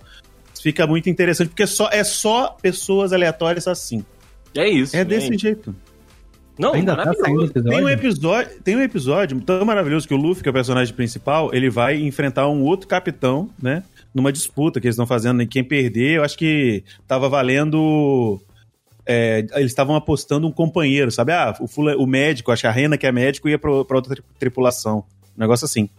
fica 0.62 0.86
muito 0.86 1.10
interessante, 1.10 1.48
porque 1.48 1.66
só, 1.66 1.88
é 1.94 2.04
só 2.04 2.50
pessoas 2.62 3.14
aleatórias 3.14 3.70
assim. 3.70 4.04
é 4.54 4.68
isso. 4.68 4.98
É 4.98 5.06
desse 5.06 5.38
jeito. 5.38 5.74
Não, 6.60 6.74
Ainda 6.74 6.94
tá 6.94 7.06
maravilhoso. 7.06 7.24
saindo 7.24 7.46
episódio? 7.46 7.72
Tem 7.72 7.86
um 7.86 7.90
episódio, 7.90 8.62
tem 8.64 8.76
um 8.76 8.82
episódio 8.82 9.42
tão 9.42 9.66
maravilhoso 9.66 10.06
que 10.06 10.14
o 10.14 10.18
Luffy, 10.18 10.44
que 10.44 10.50
é 10.50 10.52
o 10.52 10.54
personagem 10.54 10.94
principal, 10.94 11.54
ele 11.54 11.70
vai 11.70 11.96
enfrentar 11.96 12.50
um 12.50 12.62
outro 12.64 12.88
capitão, 12.88 13.50
né? 13.62 13.82
Numa 14.14 14.32
disputa 14.32 14.82
que 14.82 14.88
eles 14.88 14.96
estão 14.96 15.08
fazendo, 15.08 15.42
e 15.42 15.48
quem 15.48 15.64
perder, 15.64 16.18
eu 16.18 16.24
acho 16.24 16.38
que 16.38 16.84
tava 17.08 17.30
valendo. 17.30 18.42
É, 19.06 19.46
eles 19.56 19.72
estavam 19.72 19.96
apostando 19.96 20.48
um 20.48 20.52
companheiro, 20.52 21.12
sabe? 21.12 21.32
Ah, 21.32 21.56
o, 21.60 21.68
fula- 21.68 21.96
o 21.98 22.06
médico, 22.06 22.52
acho 22.52 22.62
que 22.62 22.68
a 22.68 22.72
Rena, 22.72 22.98
que 22.98 23.06
é 23.08 23.12
médico, 23.12 23.50
ia 23.50 23.58
pra, 23.60 23.84
pra 23.86 23.98
outra 23.98 24.16
tri- 24.16 24.24
tripulação. 24.40 25.04
Um 25.38 25.40
negócio 25.42 25.66
assim. 25.66 25.90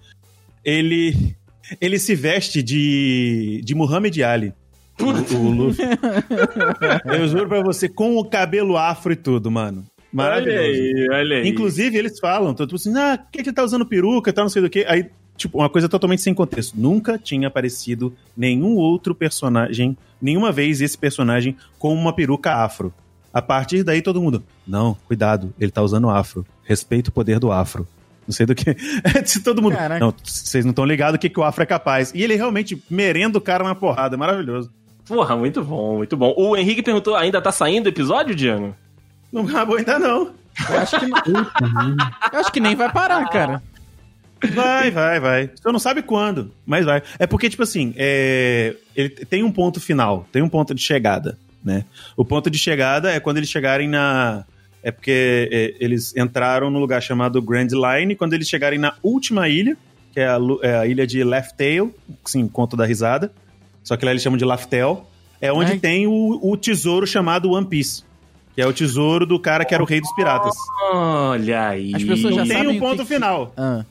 Ele. 0.64 1.34
Ele 1.80 1.98
se 1.98 2.14
veste 2.14 2.62
de. 2.62 3.60
de 3.64 3.74
Muhammad 3.74 4.16
Ali. 4.20 4.52
O, 5.00 5.34
o 5.36 5.50
Luffy. 5.50 5.84
Eu 7.06 7.26
juro 7.28 7.48
pra 7.48 7.62
você, 7.62 7.88
com 7.88 8.16
o 8.16 8.24
cabelo 8.24 8.76
afro 8.76 9.12
e 9.12 9.16
tudo, 9.16 9.50
mano. 9.50 9.84
Maravilhoso. 10.12 10.58
Olha 10.58 10.68
aí, 10.68 11.08
olha 11.10 11.36
aí. 11.38 11.48
Inclusive, 11.48 11.96
eles 11.96 12.18
falam, 12.20 12.52
tô, 12.54 12.66
tipo 12.66 12.76
assim, 12.76 12.92
ah, 12.96 13.16
por 13.18 13.30
que 13.30 13.42
que 13.42 13.48
ele 13.48 13.56
tá 13.56 13.64
usando 13.64 13.86
peruca 13.86 14.28
e 14.28 14.32
tal, 14.32 14.44
não 14.44 14.50
sei 14.50 14.60
do 14.60 14.68
que. 14.68 14.84
Aí, 14.86 15.06
tipo, 15.36 15.58
uma 15.58 15.68
coisa 15.68 15.88
totalmente 15.88 16.22
sem 16.22 16.34
contexto. 16.34 16.74
Nunca 16.76 17.18
tinha 17.18 17.48
aparecido 17.48 18.14
nenhum 18.36 18.76
outro 18.76 19.14
personagem, 19.14 19.96
nenhuma 20.20 20.52
vez 20.52 20.80
esse 20.80 20.96
personagem 20.96 21.56
com 21.78 21.94
uma 21.94 22.12
peruca 22.12 22.54
afro. 22.54 22.92
A 23.32 23.40
partir 23.40 23.82
daí, 23.82 24.02
todo 24.02 24.20
mundo, 24.20 24.42
não, 24.66 24.94
cuidado, 25.06 25.54
ele 25.58 25.70
tá 25.70 25.80
usando 25.82 26.10
afro. 26.10 26.44
Respeita 26.64 27.08
o 27.10 27.12
poder 27.12 27.38
do 27.38 27.50
afro. 27.50 27.88
Não 28.26 28.32
sei 28.32 28.46
do 28.46 28.54
que. 28.54 28.76
Se 29.24 29.42
todo 29.42 29.60
mundo. 29.62 29.74
Caraca. 29.74 29.98
Não, 30.04 30.14
vocês 30.22 30.64
não 30.64 30.70
estão 30.70 30.84
ligados 30.84 31.16
o 31.16 31.18
que, 31.18 31.28
que 31.30 31.40
o 31.40 31.42
afro 31.42 31.62
é 31.62 31.66
capaz. 31.66 32.12
E 32.14 32.22
ele 32.22 32.36
realmente 32.36 32.80
merenda 32.90 33.38
o 33.38 33.40
cara 33.40 33.64
na 33.64 33.74
porrada. 33.74 34.16
Maravilhoso. 34.16 34.70
Porra, 35.06 35.34
muito 35.36 35.64
bom, 35.64 35.96
muito 35.96 36.16
bom. 36.16 36.32
O 36.36 36.56
Henrique 36.56 36.82
perguntou, 36.82 37.16
ainda 37.16 37.40
tá 37.42 37.50
saindo 37.50 37.86
o 37.86 37.88
episódio, 37.88 38.34
Diego? 38.34 38.76
Não 39.32 39.42
acabou 39.42 39.76
ainda, 39.76 39.98
não. 39.98 40.30
Eu 40.70 40.78
acho 40.78 41.00
que, 41.00 41.06
não- 41.06 41.96
eu 42.32 42.38
acho 42.38 42.52
que 42.52 42.60
nem 42.60 42.76
vai 42.76 42.92
parar, 42.92 43.28
cara. 43.30 43.62
Vai, 44.54 44.90
vai, 44.90 45.20
vai. 45.20 45.50
Você 45.54 45.70
não 45.72 45.78
sabe 45.78 46.02
quando, 46.02 46.50
mas 46.66 46.84
vai. 46.84 47.02
É 47.18 47.26
porque, 47.26 47.48
tipo 47.48 47.62
assim, 47.62 47.94
é... 47.96 48.74
ele 48.96 49.08
tem 49.10 49.42
um 49.42 49.52
ponto 49.52 49.80
final, 49.80 50.26
tem 50.32 50.42
um 50.42 50.48
ponto 50.48 50.74
de 50.74 50.82
chegada, 50.82 51.38
né? 51.64 51.84
O 52.16 52.24
ponto 52.24 52.50
de 52.50 52.58
chegada 52.58 53.10
é 53.12 53.20
quando 53.20 53.36
eles 53.38 53.48
chegarem 53.50 53.88
na. 53.88 54.44
É 54.82 54.90
porque 54.90 55.48
é, 55.52 55.74
eles 55.78 56.14
entraram 56.16 56.70
no 56.70 56.80
lugar 56.80 57.00
chamado 57.00 57.40
Grand 57.40 57.68
Line, 57.70 58.16
quando 58.16 58.32
eles 58.34 58.48
chegarem 58.48 58.80
na 58.80 58.94
última 59.00 59.48
ilha, 59.48 59.76
que 60.12 60.18
é 60.18 60.26
a, 60.26 60.38
é 60.62 60.76
a 60.78 60.86
ilha 60.86 61.06
de 61.06 61.22
Leftail, 61.22 61.94
sim, 62.24 62.48
conto 62.48 62.76
da 62.76 62.84
risada. 62.84 63.30
Só 63.84 63.96
que 63.96 64.04
lá 64.04 64.10
eles 64.10 64.22
chamam 64.22 64.36
de 64.36 64.44
Laftel. 64.44 65.08
É 65.40 65.52
onde 65.52 65.72
Ai. 65.72 65.78
tem 65.78 66.06
o, 66.06 66.38
o 66.42 66.56
tesouro 66.56 67.06
chamado 67.06 67.50
One 67.52 67.66
Piece. 67.66 68.02
Que 68.54 68.60
é 68.60 68.66
o 68.66 68.72
tesouro 68.72 69.24
do 69.24 69.40
cara 69.40 69.64
que 69.64 69.72
era 69.74 69.82
o 69.82 69.86
rei 69.86 70.00
dos 70.00 70.12
piratas. 70.14 70.54
Olha 70.92 71.68
aí. 71.68 71.92
As 71.94 72.02
pessoas 72.04 72.34
já 72.34 72.42
Tem 72.42 72.52
sabem 72.52 72.68
um 72.68 72.76
o 72.76 72.80
ponto 72.80 73.02
que- 73.02 73.14
final. 73.14 73.52
Ah, 73.56 73.84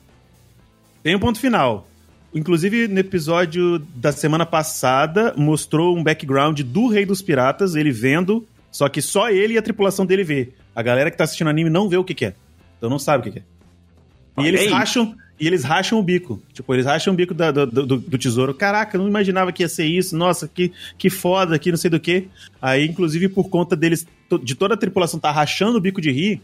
Tem 1.02 1.14
um 1.14 1.18
ponto 1.18 1.38
final. 1.40 1.88
Inclusive, 2.34 2.88
no 2.88 2.98
episódio 2.98 3.78
da 3.94 4.10
semana 4.12 4.46
passada, 4.46 5.34
mostrou 5.36 5.96
um 5.96 6.02
background 6.02 6.60
do 6.62 6.86
Rei 6.88 7.04
dos 7.04 7.20
Piratas, 7.20 7.74
ele 7.74 7.90
vendo, 7.90 8.46
só 8.70 8.88
que 8.88 9.02
só 9.02 9.28
ele 9.30 9.54
e 9.54 9.58
a 9.58 9.62
tripulação 9.62 10.06
dele 10.06 10.24
vê. 10.24 10.48
A 10.74 10.82
galera 10.82 11.10
que 11.10 11.16
tá 11.16 11.24
assistindo 11.24 11.48
anime 11.50 11.68
não 11.68 11.88
vê 11.88 11.96
o 11.98 12.04
que, 12.04 12.14
que 12.14 12.24
é. 12.26 12.34
Então 12.78 12.88
não 12.88 12.98
sabe 12.98 13.20
o 13.20 13.24
que, 13.32 13.38
que 13.38 13.38
é. 13.40 14.42
E 14.42 14.46
eles 14.48 14.60
racham. 14.72 15.14
E 15.38 15.46
eles 15.46 15.64
racham 15.64 15.98
o 15.98 16.02
bico. 16.02 16.40
Tipo, 16.54 16.72
eles 16.72 16.86
racham 16.86 17.12
o 17.12 17.16
bico 17.16 17.34
da- 17.34 17.50
do, 17.50 17.66
do- 17.66 17.98
do 17.98 18.16
tesouro. 18.18 18.54
Caraca, 18.54 18.96
não 18.96 19.08
imaginava 19.08 19.50
que 19.52 19.62
ia 19.62 19.68
ser 19.68 19.84
isso. 19.84 20.16
Nossa, 20.16 20.46
que, 20.48 20.72
que 20.96 21.10
foda, 21.10 21.58
que 21.58 21.70
não 21.70 21.76
sei 21.76 21.90
do 21.90 21.98
que. 22.00 22.28
Aí, 22.60 22.86
inclusive, 22.86 23.28
por 23.28 23.50
conta 23.50 23.74
deles, 23.76 24.06
de 24.42 24.54
toda 24.54 24.74
a 24.74 24.76
tripulação 24.76 25.18
tá 25.20 25.30
rachando 25.32 25.76
o 25.78 25.80
bico 25.80 26.00
de 26.00 26.10
rir, 26.12 26.40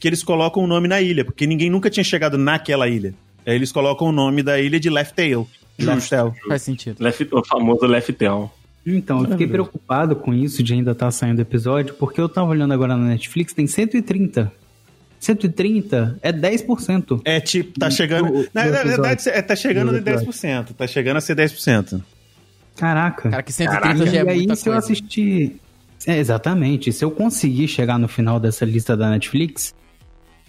que 0.00 0.08
eles 0.08 0.24
colocam 0.24 0.64
o 0.64 0.66
nome 0.66 0.88
na 0.88 1.00
ilha, 1.00 1.24
porque 1.24 1.46
ninguém 1.46 1.68
nunca 1.70 1.90
tinha 1.90 2.02
chegado 2.02 2.36
naquela 2.38 2.88
ilha. 2.88 3.14
Aí 3.48 3.54
eles 3.56 3.72
colocam 3.72 4.08
o 4.08 4.12
nome 4.12 4.42
da 4.42 4.60
ilha 4.60 4.78
de 4.78 4.90
Left 4.90 5.14
Tail. 5.14 5.48
Left 5.78 6.10
Tail. 6.10 6.34
faz 6.46 6.62
sentido. 6.62 6.96
Left- 7.00 7.28
o 7.32 7.44
famoso 7.44 7.86
Leftel. 7.86 8.52
Então, 8.86 9.22
eu 9.24 9.30
fiquei 9.30 9.46
preocupado 9.46 10.16
com 10.16 10.32
isso 10.32 10.62
de 10.62 10.72
ainda 10.72 10.92
estar 10.92 11.10
saindo 11.10 11.40
episódio, 11.40 11.94
porque 11.94 12.20
eu 12.20 12.28
tava 12.28 12.50
olhando 12.50 12.72
agora 12.72 12.96
na 12.96 13.04
Netflix, 13.06 13.52
tem 13.52 13.66
130. 13.66 14.50
130 15.20 16.18
é 16.22 16.32
10%. 16.32 17.20
É 17.24 17.40
tipo, 17.40 17.78
tá 17.78 17.90
chegando. 17.90 18.28
Do- 18.32 18.48
na, 18.54 18.64
do 18.66 18.70
na 18.72 18.82
verdade, 18.84 19.28
é, 19.28 19.42
tá 19.42 19.56
chegando 19.56 19.90
Do 19.92 19.98
em 19.98 20.02
10%. 20.02 20.74
Tá 20.76 20.86
chegando 20.86 21.16
a 21.16 21.20
ser 21.20 21.34
10%. 21.36 22.00
Caraca. 22.76 23.28
Cara, 23.30 23.42
que 23.42 23.52
130 23.52 23.80
Caraca, 23.94 24.06
já 24.10 24.20
é 24.20 24.24
e 24.24 24.28
aí, 24.50 24.56
se 24.56 24.68
eu 24.68 24.72
assistir. 24.74 25.56
É, 26.06 26.16
exatamente. 26.18 26.92
Se 26.92 27.04
eu 27.04 27.10
conseguir 27.10 27.66
chegar 27.66 27.98
no 27.98 28.06
final 28.08 28.38
dessa 28.38 28.64
lista 28.64 28.96
da 28.96 29.10
Netflix, 29.10 29.74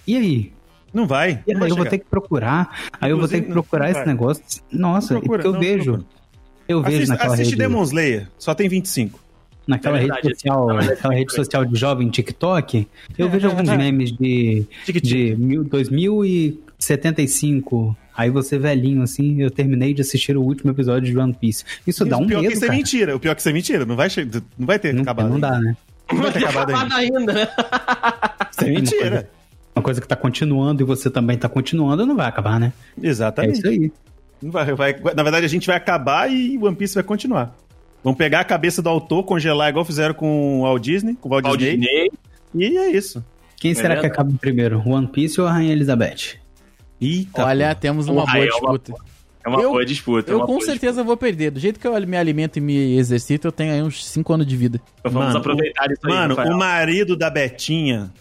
e 0.06 0.16
aí? 0.16 0.52
Não 0.94 1.08
vai. 1.08 1.44
Não 1.48 1.56
aí 1.56 1.60
vai 1.60 1.72
eu 1.72 1.76
vou 1.76 1.86
ter 1.86 1.98
que 2.00 2.06
procurar. 2.06 2.70
Aí 3.00 3.12
eu 3.12 3.18
vou 3.18 3.28
ter 3.28 3.42
que 3.42 3.52
procurar 3.52 3.86
não 3.86 3.92
esse 3.92 4.00
vai. 4.00 4.08
negócio. 4.08 4.44
Nossa, 4.72 5.14
Não 5.14 5.22
procura, 5.22 5.44
eu 5.44 5.54
não 5.54 5.60
vejo. 5.60 5.84
procura. 5.94 6.20
Eu 6.68 6.82
vejo 6.84 6.96
Assiste, 6.98 7.10
naquela 7.10 7.34
assiste 7.34 7.50
rede. 7.52 7.62
Demon 7.64 7.84
Slayer, 7.84 8.28
só 8.38 8.54
tem 8.54 8.70
25. 8.70 9.20
naquela 9.68 9.98
É 9.98 10.02
rede 10.02 10.12
verdade. 10.14 10.34
social, 10.36 10.68
Não, 10.68 10.76
mas 10.76 10.86
é 10.86 10.90
naquela 10.92 11.14
rede 11.14 11.34
social 11.34 11.66
de 11.66 11.80
jovem 11.80 12.10
TikTok, 12.10 12.88
eu 13.18 13.30
vejo 13.30 13.48
alguns 13.48 13.70
memes 13.70 14.12
de, 14.12 14.66
de 15.02 15.36
mil- 15.38 15.64
2075. 15.64 17.96
Aí 18.16 18.30
você 18.30 18.58
velhinho 18.60 19.02
assim, 19.02 19.42
eu 19.42 19.50
terminei 19.50 19.94
de 19.94 20.02
assistir 20.02 20.36
o 20.36 20.42
último 20.42 20.72
episódio 20.72 21.10
de 21.10 21.18
One 21.18 21.34
Piece. 21.34 21.64
Isso 21.88 22.04
dá 22.06 22.18
um 22.18 22.24
o 22.24 22.28
pior 22.28 22.42
medo, 22.42 22.52
que 22.52 22.58
isso 22.58 22.66
é 22.66 22.70
mentira. 22.70 23.16
O 23.16 23.20
pior 23.20 23.34
que 23.34 23.40
isso 23.42 23.50
é 23.50 23.54
mentira. 23.54 23.86
Não 23.86 23.96
vai, 23.96 24.10
não 24.58 24.68
vai 24.68 24.78
ter 24.80 24.94
Não, 24.94 25.04
acabado. 25.04 25.28
não 25.30 25.36
ainda. 25.36 25.50
dá, 25.52 25.60
né? 25.62 25.78
Não 26.12 26.22
vai 26.22 26.32
ter 26.34 26.44
acabado 26.46 26.76
ainda. 26.76 26.96
ainda, 26.96 27.34
né? 27.34 27.48
Isso 28.52 28.64
é 28.64 28.70
mentira. 28.70 29.30
Uma 29.76 29.84
coisa 29.84 30.02
que 30.02 30.08
tá 30.08 30.16
continuando 30.16 30.82
e 30.84 30.86
você 30.86 31.10
também 31.10 31.38
tá 31.38 31.48
continuando, 31.48 32.06
não 32.06 32.16
vai 32.16 32.28
acabar, 32.28 32.60
né? 32.60 32.74
É 33.02 33.08
Exatamente. 33.08 33.60
isso 33.60 33.68
aí. 33.68 33.92
Não 34.42 34.52
vai- 34.52 34.74
vai- 34.74 34.96
na 35.16 35.24
verdade, 35.24 35.46
a 35.46 35.50
gente 35.50 35.68
vai 35.68 35.76
acabar 35.78 36.32
e 36.32 36.58
o 36.58 36.66
One 36.66 36.76
Piece 36.76 36.96
vai 36.96 37.04
continuar. 37.04 37.56
Vão 38.04 38.14
pegar 38.14 38.40
a 38.40 38.44
cabeça 38.46 38.82
do 38.82 38.88
autor, 38.90 39.24
congelar 39.24 39.70
igual 39.70 39.84
fizeram 39.86 40.14
com 40.14 40.60
o 40.60 40.64
Walt 40.64 40.82
Disney, 40.82 41.16
com 41.20 41.28
o 41.28 41.32
Walt 41.32 41.44
Walt 41.46 41.60
Disney, 41.60 41.78
Disney. 41.78 42.12
e 42.56 42.78
é 42.78 42.92
isso. 42.92 43.24
Quem 43.58 43.74
será 43.74 43.96
que 43.96 44.02
verdade. 44.02 44.14
acaba 44.14 44.38
primeiro? 44.40 44.82
One 44.86 45.08
Piece 45.08 45.40
ou 45.42 45.48
a 45.48 45.52
Rainha 45.52 45.74
Elizabeth? 45.74 46.38
Eita. 47.02 47.46
Olha, 47.46 47.76
temos 47.76 48.08
uma 48.08 48.26
boa 48.26 48.38
é 48.38 48.42
uma- 48.42 48.46
disputa. 48.78 48.94
É 49.46 49.50
uma 49.50 49.62
Eu- 49.62 49.70
boa 49.72 49.86
disputa. 49.86 50.32
é 50.32 50.34
Eu 50.34 50.42
com 50.42 50.60
certeza 50.62 51.04
vou 51.04 51.16
perder. 51.18 51.52
Do 51.52 51.60
jeito 51.60 51.80
que 51.80 51.88
eu 51.88 51.94
me 52.08 52.18
alimento 52.18 52.58
e 52.58 52.62
me 52.62 52.98
exercito, 52.98 53.48
eu 53.48 53.52
tenho 53.52 53.74
aí 53.74 53.82
uns 53.82 54.06
5 54.06 54.34
anos 54.34 54.46
de 54.46 54.56
vida. 54.56 54.78
disputa. 54.80 55.10
Vamos 55.10 55.28
Mano, 55.28 55.40
aproveitar 55.40 55.92
isso 55.92 56.02
aí, 56.06 56.14
Mano, 56.14 56.36
o 56.36 56.58
marido 56.58 57.16
da 57.18 57.30
Betinha 57.30 58.12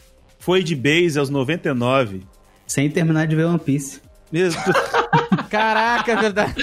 foi 0.48 0.62
de 0.64 0.74
base 0.74 1.18
aos 1.18 1.28
99. 1.28 2.22
Sem 2.66 2.88
terminar 2.88 3.26
de 3.26 3.36
ver 3.36 3.44
One 3.44 3.58
Piece. 3.58 4.00
Mesmo- 4.32 4.58
Caraca, 5.50 6.10
é 6.12 6.16
verdade. 6.16 6.54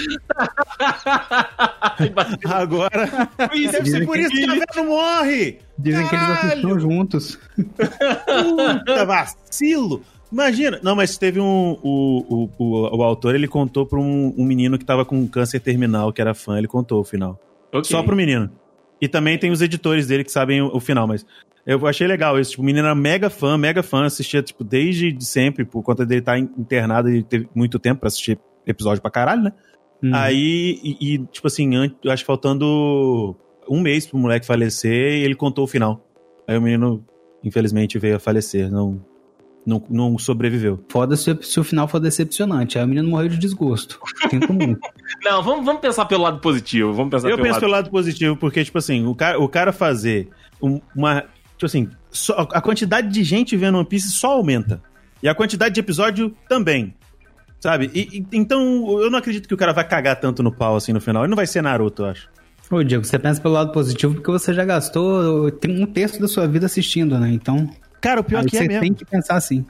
Agora. 2.46 3.08
Deve 3.38 3.88
ser 3.88 4.04
por 4.04 4.18
isso 4.18 4.30
que 4.30 4.42
a 4.44 4.48
velha 4.54 4.64
não 4.74 4.86
morre! 4.86 5.58
Dizem 5.78 6.04
que 6.08 6.14
eles 6.16 6.26
Caralho! 6.26 6.48
assistiram 6.48 6.80
juntos. 6.80 7.38
Puta 7.54 9.04
vacilo! 9.06 10.02
Imagina. 10.32 10.80
Não, 10.82 10.96
mas 10.96 11.16
teve 11.16 11.38
um. 11.38 11.78
O, 11.80 12.48
o, 12.58 12.64
o, 12.64 12.96
o 12.98 13.02
autor 13.04 13.36
ele 13.36 13.46
contou 13.46 13.86
pra 13.86 14.00
um, 14.00 14.34
um 14.36 14.44
menino 14.44 14.76
que 14.76 14.84
tava 14.84 15.04
com 15.04 15.28
câncer 15.28 15.60
terminal, 15.60 16.12
que 16.12 16.20
era 16.20 16.34
fã, 16.34 16.58
ele 16.58 16.66
contou 16.66 17.00
o 17.00 17.04
final. 17.04 17.38
Ok. 17.72 17.84
Só 17.84 18.02
pro 18.02 18.16
menino. 18.16 18.50
E 19.00 19.06
também 19.06 19.38
tem 19.38 19.52
os 19.52 19.62
editores 19.62 20.08
dele 20.08 20.24
que 20.24 20.32
sabem 20.32 20.60
o, 20.60 20.74
o 20.74 20.80
final, 20.80 21.06
mas. 21.06 21.24
Eu 21.66 21.84
achei 21.86 22.06
legal 22.06 22.38
isso. 22.38 22.52
Tipo, 22.52 22.62
o 22.62 22.64
menino 22.64 22.86
era 22.86 22.94
mega 22.94 23.28
fã, 23.28 23.58
mega 23.58 23.82
fã, 23.82 24.04
assistia, 24.04 24.40
tipo, 24.42 24.62
desde 24.62 25.16
sempre, 25.24 25.64
por 25.64 25.82
conta 25.82 26.06
dele 26.06 26.20
estar 26.20 26.38
internado 26.38 27.10
e 27.10 27.22
ter 27.24 27.48
muito 27.54 27.78
tempo 27.78 28.00
pra 28.00 28.06
assistir 28.08 28.38
episódio 28.66 29.02
pra 29.02 29.10
caralho, 29.10 29.42
né? 29.42 29.52
Hum. 30.02 30.10
Aí, 30.14 30.78
e, 30.82 31.14
e, 31.14 31.18
tipo 31.26 31.46
assim, 31.46 31.74
an- 31.74 31.90
eu 32.04 32.12
acho 32.12 32.22
que 32.22 32.26
faltando 32.26 33.34
um 33.68 33.80
mês 33.80 34.06
pro 34.06 34.18
moleque 34.18 34.46
falecer, 34.46 35.14
e 35.18 35.24
ele 35.24 35.34
contou 35.34 35.64
o 35.64 35.66
final. 35.66 36.06
Aí 36.46 36.56
o 36.56 36.62
menino, 36.62 37.04
infelizmente, 37.42 37.98
veio 37.98 38.16
a 38.16 38.18
falecer, 38.20 38.70
não, 38.70 39.02
não, 39.66 39.82
não 39.90 40.18
sobreviveu. 40.18 40.78
Foda 40.88 41.16
se, 41.16 41.36
se 41.42 41.58
o 41.58 41.64
final 41.64 41.88
for 41.88 41.98
decepcionante. 41.98 42.78
Aí 42.78 42.84
o 42.84 42.88
menino 42.88 43.08
morreu 43.08 43.28
de 43.28 43.38
desgosto. 43.38 43.98
Sinto 44.30 44.52
muito. 44.52 44.78
Não, 45.24 45.42
vamos, 45.42 45.64
vamos 45.64 45.80
pensar 45.80 46.04
pelo 46.04 46.22
lado 46.22 46.40
positivo. 46.40 46.92
Vamos 46.92 47.10
pensar 47.10 47.28
Eu 47.28 47.36
pelo 47.36 47.42
penso 47.42 47.52
lado... 47.54 47.60
pelo 47.60 47.72
lado 47.72 47.90
positivo, 47.90 48.36
porque, 48.36 48.62
tipo 48.64 48.78
assim, 48.78 49.04
o 49.06 49.14
cara, 49.14 49.40
o 49.40 49.48
cara 49.48 49.72
fazer 49.72 50.28
um- 50.62 50.80
uma. 50.94 51.24
Tipo 51.56 51.66
assim, 51.66 51.88
só- 52.10 52.46
a 52.52 52.60
quantidade 52.60 53.08
de 53.08 53.24
gente 53.24 53.56
vendo 53.56 53.78
One 53.78 53.86
Piece 53.86 54.10
só 54.10 54.32
aumenta. 54.32 54.80
E 55.22 55.28
a 55.28 55.34
quantidade 55.34 55.74
de 55.74 55.80
episódio 55.80 56.34
também. 56.48 56.94
Sabe? 57.60 57.90
E, 57.94 58.18
e- 58.18 58.26
então, 58.36 59.00
eu 59.00 59.10
não 59.10 59.18
acredito 59.18 59.48
que 59.48 59.54
o 59.54 59.56
cara 59.56 59.72
vai 59.72 59.86
cagar 59.86 60.20
tanto 60.20 60.42
no 60.42 60.52
pau 60.52 60.76
assim 60.76 60.92
no 60.92 61.00
final. 61.00 61.22
Ele 61.22 61.30
não 61.30 61.36
vai 61.36 61.46
ser 61.46 61.62
Naruto, 61.62 62.02
eu 62.02 62.06
acho. 62.06 62.28
Ô, 62.70 62.82
Diego, 62.82 63.04
você 63.04 63.18
pensa 63.18 63.40
pelo 63.40 63.54
lado 63.54 63.72
positivo 63.72 64.14
porque 64.14 64.30
você 64.30 64.52
já 64.52 64.64
gastou 64.64 65.50
tem 65.52 65.82
um 65.82 65.86
terço 65.86 66.20
da 66.20 66.26
sua 66.28 66.46
vida 66.48 66.66
assistindo, 66.66 67.18
né? 67.18 67.30
Então, 67.30 67.70
Cara, 68.00 68.20
o 68.20 68.24
pior 68.24 68.44
que 68.44 68.56
é 68.56 68.60
você 68.60 68.68
mesmo. 68.68 68.80
tem 68.82 68.92
que 68.92 69.04
pensar 69.04 69.36
assim. 69.36 69.64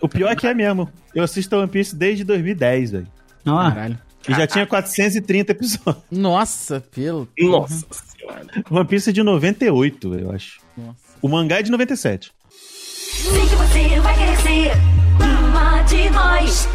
O 0.00 0.08
pior 0.08 0.30
é 0.30 0.36
que 0.36 0.46
é 0.46 0.54
mesmo. 0.54 0.88
Eu 1.14 1.24
assisto 1.24 1.56
One 1.56 1.68
Piece 1.68 1.94
desde 1.94 2.22
2010, 2.24 2.90
velho. 2.92 3.06
Ó, 3.46 3.70
Caralho. 3.70 3.98
E 4.28 4.32
já 4.34 4.46
tinha 4.46 4.66
430 4.66 5.52
episódios. 5.52 6.02
Nossa, 6.10 6.80
pelo. 6.92 7.28
Nossa 7.38 7.84
senhora. 8.16 8.46
One 8.70 8.86
Piece 8.86 9.10
é 9.10 9.12
de 9.12 9.22
98, 9.22 10.14
eu 10.14 10.30
acho. 10.32 10.60
Nossa. 10.76 11.05
O 11.26 11.28
mangá 11.28 11.58
é 11.58 11.62
de 11.62 11.72
97. 11.72 12.30
Sei 12.48 13.40
que 13.40 13.56
você 13.56 14.00
vai 14.00 14.16
querer 14.16 14.36
ser 14.36 14.70
uma 15.18 15.82
de 15.82 16.08
nós. 16.10 16.68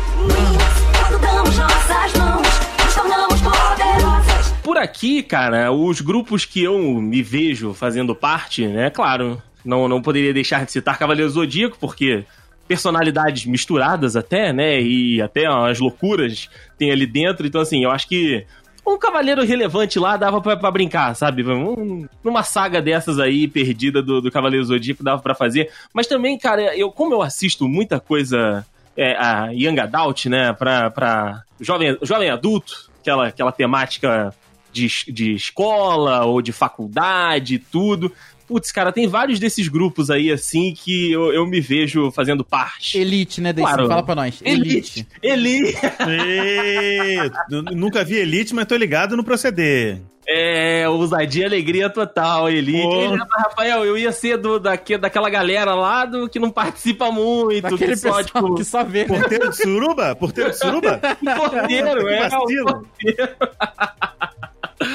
Damos 1.22 1.58
nossas 1.58 2.14
mãos, 2.18 2.48
nos 2.84 2.94
tornamos 2.94 3.40
poderosas. 3.40 4.52
Por 4.62 4.78
aqui, 4.78 5.24
cara, 5.24 5.72
os 5.72 6.02
grupos 6.02 6.44
que 6.44 6.62
eu 6.62 6.78
me 7.02 7.24
vejo 7.24 7.74
fazendo 7.74 8.14
parte, 8.14 8.68
né? 8.68 8.90
Claro, 8.90 9.42
não, 9.64 9.88
não 9.88 10.02
poderia 10.02 10.34
deixar 10.34 10.66
de 10.66 10.74
citar 10.74 11.00
Cavaleiro 11.00 11.32
Zodíaco, 11.32 11.78
porque 11.80 12.26
personalidades 12.68 13.46
misturadas 13.46 14.18
até, 14.18 14.52
né? 14.52 14.82
E 14.82 15.22
até 15.22 15.46
as 15.46 15.80
loucuras 15.80 16.50
tem 16.78 16.92
ali 16.92 17.06
dentro. 17.06 17.48
Então, 17.48 17.62
assim, 17.62 17.86
eu 17.86 17.92
acho 17.92 18.06
que 18.06 18.46
um 18.86 18.98
cavaleiro 18.98 19.44
relevante 19.44 20.00
lá 20.00 20.18
dava 20.18 20.42
pra 20.42 20.72
brincar, 20.72 21.16
sabe? 21.16 21.44
Um- 21.44 22.08
numa 22.24 22.44
saga 22.44 22.82
dessas 22.82 23.20
aí, 23.20 23.48
perdida 23.48 24.02
do, 24.02 24.22
do 24.22 24.32
Cavaleiro 24.32 24.66
Zodíaco, 24.66 25.04
dava 25.04 25.22
pra 25.22 25.36
fazer. 25.36 25.72
Mas 25.94 26.08
também, 26.08 26.38
cara, 26.38 26.76
eu, 26.76 26.92
como 26.92 27.14
eu 27.14 27.22
assisto 27.22 27.68
muita 27.68 28.00
coisa 28.00 28.66
é, 28.98 29.16
a 29.18 29.50
Young 29.52 29.80
Adult, 29.80 30.26
né? 30.26 30.54
Pra, 30.54 30.90
pra 30.90 31.44
jovem, 31.60 31.98
jovem 32.02 32.30
adulto, 32.30 32.90
aquela, 33.00 33.28
aquela 33.28 33.52
temática 33.52 34.34
de, 34.74 34.88
de 35.08 35.34
escola 35.36 36.26
ou 36.26 36.42
de 36.42 36.52
faculdade, 36.52 37.60
tudo. 37.60 38.12
Putz, 38.52 38.70
cara, 38.70 38.92
tem 38.92 39.08
vários 39.08 39.40
desses 39.40 39.70
grupos 39.70 40.12
aí, 40.12 40.30
assim, 40.30 40.74
que 40.74 41.10
eu, 41.10 41.32
eu 41.32 41.48
me 41.48 41.62
vejo 41.62 42.12
fazendo 42.12 42.44
parte. 42.44 42.98
Elite, 42.98 43.40
né, 43.40 43.54
Daisy? 43.54 43.72
Claro. 43.72 43.88
Fala 43.88 44.04
pra 44.04 44.14
nós. 44.14 44.42
Elite. 44.44 45.08
Elite! 45.24 45.78
Ê, 46.06 47.32
eu 47.50 47.64
nunca 47.64 48.04
vi 48.04 48.18
Elite, 48.18 48.54
mas 48.54 48.66
tô 48.66 48.76
ligado 48.76 49.16
no 49.16 49.24
proceder. 49.24 50.02
É, 50.28 50.86
ousadia 50.90 51.44
e 51.44 51.46
alegria 51.46 51.90
total, 51.90 52.50
Elite. 52.50 53.18
Rafael, 53.38 53.86
eu 53.86 53.98
ia 53.98 54.12
ser 54.12 54.36
do, 54.36 54.60
daque, 54.60 54.98
daquela 54.98 55.30
galera 55.30 55.74
lá 55.74 56.04
do 56.04 56.28
que 56.28 56.38
não 56.38 56.52
participa 56.52 57.10
muito, 57.10 57.62
Daquele 57.62 57.94
que 57.94 57.98
só, 57.98 58.22
tipo, 58.22 58.56
que 58.56 58.66
só 58.66 58.84
vê, 58.84 59.06
né? 59.06 59.18
Porteiro 59.18 59.50
de 59.50 59.56
suruba? 59.56 60.14
Porteiro 60.14 60.50
de 60.50 60.58
suruba? 60.58 61.00
porteiro, 61.38 62.06
Que 62.06 62.14
é. 62.14 62.28
vacilo. 62.28 62.88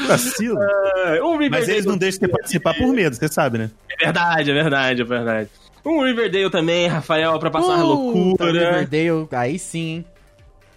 Vacilo. 0.06 0.58
é, 0.62 1.22
Um 1.22 1.38
Mas 1.50 1.68
eles 1.68 1.84
não 1.84 1.96
deixam 1.96 2.20
você 2.20 2.28
participar 2.28 2.74
por 2.74 2.88
medo, 2.92 3.14
você 3.16 3.28
sabe, 3.28 3.58
né? 3.58 3.70
É 3.90 4.04
verdade, 4.04 4.50
é 4.50 4.54
verdade, 4.54 5.02
é 5.02 5.04
verdade. 5.04 5.50
Um 5.84 6.02
Riverdale 6.04 6.50
também, 6.50 6.88
Rafael, 6.88 7.38
pra 7.38 7.50
passar 7.50 7.74
Puta, 7.76 7.82
loucura. 7.84 8.80
Riverdale, 8.82 9.28
aí 9.32 9.58
sim? 9.58 10.04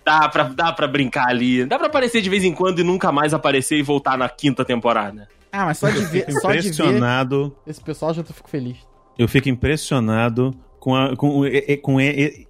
Dá 0.06 0.30
pra, 0.30 0.44
dá 0.44 0.72
pra 0.72 0.88
brincar 0.88 1.28
ali. 1.30 1.66
Dá 1.66 1.78
pra 1.78 1.88
aparecer 1.88 2.22
de 2.22 2.30
vez 2.30 2.44
em 2.44 2.54
quando 2.54 2.80
e 2.80 2.84
nunca 2.84 3.12
mais 3.12 3.34
aparecer 3.34 3.78
e 3.78 3.82
voltar 3.82 4.18
na 4.18 4.30
quinta 4.30 4.64
temporada. 4.64 5.28
Ah, 5.52 5.66
mas 5.66 5.80
só 5.80 5.90
de 5.90 6.00
ver, 6.06 6.26
só 6.32 6.52
de 6.52 6.60
ver 6.62 6.70
Impressionado. 6.70 7.56
esse 7.66 7.82
pessoal 7.82 8.14
já 8.14 8.22
tô- 8.24 8.34
fico 8.34 8.50
feliz. 8.50 8.78
Eu 9.18 9.28
fico 9.28 9.50
impressionado 9.50 10.54
com, 10.80 10.96
a- 10.96 11.16
com, 11.16 11.42
com 11.82 11.98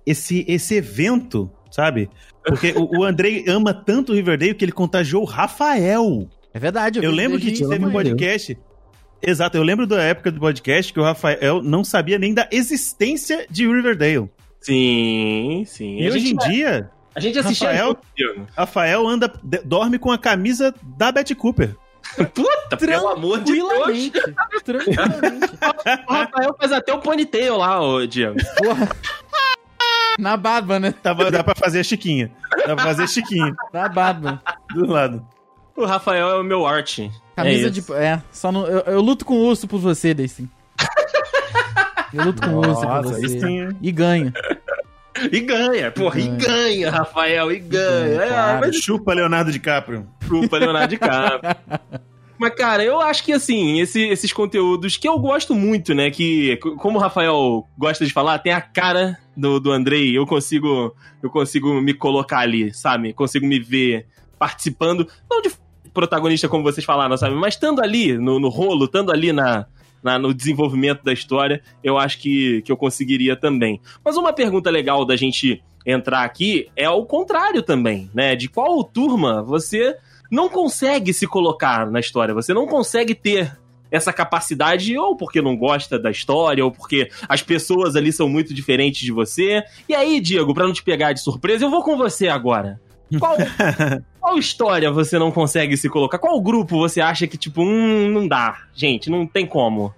esse, 0.06 0.46
esse 0.48 0.76
evento, 0.76 1.50
sabe? 1.72 2.10
Porque 2.46 2.74
o, 2.76 3.00
o 3.00 3.04
Andrei 3.06 3.46
ama 3.48 3.74
tanto 3.74 4.12
o 4.12 4.16
Riverdale 4.16 4.54
que 4.54 4.66
ele 4.66 4.72
contagiou 4.74 5.24
o 5.24 5.26
Rafael. 5.26 6.28
É 6.54 6.60
verdade. 6.60 7.00
Eu 7.04 7.12
vi 7.12 7.18
lembro 7.18 7.40
que 7.40 7.52
teve 7.52 7.86
um 7.86 7.92
podcast. 7.92 8.58
Exato, 9.22 9.58
eu 9.58 9.64
lembro 9.64 9.86
da 9.86 10.02
época 10.02 10.32
do 10.32 10.40
podcast 10.40 10.94
que 10.94 11.00
o 11.00 11.04
Rafael 11.04 11.62
não 11.62 11.84
sabia 11.84 12.18
nem 12.18 12.34
da 12.34 12.48
existência 12.52 13.46
de 13.50 13.68
Riverdale. 13.68 14.30
Sim, 14.62 15.64
sim. 15.68 15.98
E 16.00 16.10
hoje 16.10 16.32
em 16.32 16.38
dia, 16.38 16.90
a 17.14 17.20
gente 17.20 17.38
assistia 17.38 17.70
Rafael-. 17.72 17.98
Rafael 18.56 19.08
anda, 19.08 19.32
dorme 19.66 20.00
com 20.00 20.12
a 20.12 20.18
camisa 20.18 20.74
da 20.98 21.12
Betty 21.12 21.36
Cooper. 21.36 21.76
Puta, 22.34 22.78
pelo 22.78 23.10
amor 23.10 23.42
de 23.44 23.54
Deus. 23.54 24.12
Tranquilamente. 24.64 25.50
O 26.08 26.14
Rafael 26.14 26.56
faz 26.60 26.72
até 26.72 26.94
o 26.94 27.00
ponytail 27.00 27.58
lá, 27.58 27.82
ô 27.82 28.06
Diego. 28.06 28.38
Porra. 28.58 28.90
Na 30.18 30.36
barba, 30.36 30.80
né? 30.80 30.92
Tava, 30.92 31.30
dá 31.32 31.44
pra 31.44 31.56
fazer 31.56 31.80
a 31.80 31.84
Chiquinha. 31.84 32.32
Dá 32.66 32.76
pra 32.76 32.84
fazer 32.86 33.04
a 33.04 33.08
Chiquinha 33.08 33.54
Na 33.74 33.88
barba. 33.88 34.42
do 34.74 34.86
lado. 34.86 35.26
O 35.80 35.86
Rafael 35.86 36.30
é 36.30 36.40
o 36.40 36.44
meu 36.44 36.66
arte. 36.68 37.10
Camisa 37.36 37.68
é 37.68 37.70
de. 37.70 37.84
É, 37.94 38.22
só 38.32 38.52
no, 38.52 38.66
eu, 38.66 38.80
eu 38.82 39.02
luto 39.02 39.24
com 39.26 39.34
o 39.36 39.46
urso 39.48 39.68
por 39.68 39.80
você, 39.80 40.14
Daisy. 40.14 40.48
Eu 42.14 42.26
luto 42.26 42.42
com 42.42 42.56
o 42.56 42.58
urso 42.60 42.82
por 42.82 42.88
Nossa, 42.88 43.10
você. 43.22 43.40
sim. 43.40 43.70
E 43.82 43.92
ganho. 43.92 44.34
E 45.34 45.42
ganha, 45.42 45.92
porra, 45.92 46.18
e 46.18 46.28
ganha, 46.30 46.90
Rafael, 46.92 47.52
e 47.52 47.60
ganha. 47.60 48.22
É, 48.24 48.28
Claro. 48.30 48.60
mas 48.62 48.76
Chupa 48.78 49.14
Leonardo 49.14 49.52
DiCaprio. 49.52 50.08
desculpa, 50.18 50.58
Leonardo 50.58 50.88
DiCaprio. 50.88 51.56
Mas, 52.40 52.56
cara, 52.56 52.82
eu 52.86 53.02
acho 53.02 53.26
que, 53.26 53.34
assim, 53.34 53.82
esse- 53.82 54.08
esses 54.08 54.32
conteúdos 54.32 54.96
que 54.96 55.06
eu 55.10 55.20
gosto 55.20 55.54
muito, 55.54 55.94
né? 55.94 56.10
Que, 56.10 56.56
como 56.78 56.98
o 56.98 57.02
Rafael 57.02 57.68
gosta 57.78 58.06
de 58.06 58.14
falar, 58.14 58.40
tem 58.40 58.54
a 58.54 58.62
cara 58.62 59.18
do, 59.36 59.60
do 59.60 59.74
Andrei. 59.74 60.18
Eu 60.18 60.26
consigo, 60.26 60.96
eu 61.22 61.30
consigo 61.30 61.82
me 61.82 61.94
colocar 61.94 62.40
ali, 62.40 62.74
sabe? 62.74 63.12
Consigo 63.12 63.46
me 63.46 63.60
ver 63.60 64.08
participando. 64.38 65.06
Não 65.30 65.42
de 65.42 65.50
protagonista, 65.94 66.48
como 66.50 66.64
vocês 66.64 66.86
falaram, 66.86 67.16
sabe? 67.18 67.36
Mas 67.36 67.54
estando 67.56 67.82
ali 67.82 68.18
no, 68.18 68.40
no 68.40 68.50
rolo, 68.50 68.86
estando 68.86 69.12
ali 69.12 69.32
na, 69.34 69.66
na- 70.04 70.18
no 70.20 70.34
desenvolvimento 70.34 71.04
da 71.04 71.12
história, 71.14 71.62
eu 71.84 71.98
acho 71.98 72.20
que, 72.20 72.62
que 72.64 72.72
eu 72.72 72.78
conseguiria 72.78 73.36
também. 73.36 73.80
Mas 74.04 74.16
uma 74.18 74.34
pergunta 74.34 74.70
legal 74.70 75.06
da 75.06 75.16
gente 75.16 75.62
entrar 75.86 76.24
aqui 76.24 76.68
é 76.76 76.90
o 76.90 77.06
contrário 77.06 77.64
também, 77.64 78.10
né? 78.14 78.36
De 78.36 78.48
qual 78.48 78.84
turma 78.84 79.42
você 79.42 79.96
não 80.32 80.48
consegue 80.50 81.14
se 81.14 81.26
colocar 81.26 81.90
na 81.90 82.00
história, 82.00 82.34
você 82.34 82.54
não 82.54 82.68
consegue 82.68 83.16
ter 83.16 83.58
essa 83.92 84.14
capacidade, 84.14 84.96
ou 84.96 85.16
porque 85.18 85.42
não 85.42 85.58
gosta 85.58 85.98
da 85.98 86.12
história, 86.12 86.64
ou 86.64 86.72
porque 86.72 87.10
as 87.28 87.42
pessoas 87.42 87.96
ali 87.96 88.14
são 88.14 88.30
muito 88.30 88.54
diferentes 88.54 89.02
de 89.02 89.12
você. 89.12 89.64
E 89.88 89.96
aí, 89.96 90.20
Diego, 90.22 90.54
pra 90.54 90.66
não 90.68 90.74
te 90.74 90.84
pegar 90.84 91.12
de 91.14 91.24
surpresa, 91.24 91.66
eu 91.66 91.72
vou 91.72 91.82
com 91.82 91.98
você 91.98 92.28
agora. 92.28 92.80
Qual, 93.18 93.36
qual 94.30 94.38
história 94.38 94.92
você 94.92 95.18
não 95.18 95.32
consegue 95.32 95.76
se 95.76 95.90
colocar? 95.90 96.20
Qual 96.20 96.40
grupo 96.40 96.78
você 96.78 97.02
acha 97.02 97.26
que, 97.26 97.38
tipo, 97.38 97.64
hum, 97.64 98.10
não 98.12 98.28
dá? 98.28 98.58
Gente, 98.76 99.10
não 99.10 99.26
tem 99.26 99.46
como. 99.46 99.94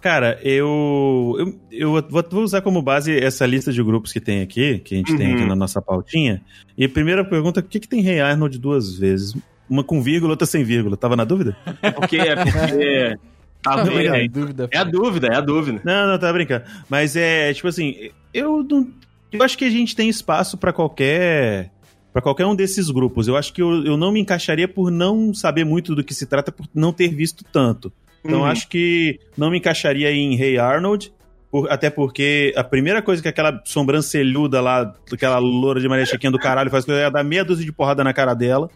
Cara, 0.00 0.38
eu, 0.42 1.34
eu, 1.38 1.54
eu 1.70 1.90
vou, 2.10 2.24
vou 2.30 2.42
usar 2.42 2.60
como 2.62 2.82
base 2.82 3.16
essa 3.16 3.46
lista 3.46 3.72
de 3.72 3.82
grupos 3.82 4.12
que 4.12 4.20
tem 4.20 4.40
aqui, 4.42 4.78
que 4.80 4.94
a 4.94 4.98
gente 4.98 5.16
tem 5.16 5.28
Uhum. 5.28 5.34
aqui 5.34 5.44
na 5.46 5.56
nossa 5.56 5.80
pautinha. 5.80 6.42
E 6.76 6.84
a 6.84 6.88
primeira 6.88 7.24
pergunta, 7.24 7.62
por 7.62 7.68
que, 7.70 7.80
que 7.80 7.88
tem 7.88 8.00
Rei 8.02 8.20
Arnold 8.20 8.58
duas 8.58 8.98
vezes? 8.98 9.34
Uma 9.68 9.82
com 9.82 10.00
vírgula, 10.02 10.32
outra 10.32 10.46
sem 10.46 10.62
vírgula. 10.62 10.96
Tava 10.96 11.16
na 11.16 11.24
dúvida? 11.24 11.56
É 11.82 11.90
porque. 11.90 12.16
É 12.18 12.36
porque. 12.36 13.16
Tá 13.62 13.82
Também, 13.82 13.96
vendo? 14.04 14.12
sem 14.14 14.30
dúvida. 14.30 14.68
É 14.70 14.78
a 14.78 14.84
dúvida, 14.84 15.26
é 15.26 15.34
a 15.36 15.40
dúvida. 15.40 15.80
Não, 15.84 16.06
não, 16.06 16.18
tá 16.20 16.32
brincando. 16.32 16.64
Mas 16.88 17.16
é, 17.16 17.52
tipo 17.52 17.66
assim, 17.66 18.10
eu 18.32 18.62
não. 18.62 18.88
Eu 19.32 19.42
acho 19.42 19.58
que 19.58 19.64
a 19.64 19.70
gente 19.70 19.96
tem 19.96 20.08
espaço 20.08 20.56
pra 20.56 20.72
qualquer. 20.72 21.72
Pra 22.16 22.22
qualquer 22.22 22.46
um 22.46 22.54
desses 22.56 22.88
grupos. 22.88 23.28
Eu 23.28 23.36
acho 23.36 23.52
que 23.52 23.60
eu, 23.60 23.84
eu 23.84 23.94
não 23.94 24.10
me 24.10 24.18
encaixaria 24.20 24.66
por 24.66 24.90
não 24.90 25.34
saber 25.34 25.64
muito 25.66 25.94
do 25.94 26.02
que 26.02 26.14
se 26.14 26.24
trata, 26.24 26.50
por 26.50 26.66
não 26.74 26.90
ter 26.90 27.08
visto 27.08 27.44
tanto. 27.44 27.92
Então 28.24 28.38
Uhum. 28.40 28.46
acho 28.46 28.66
que 28.70 29.20
não 29.36 29.50
me 29.50 29.58
encaixaria 29.58 30.10
em 30.10 30.34
Hey 30.40 30.56
Arnold, 30.56 31.12
por- 31.50 31.70
até 31.70 31.90
porque 31.90 32.54
a 32.56 32.64
primeira 32.64 33.02
coisa 33.02 33.20
que 33.20 33.28
aquela 33.28 33.60
sobrancelhuda 33.66 34.62
lá, 34.62 34.94
aquela 35.12 35.36
loura 35.38 35.78
de 35.78 35.86
Maria 35.90 36.06
Chiquinha 36.06 36.30
do 36.30 36.38
caralho 36.38 36.70
faz, 36.70 36.88
é 36.88 37.10
dar 37.10 37.22
meia 37.22 37.44
dúzia 37.44 37.66
de 37.66 37.70
porrada 37.72 38.02
na 38.02 38.14
cara 38.14 38.32
dela. 38.32 38.70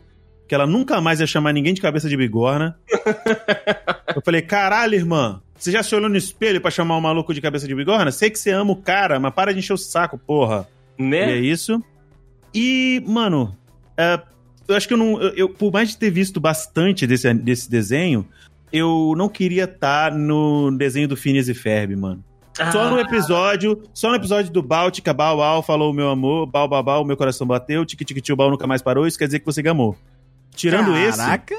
Que 0.47 0.55
ela 0.55 0.67
nunca 0.67 1.01
mais 1.01 1.19
ia 1.21 1.27
chamar 1.27 1.55
ninguém 1.55 1.73
de 1.73 1.81
cabeça 1.81 2.11
de 2.11 2.17
bigorna. 2.19 2.77
Eu 4.15 4.21
falei, 4.23 4.43
caralho, 4.43 4.95
irmã, 4.97 5.41
você 5.57 5.71
já 5.73 5.83
se 5.83 5.95
olhou 5.95 6.11
no 6.11 6.17
espelho 6.19 6.61
pra 6.61 6.71
chamar 6.71 6.97
o 6.99 7.01
maluco 7.01 7.33
de 7.33 7.41
cabeça 7.41 7.67
de 7.67 7.75
bigorna? 7.75 8.11
Sei 8.13 8.29
que 8.29 8.39
você 8.39 8.51
ama 8.51 8.73
o 8.73 8.77
cara, 8.77 9.19
mas 9.19 9.33
para 9.33 9.53
de 9.55 9.61
encher 9.61 9.73
o 9.73 9.79
saco, 9.79 10.19
porra. 10.19 10.69
E 10.99 11.03
é 11.05 11.07
Né? 11.07 11.37
isso. 11.39 11.83
E, 12.55 13.03
mano, 13.07 13.57
é, 13.97 14.21
eu 14.69 14.75
acho 14.77 14.87
que 14.89 14.95
eu 14.95 14.99
não. 14.99 15.21
Eu, 15.21 15.31
eu- 15.35 15.49
por 15.49 15.73
mais 15.73 15.91
de 15.91 15.97
ter 15.99 16.11
visto 16.11 16.41
bastante 16.41 17.07
desse, 17.07 17.33
desse 17.35 17.71
desenho, 17.71 18.27
eu 18.73 19.15
não 19.17 19.29
queria 19.29 19.65
estar 19.65 20.13
no 20.13 20.71
desenho 20.77 21.09
do 21.09 21.17
Phineas 21.17 21.49
e 21.49 21.55
Ferb, 21.55 21.95
mano. 21.97 22.25
Só 22.73 22.83
Ah. 22.85 22.91
no 22.91 22.99
episódio, 23.01 23.83
só 23.95 24.11
no 24.11 24.17
episódio 24.17 24.53
do 24.53 24.63
Báltica, 24.63 25.15
Bau 25.15 25.37
Bau, 25.39 25.63
falou 25.63 25.93
meu 25.95 26.11
amor, 26.11 26.47
Bau 26.47 26.69
Bau 26.69 26.83
Bau, 26.83 27.05
meu 27.05 27.17
coração 27.17 27.47
bateu, 27.47 27.87
Tique 27.87 28.05
Tique 28.05 28.21
Tio 28.21 28.37
Bau 28.37 28.51
nunca 28.51 28.67
mais 28.67 28.83
parou, 28.83 29.07
isso 29.07 29.17
quer 29.19 29.27
dizer 29.27 29.39
que 29.39 29.47
você 29.47 29.63
gamou. 29.63 29.97
Tirando 30.55 30.95
esse, 30.97 31.17
Caraca. 31.19 31.55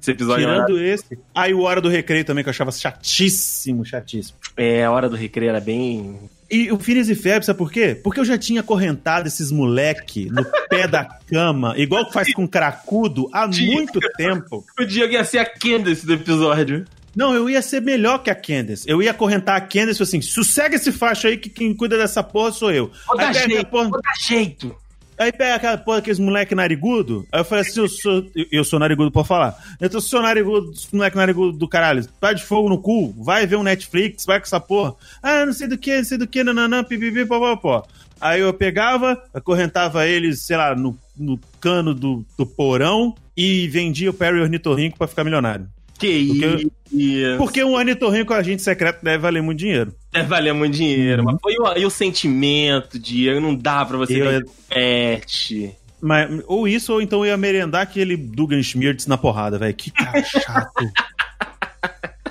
Esse 0.00 0.10
episódio 0.10 0.46
tirando 0.46 0.78
esse, 0.78 1.18
aí 1.34 1.54
o 1.54 1.62
Hora 1.62 1.80
do 1.80 1.88
Recreio 1.88 2.24
também, 2.26 2.44
que 2.44 2.48
eu 2.48 2.52
achava 2.52 2.70
chatíssimo, 2.70 3.84
chatíssimo. 3.84 4.38
é 4.56 4.84
a 4.84 4.92
hora 4.92 5.08
do 5.08 5.16
recreio 5.16 5.48
era 5.48 5.60
bem. 5.60 6.18
E 6.50 6.70
o 6.70 6.78
Phineas 6.78 7.08
e 7.08 7.14
Ferb, 7.14 7.44
sabe 7.44 7.58
por 7.58 7.72
quê? 7.72 7.98
Porque 8.02 8.20
eu 8.20 8.24
já 8.24 8.36
tinha 8.36 8.60
acorrentado 8.60 9.28
esses 9.28 9.50
moleque 9.50 10.28
no 10.30 10.44
pé 10.68 10.86
da 10.86 11.04
cama, 11.04 11.74
igual 11.76 12.06
que 12.06 12.12
faz 12.12 12.32
com 12.32 12.46
cracudo, 12.46 13.28
há 13.32 13.46
muito 13.58 13.98
tempo. 14.16 14.64
O 14.78 14.84
Diego 14.84 15.12
ia 15.12 15.24
ser 15.24 15.38
a 15.38 15.46
Candace 15.46 16.06
do 16.06 16.12
episódio. 16.14 16.84
Não, 17.16 17.32
eu 17.32 17.48
ia 17.48 17.62
ser 17.62 17.80
melhor 17.80 18.18
que 18.18 18.30
a 18.30 18.34
Candace. 18.34 18.84
Eu 18.88 19.00
ia 19.02 19.12
acorrentar 19.12 19.56
a 19.56 19.60
Candace 19.60 20.00
e 20.00 20.02
assim, 20.02 20.20
sossega 20.20 20.76
esse 20.76 20.90
facho 20.90 21.28
aí 21.28 21.36
que 21.36 21.48
quem 21.48 21.72
cuida 21.72 21.96
dessa 21.96 22.22
porra 22.22 22.50
sou 22.52 22.72
eu. 22.72 22.90
Vou 23.06 23.16
dar 23.16 23.32
jeito, 23.32 23.66
porra, 23.66 23.88
vou 23.88 24.02
dar 24.02 24.14
jeito. 24.20 24.74
Aí 25.18 25.32
pega 25.32 25.54
aquela 25.54 25.78
porra 25.78 25.98
daqueles 25.98 26.18
moleque 26.18 26.54
narigudo. 26.54 27.26
Aí 27.32 27.40
eu 27.40 27.44
falei 27.44 27.62
assim, 27.62 27.80
eu 27.80 27.88
sou, 27.88 28.26
eu- 28.50 28.64
sou 28.64 28.78
narigudo, 28.78 29.10
pode 29.10 29.28
falar. 29.28 29.56
Eu 29.80 30.00
sou 30.00 30.22
narigudo, 30.22 30.72
moleque 30.92 31.16
narigudo 31.16 31.52
do 31.56 31.68
caralho. 31.68 32.06
Tá 32.20 32.32
de 32.32 32.44
fogo 32.44 32.68
no 32.68 32.78
cu, 32.80 33.12
vai 33.22 33.46
ver 33.46 33.56
um 33.56 33.62
Netflix, 33.62 34.24
vai 34.24 34.38
com 34.40 34.46
essa 34.46 34.60
porra. 34.60 34.94
Ah, 35.22 35.44
não 35.46 35.52
sei 35.52 35.66
do 35.68 35.78
que, 35.78 35.96
não 35.96 36.04
sei 36.04 36.18
do 36.18 36.26
que, 36.26 36.42
nananã, 36.44 36.82
pipipi, 36.84 37.24
popopó. 37.26 37.84
Aí 38.20 38.40
eu 38.40 38.52
pegava, 38.54 39.22
acorrentava 39.34 40.06
eles, 40.06 40.42
sei 40.42 40.56
lá, 40.56 40.74
no, 40.74 40.96
no 41.16 41.38
cano 41.60 41.92
do, 41.94 42.24
do 42.38 42.46
porão 42.46 43.14
e 43.36 43.68
vendia 43.68 44.10
o 44.10 44.14
Perry 44.14 44.40
Ornitorrinco 44.40 44.96
pra 44.96 45.06
ficar 45.08 45.24
milionário. 45.24 45.68
Que 45.98 46.26
Porque- 46.26 46.68
isso. 46.92 47.36
Porque 47.38 47.64
um 47.64 47.74
ornitorrinco 47.74 48.26
com 48.26 48.34
agente 48.34 48.62
secreto 48.62 49.02
deve 49.02 49.18
valer 49.18 49.42
muito 49.42 49.58
dinheiro. 49.58 49.94
Deve 50.12 50.28
valer 50.28 50.52
muito 50.54 50.74
dinheiro, 50.74 51.24
mas 51.24 51.36
foi 51.42 51.54
o, 51.58 51.76
e 51.78 51.84
o 51.86 51.90
sentimento, 51.90 52.98
Diego, 52.98 53.40
não 53.40 53.54
dá 53.54 53.84
pra 53.84 53.96
você 53.96 54.20
Eu- 54.20 54.42
pet. 54.68 55.72
Mas, 56.00 56.42
ou 56.46 56.68
isso, 56.68 56.92
ou 56.92 57.00
então 57.00 57.20
eu 57.20 57.30
ia 57.30 57.36
merendar 57.36 57.80
aquele 57.82 58.16
Dugan 58.16 58.62
Schmirtz 58.62 59.06
na 59.06 59.16
porrada, 59.16 59.58
velho. 59.58 59.72
Que 59.74 59.90
cara 59.90 60.22
chato. 60.22 60.84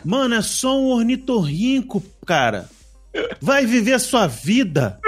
Mano, 0.06 0.36
é 0.36 0.42
só 0.42 0.80
um 0.80 0.92
ornitorrinco, 0.92 2.04
cara. 2.26 2.70
Vai 3.42 3.66
viver 3.66 3.94
a 3.94 4.00
sua 4.00 4.28
vida. 4.28 5.00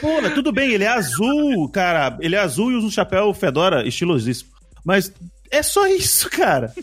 Porra, 0.00 0.30
tudo 0.30 0.52
bem, 0.52 0.72
ele 0.72 0.84
é 0.84 0.88
azul, 0.88 1.68
cara. 1.68 2.16
Ele 2.20 2.34
é 2.34 2.38
azul 2.38 2.72
e 2.72 2.74
usa 2.74 2.86
um 2.86 2.90
chapéu 2.90 3.32
fedora 3.34 3.86
estilosíssimo. 3.86 4.50
Mas 4.84 5.12
é 5.50 5.62
só 5.62 5.86
isso, 5.86 6.28
cara. 6.30 6.72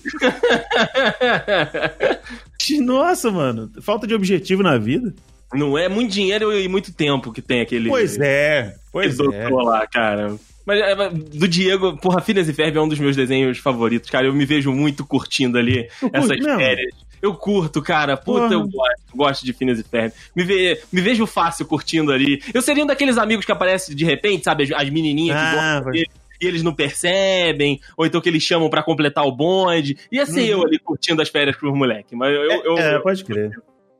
Nossa, 2.81 3.31
mano. 3.31 3.71
Falta 3.81 4.07
de 4.07 4.13
objetivo 4.15 4.63
na 4.63 4.77
vida. 4.77 5.13
Não 5.53 5.77
é 5.77 5.87
muito 5.87 6.11
dinheiro 6.11 6.51
e 6.57 6.67
muito 6.67 6.91
tempo 6.93 7.31
que 7.31 7.41
tem 7.41 7.61
aquele. 7.61 7.89
Pois 7.89 8.17
é, 8.19 8.75
pois 8.91 9.19
é. 9.19 9.49
lá, 9.49 9.85
cara. 9.87 10.35
Mas 10.65 10.79
é, 10.81 11.09
do 11.09 11.47
Diego, 11.47 11.95
porra, 11.97 12.21
Phineas 12.21 12.49
e 12.49 12.53
Ferb 12.53 12.75
é 12.75 12.81
um 12.81 12.87
dos 12.87 12.97
meus 12.99 13.15
desenhos 13.15 13.59
favoritos, 13.59 14.09
cara. 14.09 14.25
Eu 14.25 14.33
me 14.33 14.45
vejo 14.45 14.71
muito 14.71 15.05
curtindo 15.05 15.57
ali 15.59 15.87
essas 16.11 16.39
férias. 16.39 16.93
Eu 17.21 17.33
curto, 17.35 17.81
cara. 17.81 18.17
Puta, 18.17 18.41
Porra. 18.41 18.53
eu 18.53 18.61
gosto, 18.67 19.01
gosto 19.15 19.45
de 19.45 19.53
Phineas 19.53 19.79
e 19.79 19.83
Ferb. 19.83 20.11
Me, 20.35 20.43
ve- 20.43 20.79
me 20.91 21.01
vejo 21.01 21.25
fácil 21.25 21.65
curtindo 21.65 22.11
ali. 22.11 22.41
Eu 22.53 22.61
seria 22.61 22.83
um 22.83 22.87
daqueles 22.87 23.17
amigos 23.17 23.45
que 23.45 23.51
aparece 23.51 23.95
de 23.95 24.03
repente, 24.03 24.43
sabe? 24.43 24.63
As, 24.63 24.71
as 24.71 24.89
menininhas 24.89 25.37
que 25.37 25.43
Ah, 25.43 25.51
gostam 25.53 25.83
vai- 25.83 25.93
dele 25.93 26.09
e 26.41 26.45
eles 26.47 26.63
não 26.63 26.73
percebem, 26.73 27.79
ou 27.97 28.05
então 28.05 28.19
que 28.21 28.29
eles 28.29 28.43
chamam 28.43 28.69
pra 28.69 28.83
completar 28.83 29.25
o 29.25 29.31
bonde. 29.31 29.97
Ia 30.11 30.25
ser 30.25 30.47
eu 30.47 30.63
ali 30.65 30.79
curtindo 30.79 31.21
as 31.21 31.29
férias 31.29 31.55
com 31.55 31.67
os 31.67 31.77
moleques. 31.77 32.17
Mas 32.17 32.33
eu, 32.33 32.41
eu, 32.43 32.71
Uhum. 32.73 32.79
É, 32.79 32.95
eu- 32.95 33.01
pode 33.01 33.23
crer. 33.23 33.51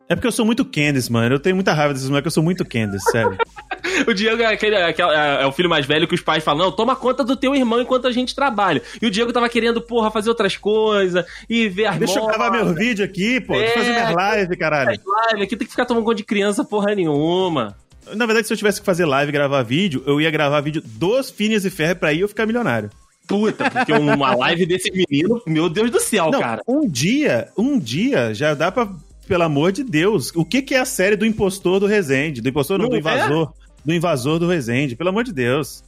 É 0.07 0.13
porque 0.13 0.27
eu 0.27 0.31
sou 0.31 0.45
muito 0.45 0.63
Candice, 0.63 1.11
mano. 1.11 1.33
Eu 1.33 1.39
tenho 1.39 1.55
muita 1.55 1.73
raiva 1.73 1.91
desses 1.91 2.07
moleques, 2.09 2.27
eu 2.27 2.31
sou 2.35 2.43
muito 2.43 2.63
Candice, 2.63 3.03
sério. 3.11 3.37
O 4.07 4.13
Diego 4.13 4.41
é, 4.41 4.47
aquele, 4.47 4.75
aquele- 4.75 5.09
é 5.11 5.43
é 5.43 5.45
o 5.45 5.51
filho 5.51 5.69
mais 5.69 5.85
velho 5.85 6.07
que 6.07 6.15
os 6.15 6.21
pais 6.21 6.43
falam: 6.43 6.65
não, 6.65 6.71
toma 6.71 6.95
conta 6.95 7.23
do 7.23 7.35
teu 7.37 7.55
irmão 7.55 7.79
enquanto 7.79 8.07
a 8.07 8.11
gente 8.11 8.35
trabalha. 8.35 8.81
E 9.01 9.05
o 9.05 9.11
Diego 9.11 9.31
tava 9.31 9.47
querendo, 9.47 9.79
porra, 9.81 10.11
fazer 10.11 10.27
outras 10.29 10.57
coisas 10.57 11.23
e 11.49 11.69
ver 11.69 11.85
as 11.85 11.97
Deixa 11.97 12.19
eu 12.19 12.25
gravar 12.25 12.51
meu 12.51 12.73
vídeo 12.73 13.05
aqui, 13.05 13.39
pô. 13.39 13.53
Deixa 13.53 13.73
eu 13.73 13.77
fazer 13.77 13.91
É, 13.91 14.03
minha 14.05 14.11
live, 14.15 14.57
caralho. 14.57 14.99
live. 15.05 15.43
Aqui 15.43 15.55
tem 15.55 15.65
que 15.65 15.71
ficar 15.71 15.85
tomando 15.85 16.03
conta 16.03 16.17
de 16.17 16.23
criança 16.25 16.63
porra 16.65 16.93
nenhuma. 16.93 17.77
Na 18.13 18.25
verdade, 18.25 18.47
se 18.47 18.53
eu 18.53 18.57
tivesse 18.57 18.79
que 18.79 18.85
fazer 18.85 19.05
live 19.05 19.29
e 19.29 19.33
gravar 19.33 19.63
vídeo, 19.63 20.03
eu 20.05 20.19
ia 20.21 20.29
gravar 20.29 20.61
vídeo 20.61 20.81
dos 20.85 21.29
Phineas 21.29 21.65
e 21.65 21.69
Ferb 21.69 21.99
pra 21.99 22.13
ir 22.13 22.19
eu 22.21 22.27
ficar 22.27 22.45
milionário. 22.45 22.89
Puta, 23.27 23.69
porque 23.71 23.91
uma 23.93 24.35
live 24.35 24.65
desse 24.67 24.91
menino, 24.91 25.41
meu 25.47 25.67
Deus 25.67 25.89
do 25.89 25.99
céu, 25.99 26.29
Não, 26.31 26.39
cara. 26.39 26.61
um 26.67 26.87
dia, 26.87 27.47
um 27.57 27.79
dia 27.79 28.33
já 28.35 28.53
dá 28.53 28.71
pra, 28.71 28.87
pelo 29.27 29.43
amor 29.43 29.71
de 29.71 29.83
Deus, 29.83 30.31
o 30.35 30.45
que 30.45 30.61
que 30.61 30.75
é 30.75 30.79
a 30.79 30.85
série 30.85 31.15
do 31.15 31.25
impostor 31.25 31.79
do 31.79 31.87
Resende? 31.87 32.39
Do 32.41 32.49
impostor 32.49 32.77
não, 32.77 32.83
Não 32.83 32.89
do 32.91 32.95
é? 32.95 32.99
invasor. 32.99 33.51
Do 33.83 33.93
invasor 33.93 34.37
do 34.37 34.47
Resende, 34.47 34.95
pelo 34.95 35.09
amor 35.09 35.23
de 35.23 35.33
Deus. 35.33 35.83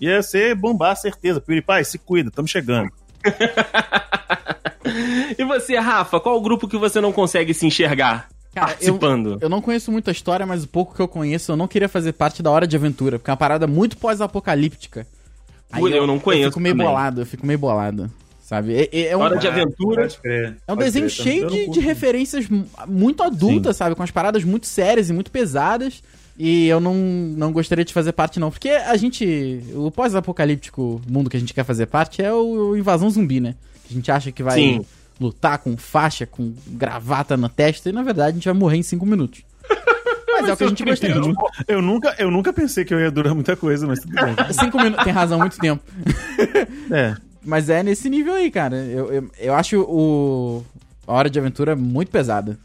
Ia 0.00 0.22
ser 0.22 0.54
bombar, 0.54 0.96
certeza. 0.96 1.40
PewDiePie, 1.40 1.84
se 1.84 1.98
cuida, 1.98 2.28
estamos 2.30 2.50
chegando. 2.50 2.90
E 5.38 5.44
você, 5.44 5.78
Rafa, 5.78 6.18
qual 6.18 6.36
o 6.36 6.40
grupo 6.40 6.66
que 6.66 6.76
você 6.76 7.00
não 7.00 7.12
consegue 7.12 7.54
se 7.54 7.66
enxergar 7.66 8.28
Cara, 8.54 8.68
participando? 8.68 9.38
Eu 9.40 9.48
não 9.48 9.60
conheço 9.60 9.92
muito 9.92 10.08
a 10.08 10.12
história, 10.12 10.44
mas 10.44 10.64
o 10.64 10.68
pouco 10.68 10.94
que 10.94 11.00
eu 11.00 11.06
conheço, 11.08 11.52
eu 11.52 11.56
não 11.56 11.68
queria 11.68 11.88
fazer 11.88 12.12
parte 12.12 12.42
da 12.42 12.50
Hora 12.50 12.66
de 12.66 12.74
Aventura, 12.76 13.18
porque 13.18 13.30
é 13.30 13.32
uma 13.32 13.36
parada 13.36 13.66
muito 13.66 13.96
pós-apocalíptica. 13.96 15.06
Aí 15.72 15.80
Pô, 15.80 15.88
eu 15.88 16.06
não 16.06 16.18
conheço 16.18 16.46
Eu 16.46 16.50
fico 16.50 16.60
meio 16.60 16.74
também. 16.74 16.86
bolado, 16.86 17.20
eu 17.20 17.26
fico 17.26 17.46
meio 17.46 17.58
bolado. 17.58 18.10
Sabe? 18.42 18.74
É, 18.74 18.88
é- 18.90 19.06
é 19.10 19.16
um, 19.16 19.20
Hora 19.20 19.36
de 19.36 19.46
aventura. 19.46 20.08
Crer. 20.20 20.56
é 20.66 20.72
um 20.72 20.76
desenho 20.76 21.06
crer, 21.06 21.16
cheio 21.24 21.44
eu 21.44 21.50
de, 21.50 21.70
de 21.70 21.78
referências 21.78 22.48
mu- 22.48 22.66
muito 22.88 23.22
adultas, 23.22 23.76
sabe? 23.76 23.94
Com 23.94 24.02
as 24.02 24.10
paradas 24.10 24.42
muito 24.42 24.66
sérias 24.66 25.08
e 25.08 25.12
muito 25.12 25.30
pesadas. 25.30 26.02
E 26.36 26.66
eu 26.66 26.80
não, 26.80 26.94
não 26.94 27.52
gostaria 27.52 27.84
de 27.84 27.92
fazer 27.92 28.10
parte, 28.10 28.40
não. 28.40 28.50
Porque 28.50 28.70
a 28.70 28.96
gente. 28.96 29.62
O 29.74 29.92
pós-apocalíptico 29.92 31.00
mundo 31.08 31.30
que 31.30 31.36
a 31.36 31.40
gente 31.40 31.54
quer 31.54 31.62
fazer 31.64 31.86
parte 31.86 32.20
é 32.22 32.32
o, 32.32 32.70
o 32.70 32.76
invasão 32.76 33.08
zumbi, 33.08 33.38
né? 33.38 33.54
A 33.88 33.92
gente 33.92 34.10
acha 34.10 34.32
que 34.32 34.42
vai 34.42 34.56
Sim. 34.58 34.84
Lutar 35.20 35.58
com 35.58 35.76
faixa, 35.76 36.24
com 36.26 36.54
gravata 36.68 37.36
na 37.36 37.48
testa, 37.48 37.90
e 37.90 37.92
na 37.92 38.02
verdade 38.02 38.30
a 38.30 38.34
gente 38.34 38.44
vai 38.46 38.54
morrer 38.54 38.78
em 38.78 38.82
cinco 38.82 39.04
minutos. 39.04 39.42
Mas 40.32 40.48
é 40.48 40.52
o 40.52 40.56
que 40.56 40.64
a 40.64 40.68
gente 40.68 40.84
gostaria 40.84 41.20
de. 41.20 41.34
Eu 41.68 41.82
nunca, 41.82 42.14
eu 42.18 42.30
nunca 42.30 42.52
pensei 42.52 42.84
que 42.84 42.94
eu 42.94 42.98
ia 43.00 43.10
durar 43.10 43.34
muita 43.34 43.54
coisa, 43.56 43.86
mas 43.86 44.00
tudo 44.00 44.14
bem. 44.14 44.34
Cinco 44.58 44.78
minutos. 44.78 45.04
Tem 45.04 45.12
razão, 45.12 45.38
muito 45.38 45.58
tempo. 45.58 45.82
É. 46.90 47.14
Mas 47.44 47.68
é 47.68 47.82
nesse 47.82 48.08
nível 48.08 48.34
aí, 48.34 48.50
cara. 48.50 48.76
Eu, 48.76 49.12
eu, 49.12 49.30
eu 49.38 49.54
acho 49.54 49.80
o. 49.82 50.64
A 51.06 51.12
Hora 51.12 51.28
de 51.28 51.38
Aventura 51.38 51.76
muito 51.76 52.10
pesada. 52.10 52.58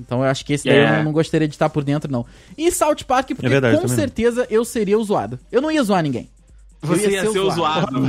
Então 0.00 0.22
eu 0.22 0.30
acho 0.30 0.44
que 0.44 0.52
esse 0.52 0.64
daí 0.64 0.78
É. 0.78 0.84
eu 0.84 0.96
não, 0.98 1.04
não 1.04 1.12
gostaria 1.12 1.46
de 1.48 1.54
estar 1.54 1.68
por 1.68 1.84
dentro, 1.84 2.10
não. 2.10 2.24
E 2.56 2.70
South 2.72 3.04
Park, 3.06 3.28
porque 3.28 3.46
É 3.46 3.48
verdade, 3.48 3.80
com 3.80 3.88
certeza 3.88 4.46
eu 4.48 4.64
seria 4.64 4.98
o 4.98 5.04
zoado. 5.04 5.38
Eu 5.52 5.60
não 5.60 5.70
ia 5.70 5.82
zoar 5.82 6.02
ninguém. 6.02 6.28
Você 6.80 7.10
ia 7.10 7.30
ser 7.30 7.38
o 7.38 7.50
zoado. 7.50 8.00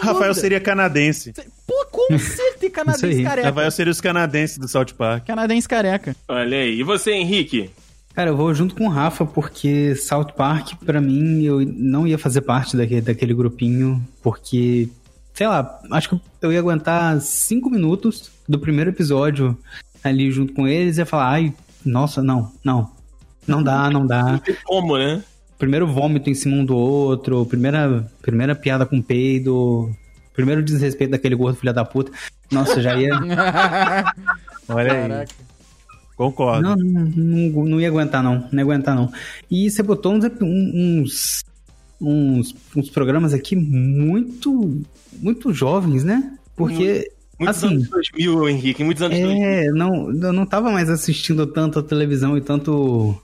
Rafael 0.00 0.28
dúvida. 0.28 0.34
seria 0.34 0.60
canadense. 0.60 1.32
Pô, 1.66 1.86
com 1.90 2.18
certeza, 2.18 2.72
canadense 2.72 3.22
careca. 3.22 3.48
Rafael 3.48 3.70
seria 3.70 3.90
os 3.90 4.00
canadenses 4.00 4.58
do 4.58 4.68
South 4.68 4.94
Park. 4.96 5.26
Canadense 5.26 5.68
careca. 5.68 6.14
Olha 6.28 6.58
aí. 6.58 6.78
E 6.78 6.82
você, 6.82 7.12
Henrique? 7.12 7.70
Cara, 8.14 8.30
eu 8.30 8.36
vou 8.36 8.54
junto 8.54 8.74
com 8.74 8.86
o 8.86 8.88
Rafa, 8.88 9.26
porque 9.26 9.94
South 9.94 10.32
Park, 10.36 10.74
pra 10.86 11.00
mim, 11.00 11.42
eu 11.42 11.60
não 11.60 12.06
ia 12.06 12.16
fazer 12.16 12.40
parte 12.40 12.74
daquele, 12.76 13.02
daquele 13.02 13.34
grupinho, 13.34 14.02
porque, 14.22 14.88
sei 15.34 15.46
lá, 15.46 15.78
acho 15.90 16.08
que 16.08 16.20
eu 16.40 16.50
ia 16.50 16.60
aguentar 16.60 17.20
cinco 17.20 17.68
minutos 17.68 18.30
do 18.48 18.58
primeiro 18.58 18.88
episódio 18.88 19.58
ali 20.02 20.30
junto 20.30 20.54
com 20.54 20.66
eles 20.66 20.96
e 20.96 21.00
ia 21.00 21.06
falar, 21.06 21.28
ai, 21.28 21.52
nossa, 21.84 22.22
não, 22.22 22.50
não. 22.64 22.90
Não 23.46 23.62
dá, 23.62 23.90
não 23.90 24.06
dá. 24.06 24.40
Como, 24.64 24.96
né? 24.96 25.22
Primeiro 25.58 25.86
vômito 25.86 26.28
em 26.28 26.34
cima 26.34 26.56
um 26.56 26.64
do 26.64 26.76
outro, 26.76 27.44
primeira, 27.46 28.10
primeira 28.20 28.54
piada 28.54 28.84
com 28.84 29.00
peido, 29.00 29.90
primeiro 30.34 30.62
desrespeito 30.62 31.12
daquele 31.12 31.34
gordo 31.34 31.58
filho 31.58 31.72
da 31.72 31.84
puta. 31.84 32.12
Nossa, 32.50 32.80
já 32.80 32.94
ia. 32.94 33.14
Olha 34.68 34.92
aí. 34.92 35.08
Caraca. 35.08 35.34
Concordo. 36.16 36.62
Não, 36.62 36.76
não, 36.76 37.64
não, 37.64 37.80
ia 37.80 37.88
aguentar, 37.88 38.22
não. 38.22 38.48
Não 38.50 38.58
ia 38.58 38.62
aguentar, 38.62 38.94
não. 38.94 39.10
E 39.50 39.70
você 39.70 39.82
botou 39.82 40.14
uns, 40.14 40.24
uns, 40.40 41.44
uns, 42.00 42.54
uns 42.74 42.90
programas 42.90 43.34
aqui 43.34 43.54
muito, 43.54 44.82
muito 45.18 45.52
jovens, 45.52 46.04
né? 46.04 46.36
Porque, 46.54 47.10
Muitos 47.38 47.56
assim, 47.64 47.74
anos 47.74 47.88
2000, 47.90 48.48
Henrique, 48.48 48.82
muitos 48.82 49.02
anos 49.02 49.18
2000. 49.18 49.44
é, 49.44 49.68
não, 49.72 50.10
eu 50.10 50.32
não 50.32 50.46
tava 50.46 50.70
mais 50.70 50.88
assistindo 50.88 51.46
tanto 51.46 51.78
a 51.78 51.82
televisão 51.82 52.36
e 52.36 52.40
tanto, 52.40 53.14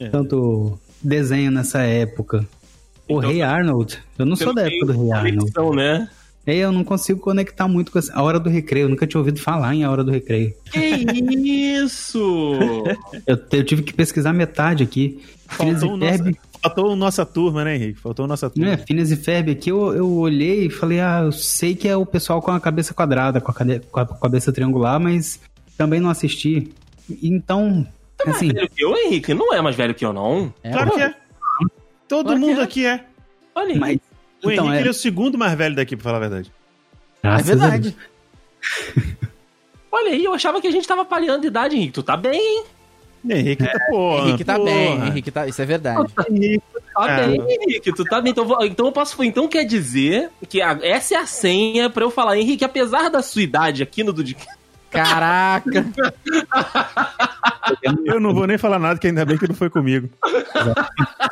É. 0.00 0.08
tanto 0.08 0.78
desenho 1.02 1.50
nessa 1.50 1.80
época. 1.82 2.46
O 3.08 3.18
Então, 3.18 3.30
Rei 3.30 3.42
Arnold, 3.42 3.98
eu 4.18 4.24
não 4.26 4.36
sou 4.36 4.54
da 4.54 4.62
época 4.66 4.86
do 4.86 4.92
Rei 5.02 5.12
Arnold. 5.12 5.52
né? 5.76 6.08
É, 6.44 6.56
eu 6.56 6.72
não 6.72 6.82
consigo 6.82 7.20
conectar 7.20 7.68
muito 7.68 7.92
com 7.92 7.98
essa- 8.00 8.12
a 8.14 8.20
Hora 8.22 8.40
do 8.40 8.50
Recreio, 8.50 8.86
eu 8.86 8.88
nunca 8.88 9.06
tinha 9.06 9.18
ouvido 9.20 9.38
falar 9.40 9.74
em 9.76 9.84
A 9.84 9.90
Hora 9.90 10.02
do 10.02 10.10
Recreio. 10.10 10.52
Que 10.72 10.78
isso! 11.48 12.52
Eu, 13.26 13.38
eu 13.52 13.64
tive 13.64 13.82
que 13.82 13.92
pesquisar 13.92 14.32
metade 14.32 14.82
aqui. 14.82 15.20
Faltou, 15.46 15.92
o 15.92 15.96
nossa, 15.96 16.18
Ferb, 16.24 16.36
faltou 16.62 16.96
nossa 16.96 17.26
turma, 17.26 17.64
né, 17.64 17.76
Henrique? 17.76 18.00
Faltou 18.00 18.26
nossa 18.26 18.48
turma. 18.50 18.70
né, 18.70 18.76
Phineas 18.76 19.10
e 19.10 19.16
Ferb 19.16 19.50
aqui, 19.52 19.70
eu, 19.70 19.92
eu 19.94 20.10
olhei 20.14 20.66
e 20.66 20.70
falei, 20.70 20.98
ah, 21.00 21.20
eu 21.24 21.32
sei 21.32 21.74
que 21.74 21.86
é 21.86 21.96
o 21.96 22.06
pessoal 22.06 22.40
com 22.42 22.50
a 22.50 22.58
cabeça 22.60 22.92
quadrada, 22.94 23.40
com 23.40 23.50
a, 23.50 23.54
cade- 23.54 23.82
com 23.90 24.00
a 24.00 24.06
cabeça 24.06 24.50
triangular, 24.52 24.98
mas 24.98 25.38
também 25.76 26.00
não 26.00 26.08
assisti. 26.10 26.72
Então, 27.22 27.86
assim, 28.30 28.48
velho 28.52 28.68
que 28.70 28.84
eu, 28.84 28.96
Henrique? 28.96 29.34
Não 29.34 29.52
é 29.52 29.60
mais 29.60 29.76
velho 29.76 29.94
que 29.94 30.04
eu, 30.04 30.12
não. 30.12 30.52
É, 30.62 30.70
Claro 30.70 30.90
que 30.92 31.00
é. 31.02 31.14
Todo 32.08 32.26
Claro 32.26 32.40
mundo 32.40 32.60
é. 32.60 32.64
aqui 32.64 32.86
é. 32.86 33.04
Olha 33.54 33.72
aí. 33.74 33.78
mas... 33.78 33.98
O 34.44 34.50
Então, 34.50 34.64
Henrique 34.64 34.76
é, 34.78 34.80
ele 34.80 34.88
é 34.88 34.90
o 34.90 34.94
segundo 34.94 35.38
mais 35.38 35.54
velho 35.54 35.74
daqui, 35.76 35.96
pra 35.96 36.04
falar 36.04 36.16
a 36.16 36.20
verdade. 36.20 36.52
É 37.22 37.28
graças 37.28 37.48
a 37.48 37.54
verdade. 37.68 37.96
Olha 39.90 40.10
aí, 40.12 40.24
eu 40.24 40.32
achava 40.34 40.60
que 40.60 40.66
a 40.66 40.70
gente 40.70 40.88
tava 40.88 41.04
pareando 41.04 41.42
de 41.42 41.46
idade, 41.48 41.76
Henrique. 41.76 41.92
Tu 41.92 42.02
tá 42.02 42.16
bem, 42.16 42.40
hein? 42.40 42.64
Henrique 43.28 43.62
tá 43.64 43.78
porra. 43.88 44.18
Henrique 44.28 44.44
tá 44.44 44.54
porra. 44.56 44.64
bem, 44.70 45.06
Henrique 45.06 45.30
tá. 45.30 45.46
Isso 45.46 45.62
é 45.62 45.64
verdade. 45.64 46.12
Tá 46.94 47.04
Ah. 47.06 47.26
bem, 47.26 47.40
Henrique. 47.48 47.90
Tu 47.90 48.04
tá 48.04 48.20
bem. 48.20 48.32
Então, 48.32 48.46
então 48.66 48.84
eu 48.86 48.92
posso. 48.92 49.22
Então 49.24 49.48
quer 49.48 49.64
dizer 49.64 50.28
que 50.46 50.60
a- 50.60 50.78
essa 50.82 51.14
é 51.14 51.16
a 51.16 51.24
senha 51.24 51.88
pra 51.88 52.04
eu 52.04 52.10
falar, 52.10 52.36
Henrique, 52.36 52.66
apesar 52.66 53.08
da 53.08 53.22
sua 53.22 53.40
idade 53.40 53.82
aqui 53.82 54.04
no 54.04 54.12
Dudcast. 54.12 54.58
Caraca! 54.92 55.84
eu 58.04 58.20
não 58.20 58.34
vou 58.34 58.46
nem 58.46 58.58
falar 58.58 58.78
nada, 58.78 59.00
que 59.00 59.06
ainda 59.06 59.24
bem 59.24 59.38
que 59.38 59.48
não 59.48 59.54
foi 59.54 59.70
comigo. 59.70 60.08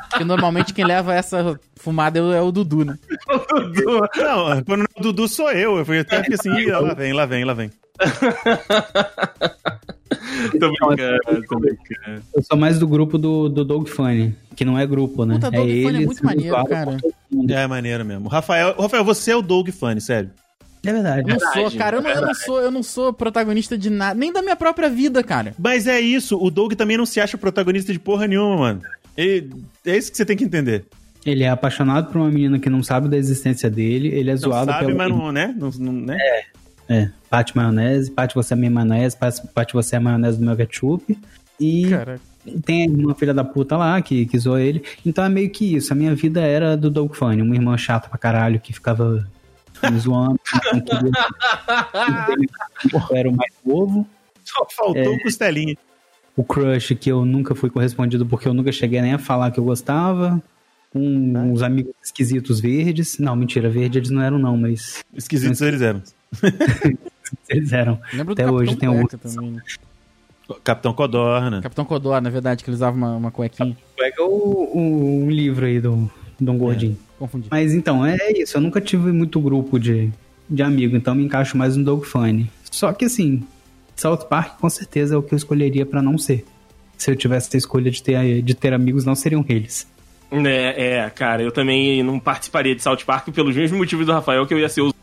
Porque 0.09 0.25
normalmente 0.25 0.73
quem 0.73 0.85
leva 0.85 1.15
essa 1.15 1.59
fumada 1.77 2.19
é 2.19 2.23
o, 2.23 2.33
é 2.33 2.41
o 2.41 2.51
Dudu, 2.51 2.85
né? 2.85 2.99
Não, 3.29 4.63
quando 4.65 4.81
não 4.81 4.87
é 4.97 4.99
o 4.99 5.03
Dudu 5.03 5.29
sou 5.29 5.53
eu. 5.53 5.77
Eu 5.79 5.85
fui 5.85 5.99
até 5.99 6.23
que 6.23 6.35
assim, 6.35 6.51
"Ih, 6.57 6.71
lá 6.71 6.95
vem, 6.95 7.13
lá 7.13 7.27
vem, 7.27 7.45
lá 7.45 7.53
vem. 7.55 7.71
tô 10.59 10.69
brincando, 10.73 11.19
tô 11.49 11.59
brincando. 11.59 12.23
Eu 12.35 12.43
sou 12.43 12.57
mais 12.57 12.79
do 12.79 12.89
grupo 12.89 13.19
do, 13.19 13.49
do 13.49 13.65
Doug 13.65 13.87
Funny, 13.89 14.35
que 14.57 14.65
não 14.65 14.79
é 14.79 14.87
grupo, 14.87 15.25
né? 15.25 15.35
Puta, 15.35 15.51
Doug 15.51 15.69
Funny 15.69 16.03
é 16.03 16.07
muito 16.07 16.25
maneiro, 16.25 16.65
cara. 16.65 16.97
É 17.49 17.67
maneiro 17.67 18.05
mesmo. 18.05 18.29
Rafael, 18.29 18.75
Rafael, 18.79 19.05
você 19.05 19.33
é 19.33 19.37
o 19.37 19.43
Doug 19.43 19.69
Funny, 19.69 20.01
sério. 20.01 20.31
É 20.85 20.93
verdade. 20.93 21.31
Eu 21.31 21.35
não 21.35 21.41
sou, 21.41 21.53
Verdade, 21.53 21.77
cara, 21.77 21.97
eu 21.99 22.03
não, 22.03 22.11
eu 22.11 22.21
não 22.23 22.35
sou, 22.35 22.61
eu 22.61 22.71
não 22.71 22.83
sou 22.83 23.13
protagonista 23.13 23.77
de 23.77 23.91
nada, 23.91 24.19
nem 24.19 24.33
da 24.33 24.41
minha 24.41 24.57
própria 24.57 24.89
vida, 24.89 25.23
cara. 25.23 25.55
Mas 25.59 25.87
é 25.87 26.01
isso, 26.01 26.39
o 26.43 26.51
Doug 26.51 26.73
também 26.73 26.97
não 26.97 27.05
se 27.07 27.21
acha 27.21 27.37
protagonista 27.37 27.93
de 27.93 27.99
porra 27.99 28.27
nenhuma, 28.27 28.57
mano. 28.57 28.81
Ele- 29.17 29.51
é 29.85 29.97
isso 29.97 30.11
que 30.11 30.17
você 30.17 30.25
tem 30.25 30.37
que 30.37 30.45
entender. 30.45 30.85
Ele 31.27 31.45
é 31.45 31.51
apaixonado 31.51 32.11
por 32.11 32.17
uma 32.19 32.31
menina 32.31 32.59
que 32.59 32.71
não 32.71 32.83
sabe 32.83 33.09
da 33.09 33.17
existência 33.19 33.69
dele, 33.69 34.09
ele 34.09 34.31
é 34.31 34.33
Não 34.33 34.39
zoado 34.41 34.71
sabe, 34.71 34.87
pela 34.87 34.97
mas 34.97 35.09
não, 35.11 35.31
né? 35.31 35.55
Não, 35.59 35.71
não- 35.79 35.93
né? 35.93 36.17
É, 36.89 37.11
Pate 37.29 37.55
maionese, 37.55 38.11
Pate 38.11 38.35
você 38.35 38.55
é 38.55 38.57
minha 38.57 38.71
maionese, 38.71 39.17
Pate 39.17 39.47
Pate 39.55 39.75
você 39.75 39.97
é 39.97 39.99
a 39.99 40.01
maionese 40.01 40.39
do 40.39 40.45
meu 40.47 40.57
ketchup. 40.57 41.17
E 41.61 41.89
Caraca. 41.91 42.21
tem 42.65 42.89
uma 42.89 43.15
filha 43.15 43.35
da 43.35 43.45
puta 43.45 43.77
lá 43.77 44.01
que, 44.01 44.25
que 44.25 44.39
zoou 44.39 44.59
ele. 44.59 44.83
Então 45.05 45.23
é 45.23 45.29
meio 45.29 45.51
que 45.51 45.77
isso. 45.77 45.93
A 45.93 45.97
minha 45.97 46.15
vida 46.15 46.41
era 46.41 46.75
do 46.75 46.91
Doug 46.91 47.13
Funny, 47.13 47.43
uma 47.43 47.55
irmã 47.55 47.77
chata 47.77 48.09
pra 48.09 48.17
caralho 48.19 48.59
que 48.59 48.73
ficava 48.73 49.29
me 49.89 49.99
zoando. 49.99 50.41
Eu 52.93 53.17
era 53.17 53.29
o 53.29 53.37
mais 53.37 53.53
novo. 53.65 54.07
Só 54.45 54.67
faltou 54.71 55.15
o 55.15 55.23
costelinha. 55.23 55.77
O 56.37 56.43
crush 56.43 56.95
que 56.95 57.11
eu 57.11 57.25
nunca 57.25 57.55
fui 57.55 57.69
correspondido 57.69 58.25
porque 58.25 58.49
eu 58.49 58.55
nunca 58.55 58.73
cheguei 58.73 59.03
nem 59.03 59.13
a 59.13 59.19
falar 59.19 59.51
que 59.51 59.61
eu 59.61 59.65
gostava. 59.65 60.43
Um, 60.95 61.53
uns 61.53 61.63
amigos 61.63 61.93
esquisitos 62.03 62.61
verdes. 62.61 63.19
Não, 63.19 63.37
mentira, 63.37 63.69
verdes 63.69 63.97
eles 63.97 64.11
não 64.11 64.23
eram 64.23 64.39
não, 64.39 64.57
mas 64.57 65.05
Esquisitos 65.15 65.61
eles 65.61 65.83
eram. 65.83 66.03
eles 67.49 67.73
eram. 67.73 68.01
Lembro 68.13 68.33
Até 68.33 68.47
do 68.47 68.55
hoje 68.55 68.77
tem 68.77 68.89
também. 68.89 69.53
né? 69.53 69.63
Capitão 70.65 70.93
Codorna. 70.93 71.63
Capitão 71.63 71.85
Codor, 71.85 72.21
na 72.21 72.31
verdade, 72.31 72.65
que 72.65 72.71
ele 72.71 72.75
usava 72.75 72.97
uma, 72.97 73.17
uma 73.17 73.31
cuequinha. 73.31 73.77
Pega 73.97 74.25
o, 74.25 74.71
o, 74.75 75.25
um 75.25 75.31
livro 75.31 75.67
aí 75.67 75.81
do, 75.81 76.11
do 76.41 76.53
um 76.53 76.59
gordinho. 76.59 76.97
Confundi. 77.19 77.49
Mas 77.51 77.75
então, 77.75 78.05
é 78.05 78.17
isso. 78.33 78.57
Eu 78.57 78.61
nunca 78.61 78.81
tive 78.81 79.13
muito 79.13 79.41
grupo 79.41 79.79
de, 79.79 80.11
de 80.49 80.63
amigo, 80.63 80.97
então 80.97 81.15
me 81.15 81.25
encaixo 81.25 81.57
mais 81.57 81.77
no 81.77 81.85
Doug 81.85 82.05
Funny. 82.05 82.51
Só 82.71 82.93
que 82.93 83.05
assim, 83.05 83.43
South 83.95 84.27
Park 84.29 84.59
com 84.59 84.71
certeza 84.71 85.15
é 85.15 85.19
o 85.19 85.23
que 85.23 85.35
eu 85.35 85.37
escolheria 85.37 85.85
pra 85.85 86.01
não 86.01 86.17
ser. 86.17 86.45
Se 86.97 87.11
eu 87.11 87.17
tivesse 87.17 87.55
a 87.55 87.59
escolha 87.59 87.91
de 87.91 88.03
ter, 88.03 88.43
de 88.43 88.55
ter 88.55 88.73
amigos, 88.73 89.05
não 89.05 89.15
seriam 89.15 89.45
eles. 89.49 89.87
É, 90.31 90.97
é, 90.97 91.11
cara, 91.11 91.43
eu 91.43 91.51
também 91.51 92.03
não 92.03 92.19
participaria 92.19 92.75
de 92.75 92.83
South 92.83 92.99
Park 93.05 93.29
pelos 93.29 93.57
mesmos 93.57 93.79
motivos 93.79 94.07
do 94.07 94.13
Rafael, 94.13 94.47
que 94.47 94.55
eu 94.55 94.59
ia 94.59 94.69
ser 94.69 94.83
o. 94.83 94.95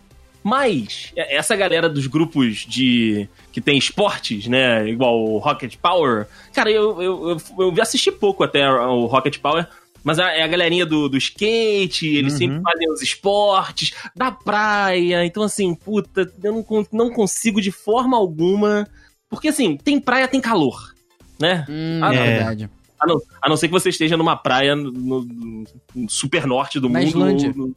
Mas, 0.44 1.12
é, 1.16 1.36
essa 1.36 1.56
galera 1.56 1.90
dos 1.90 2.08
grupos 2.08 2.66
de. 2.66 3.28
que 3.52 3.60
tem 3.60 3.78
esportes, 3.78 4.48
né? 4.48 4.88
Igual 4.88 5.22
o 5.22 5.38
Rocket 5.38 5.76
Power. 5.76 6.28
Cara, 6.54 6.72
eu, 6.72 7.02
eu, 7.02 7.30
eu, 7.30 7.74
eu 7.76 7.82
assisti 7.82 8.12
pouco 8.12 8.44
até 8.44 8.70
o 8.70 9.06
Rocket 9.06 9.40
Power. 9.40 9.68
Mas 10.04 10.20
a- 10.20 10.32
é 10.32 10.42
a 10.44 10.48
galerinha 10.48 10.86
do, 10.86 11.10
do 11.10 11.18
skate, 11.18 12.08
eles 12.08 12.34
Uhum. 12.34 12.40
sempre 12.40 12.62
fazem 12.62 12.92
os 12.92 13.02
esportes, 13.02 13.94
da 14.16 14.32
praia. 14.32 15.26
Então, 15.26 15.44
assim, 15.44 15.74
puta, 15.76 16.32
eu 16.44 16.54
não, 16.54 16.88
não 16.92 17.10
consigo 17.12 17.60
de 17.62 17.72
forma 17.72 18.16
alguma. 18.18 18.88
Porque, 19.30 19.50
assim, 19.50 19.76
tem 19.76 20.00
praia, 20.00 20.28
tem 20.28 20.40
calor, 20.40 20.94
né? 21.40 21.66
Hum, 21.70 22.00
Ah, 22.02 22.14
é 22.14 22.18
não. 22.18 22.26
verdade. 22.26 22.70
A 23.00 23.06
não, 23.06 23.22
a 23.42 23.50
não 23.50 23.58
ser 23.58 23.68
que 23.68 23.74
você 23.74 23.90
esteja 23.90 24.16
numa 24.18 24.36
praia 24.36 24.76
no, 24.76 24.92
no- 24.92 25.64
no 25.94 26.10
super 26.10 26.48
norte 26.48 26.80
do 26.80 26.88
Na 26.90 27.00
mundo. 27.00 27.08
Islândia. 27.10 27.54
no- 27.56 27.74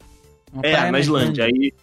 é, 0.63 0.89
na 0.91 0.99
Islândia. 0.99 1.45
Aí, 1.45 1.73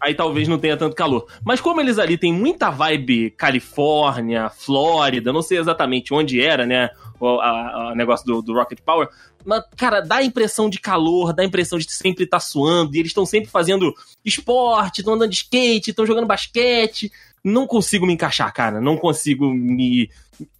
aí 0.00 0.14
talvez 0.14 0.48
não 0.48 0.58
tenha 0.58 0.76
tanto 0.76 0.96
calor. 0.96 1.26
Mas 1.44 1.60
como 1.60 1.80
eles 1.80 1.98
ali 1.98 2.16
têm 2.18 2.32
muita 2.32 2.70
vibe 2.70 3.30
Califórnia, 3.36 4.48
Flórida, 4.50 5.32
não 5.32 5.42
sei 5.42 5.58
exatamente 5.58 6.12
onde 6.12 6.40
era, 6.40 6.66
né? 6.66 6.90
O 7.20 7.26
a- 7.40 7.90
a 7.90 7.94
negócio 7.94 8.24
do, 8.26 8.40
do 8.42 8.54
Rocket 8.54 8.80
Power. 8.80 9.08
Mas, 9.48 9.64
cara, 9.78 10.02
dá 10.02 10.16
a 10.16 10.22
impressão 10.22 10.68
de 10.68 10.78
calor, 10.78 11.32
dá 11.32 11.42
a 11.42 11.46
impressão 11.46 11.78
de 11.78 11.90
sempre 11.90 12.24
estar 12.24 12.38
suando. 12.38 12.94
E 12.94 12.98
eles 12.98 13.08
estão 13.10 13.24
sempre 13.24 13.48
fazendo 13.50 13.94
esporte, 14.22 14.98
estão 15.00 15.14
andando 15.14 15.30
de 15.30 15.36
skate, 15.36 15.88
estão 15.88 16.04
jogando 16.04 16.26
basquete. 16.26 17.10
Não 17.42 17.66
consigo 17.66 18.06
me 18.06 18.12
encaixar, 18.12 18.52
cara. 18.52 18.78
Não 18.78 18.98
consigo 18.98 19.48
me. 19.50 20.10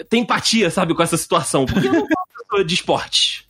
Ter 0.08 0.16
empatia, 0.16 0.70
sabe, 0.70 0.94
com 0.94 1.02
essa 1.02 1.18
situação. 1.18 1.66
Porque 1.66 1.86
eu 1.86 1.92
não 1.92 2.00
sou 2.00 2.08
uma 2.08 2.26
pessoa 2.48 2.64
de 2.64 2.74
esporte. 2.74 3.46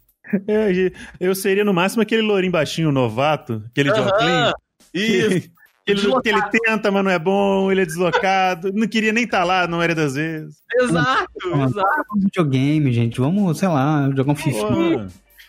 É, 0.48 0.92
eu 1.20 1.34
seria 1.36 1.64
no 1.64 1.72
máximo 1.72 2.02
aquele 2.02 2.20
lourinho 2.22 2.52
baixinho 2.52 2.90
novato, 2.90 3.62
aquele 3.70 3.92
John 3.92 4.08
Aham, 4.08 4.52
Isso. 4.92 5.28
Que 5.40 5.52
ele, 5.92 6.02
Deslocado. 6.02 6.22
que 6.22 6.28
ele 6.28 6.42
tenta, 6.66 6.90
mas 6.90 7.04
não 7.04 7.10
é 7.10 7.18
bom, 7.18 7.72
ele 7.72 7.80
é 7.80 7.86
deslocado, 7.86 8.70
não 8.74 8.86
queria 8.86 9.10
nem 9.10 9.24
estar 9.24 9.42
lá, 9.42 9.66
não 9.66 9.80
era 9.80 9.94
das 9.94 10.16
vezes. 10.16 10.56
Exato, 10.78 11.30
Vamos 11.48 11.70
exato. 11.70 12.04
um 12.14 12.20
videogame, 12.20 12.92
gente. 12.92 13.18
Vamos, 13.18 13.56
sei 13.58 13.68
lá, 13.68 14.10
jogar 14.14 14.32
um 14.32 14.36
FIFA. 14.36 15.08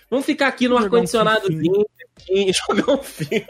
Vamos 0.09 0.25
ficar 0.25 0.47
aqui 0.47 0.67
no 0.67 0.75
um 0.75 0.79
ar-condicionadozinho 0.79 1.85
e 2.29 2.51
jogar 2.67 2.93
um 2.93 3.03
filme. 3.03 3.45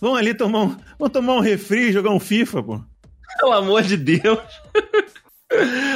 vamos 0.00 0.18
ali 0.18 0.34
tomar 0.34 0.60
um, 0.64 0.76
vamos 0.98 1.12
tomar 1.12 1.34
um 1.34 1.40
refri 1.40 1.88
e 1.88 1.92
jogar 1.92 2.10
um 2.10 2.20
FIFA, 2.20 2.62
pô. 2.62 2.80
Pelo 3.40 3.52
amor 3.52 3.82
de 3.82 3.96
Deus. 3.96 4.38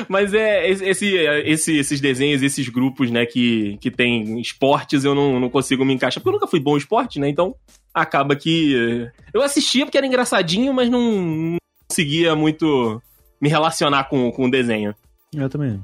Mas 0.08 0.32
é 0.32 0.68
esse, 0.70 1.14
esse- 1.44 1.76
esses 1.78 2.00
desenhos, 2.00 2.42
esses 2.42 2.68
grupos, 2.68 3.10
né, 3.10 3.26
que, 3.26 3.76
que 3.80 3.90
tem 3.90 4.40
esportes, 4.40 5.04
eu 5.04 5.14
não, 5.14 5.38
não 5.38 5.50
consigo 5.50 5.84
me 5.84 5.92
encaixar, 5.92 6.22
porque 6.22 6.30
eu 6.30 6.38
nunca 6.40 6.46
fui 6.46 6.58
bom 6.60 6.74
em 6.74 6.78
esporte, 6.78 7.18
né? 7.20 7.28
Então 7.28 7.54
acaba 7.92 8.34
que. 8.34 8.74
eh, 8.74 9.12
Eu 9.34 9.42
assistia 9.42 9.84
porque 9.84 9.98
era 9.98 10.06
engraçadinho, 10.06 10.72
mas 10.72 10.88
não, 10.88 11.00
não 11.20 11.56
conseguia 11.88 12.34
muito 12.34 13.02
me 13.40 13.48
relacionar 13.48 14.04
com, 14.04 14.30
com 14.32 14.46
o 14.46 14.50
desenho. 14.50 14.94
Eu 15.34 15.48
também. 15.50 15.82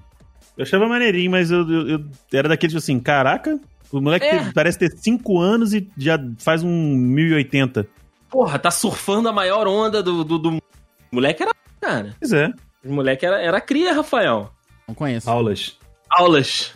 Eu 0.59 0.65
achava 0.65 0.87
maneirinho, 0.89 1.31
mas 1.31 1.51
eu, 1.51 1.61
eu- 1.71 1.89
eu 1.89 2.05
era 2.33 2.49
daqueles 2.49 2.73
tipo 2.73 2.83
assim, 2.83 2.99
caraca, 3.01 3.59
o 3.93 4.01
moleque 4.01 4.27
É. 4.27 4.43
tem- 4.43 4.53
parece 4.53 4.77
ter 4.79 4.91
5 4.91 5.39
anos 5.41 5.73
e 5.73 5.89
já 5.97 6.19
faz 6.39 6.63
um 6.65 6.69
1080. 6.97 7.87
Porra, 8.29 8.59
tá 8.59 8.71
surfando 8.71 9.29
a 9.29 9.33
maior 9.33 9.67
onda 9.67 10.03
do. 10.03 10.23
do, 10.25 10.39
do... 10.39 10.51
O 10.57 10.61
moleque 11.13 11.43
era. 11.43 11.53
Cara, 11.81 12.15
Pois 12.19 12.33
é. 12.33 12.53
o 12.85 12.93
moleque 12.93 13.25
era, 13.25 13.41
era 13.41 13.61
cria, 13.61 13.95
Rafael. 13.95 14.53
Não 14.87 14.95
conheço. 14.95 15.31
Aulas. 15.31 15.79
Aulas. 16.11 16.73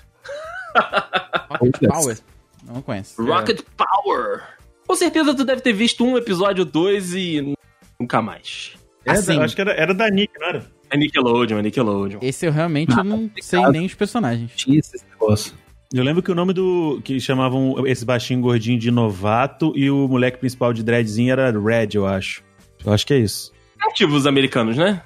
Rocket 1.61 1.89
Power. 1.89 2.18
Não 2.64 2.80
conheço. 2.83 3.22
Rocket 3.24 3.61
Power. 3.76 4.43
Com 4.87 4.95
certeza 4.95 5.35
tu 5.35 5.45
deve 5.45 5.61
ter 5.61 5.72
visto 5.72 6.05
um 6.05 6.16
episódio, 6.16 6.64
dois 6.64 7.12
e 7.14 7.55
nunca 8.01 8.22
mais. 8.22 8.74
É, 9.05 9.12
Assim. 9.12 9.39
acho 9.41 9.55
que 9.55 9.61
era, 9.61 9.72
era 9.72 9.93
da 9.93 10.09
Nick, 10.09 10.33
não 10.39 10.47
era? 10.49 10.66
É 10.93 10.97
Nickelodeon, 10.99 11.59
é 11.59 11.62
Nickelodeon. 11.62 12.18
Esse 12.20 12.47
eu 12.47 12.53
realmente 12.53 12.97
eu 12.97 13.03
não 13.03 13.30
sei 13.40 13.61
nem 13.68 13.86
os 13.86 13.95
personagens. 13.95 14.51
Tinha 14.55 14.78
esse 14.78 15.03
negócio. 15.11 15.55
Eu 15.93 16.03
lembro 16.05 16.22
que 16.22 16.30
o 16.30 16.34
nome 16.34 16.53
do. 16.53 17.01
que 17.03 17.18
chamavam 17.20 17.86
esse 17.86 18.05
baixinho 18.05 18.40
gordinho 18.40 18.78
de 18.78 18.90
novato 18.90 19.72
e 19.76 19.90
o 19.90 20.07
moleque 20.09 20.38
principal 20.38 20.72
de 20.72 20.82
dreadzinho 20.82 21.32
era 21.32 21.51
Red, 21.51 21.90
eu 21.95 22.07
acho. 22.07 22.43
Eu 22.84 22.93
acho 22.93 23.07
que 23.07 23.14
é 23.14 23.18
isso. 23.18 23.53
Ativos 23.80 24.26
americanos, 24.26 24.76
né? 24.76 25.03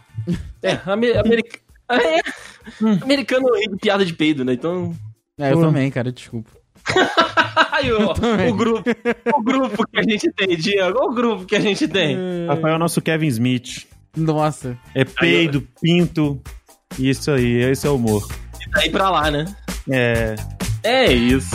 É, 0.62 0.78
amer, 0.87 1.18
americ- 1.18 1.61
é, 1.91 2.20
americano 3.03 3.47
ri 3.55 3.68
de 3.68 3.76
piada 3.76 4.05
de 4.05 4.12
peido, 4.12 4.45
né? 4.45 4.53
Então. 4.53 4.95
É, 5.39 5.53
eu 5.53 5.61
também, 5.61 5.91
cara, 5.91 6.11
desculpa. 6.12 6.51
O, 7.76 8.51
o 8.51 8.55
grupo, 8.55 8.91
o 9.37 9.43
grupo 9.43 9.87
que 9.87 9.99
a 9.99 10.03
gente 10.03 10.32
tem, 10.32 10.57
Diego, 10.57 10.99
o 10.99 11.12
grupo 11.14 11.45
que 11.45 11.55
a 11.55 11.61
gente 11.61 11.87
tem. 11.87 12.16
Rafael 12.49 12.72
é 12.72 12.76
o 12.76 12.78
nosso 12.78 13.03
Kevin 13.03 13.26
Smith. 13.28 13.87
Nossa. 14.17 14.77
É 14.95 15.05
peido, 15.05 15.67
pinto. 15.81 16.41
Isso 16.99 17.31
aí, 17.31 17.62
esse 17.62 17.87
é 17.87 17.91
o 17.91 17.97
humor. 17.97 18.27
E 18.64 18.71
daí 18.71 18.91
pra 18.91 19.11
lá, 19.11 19.31
né? 19.31 19.45
É. 19.91 20.35
É 20.83 21.12
isso. 21.12 21.55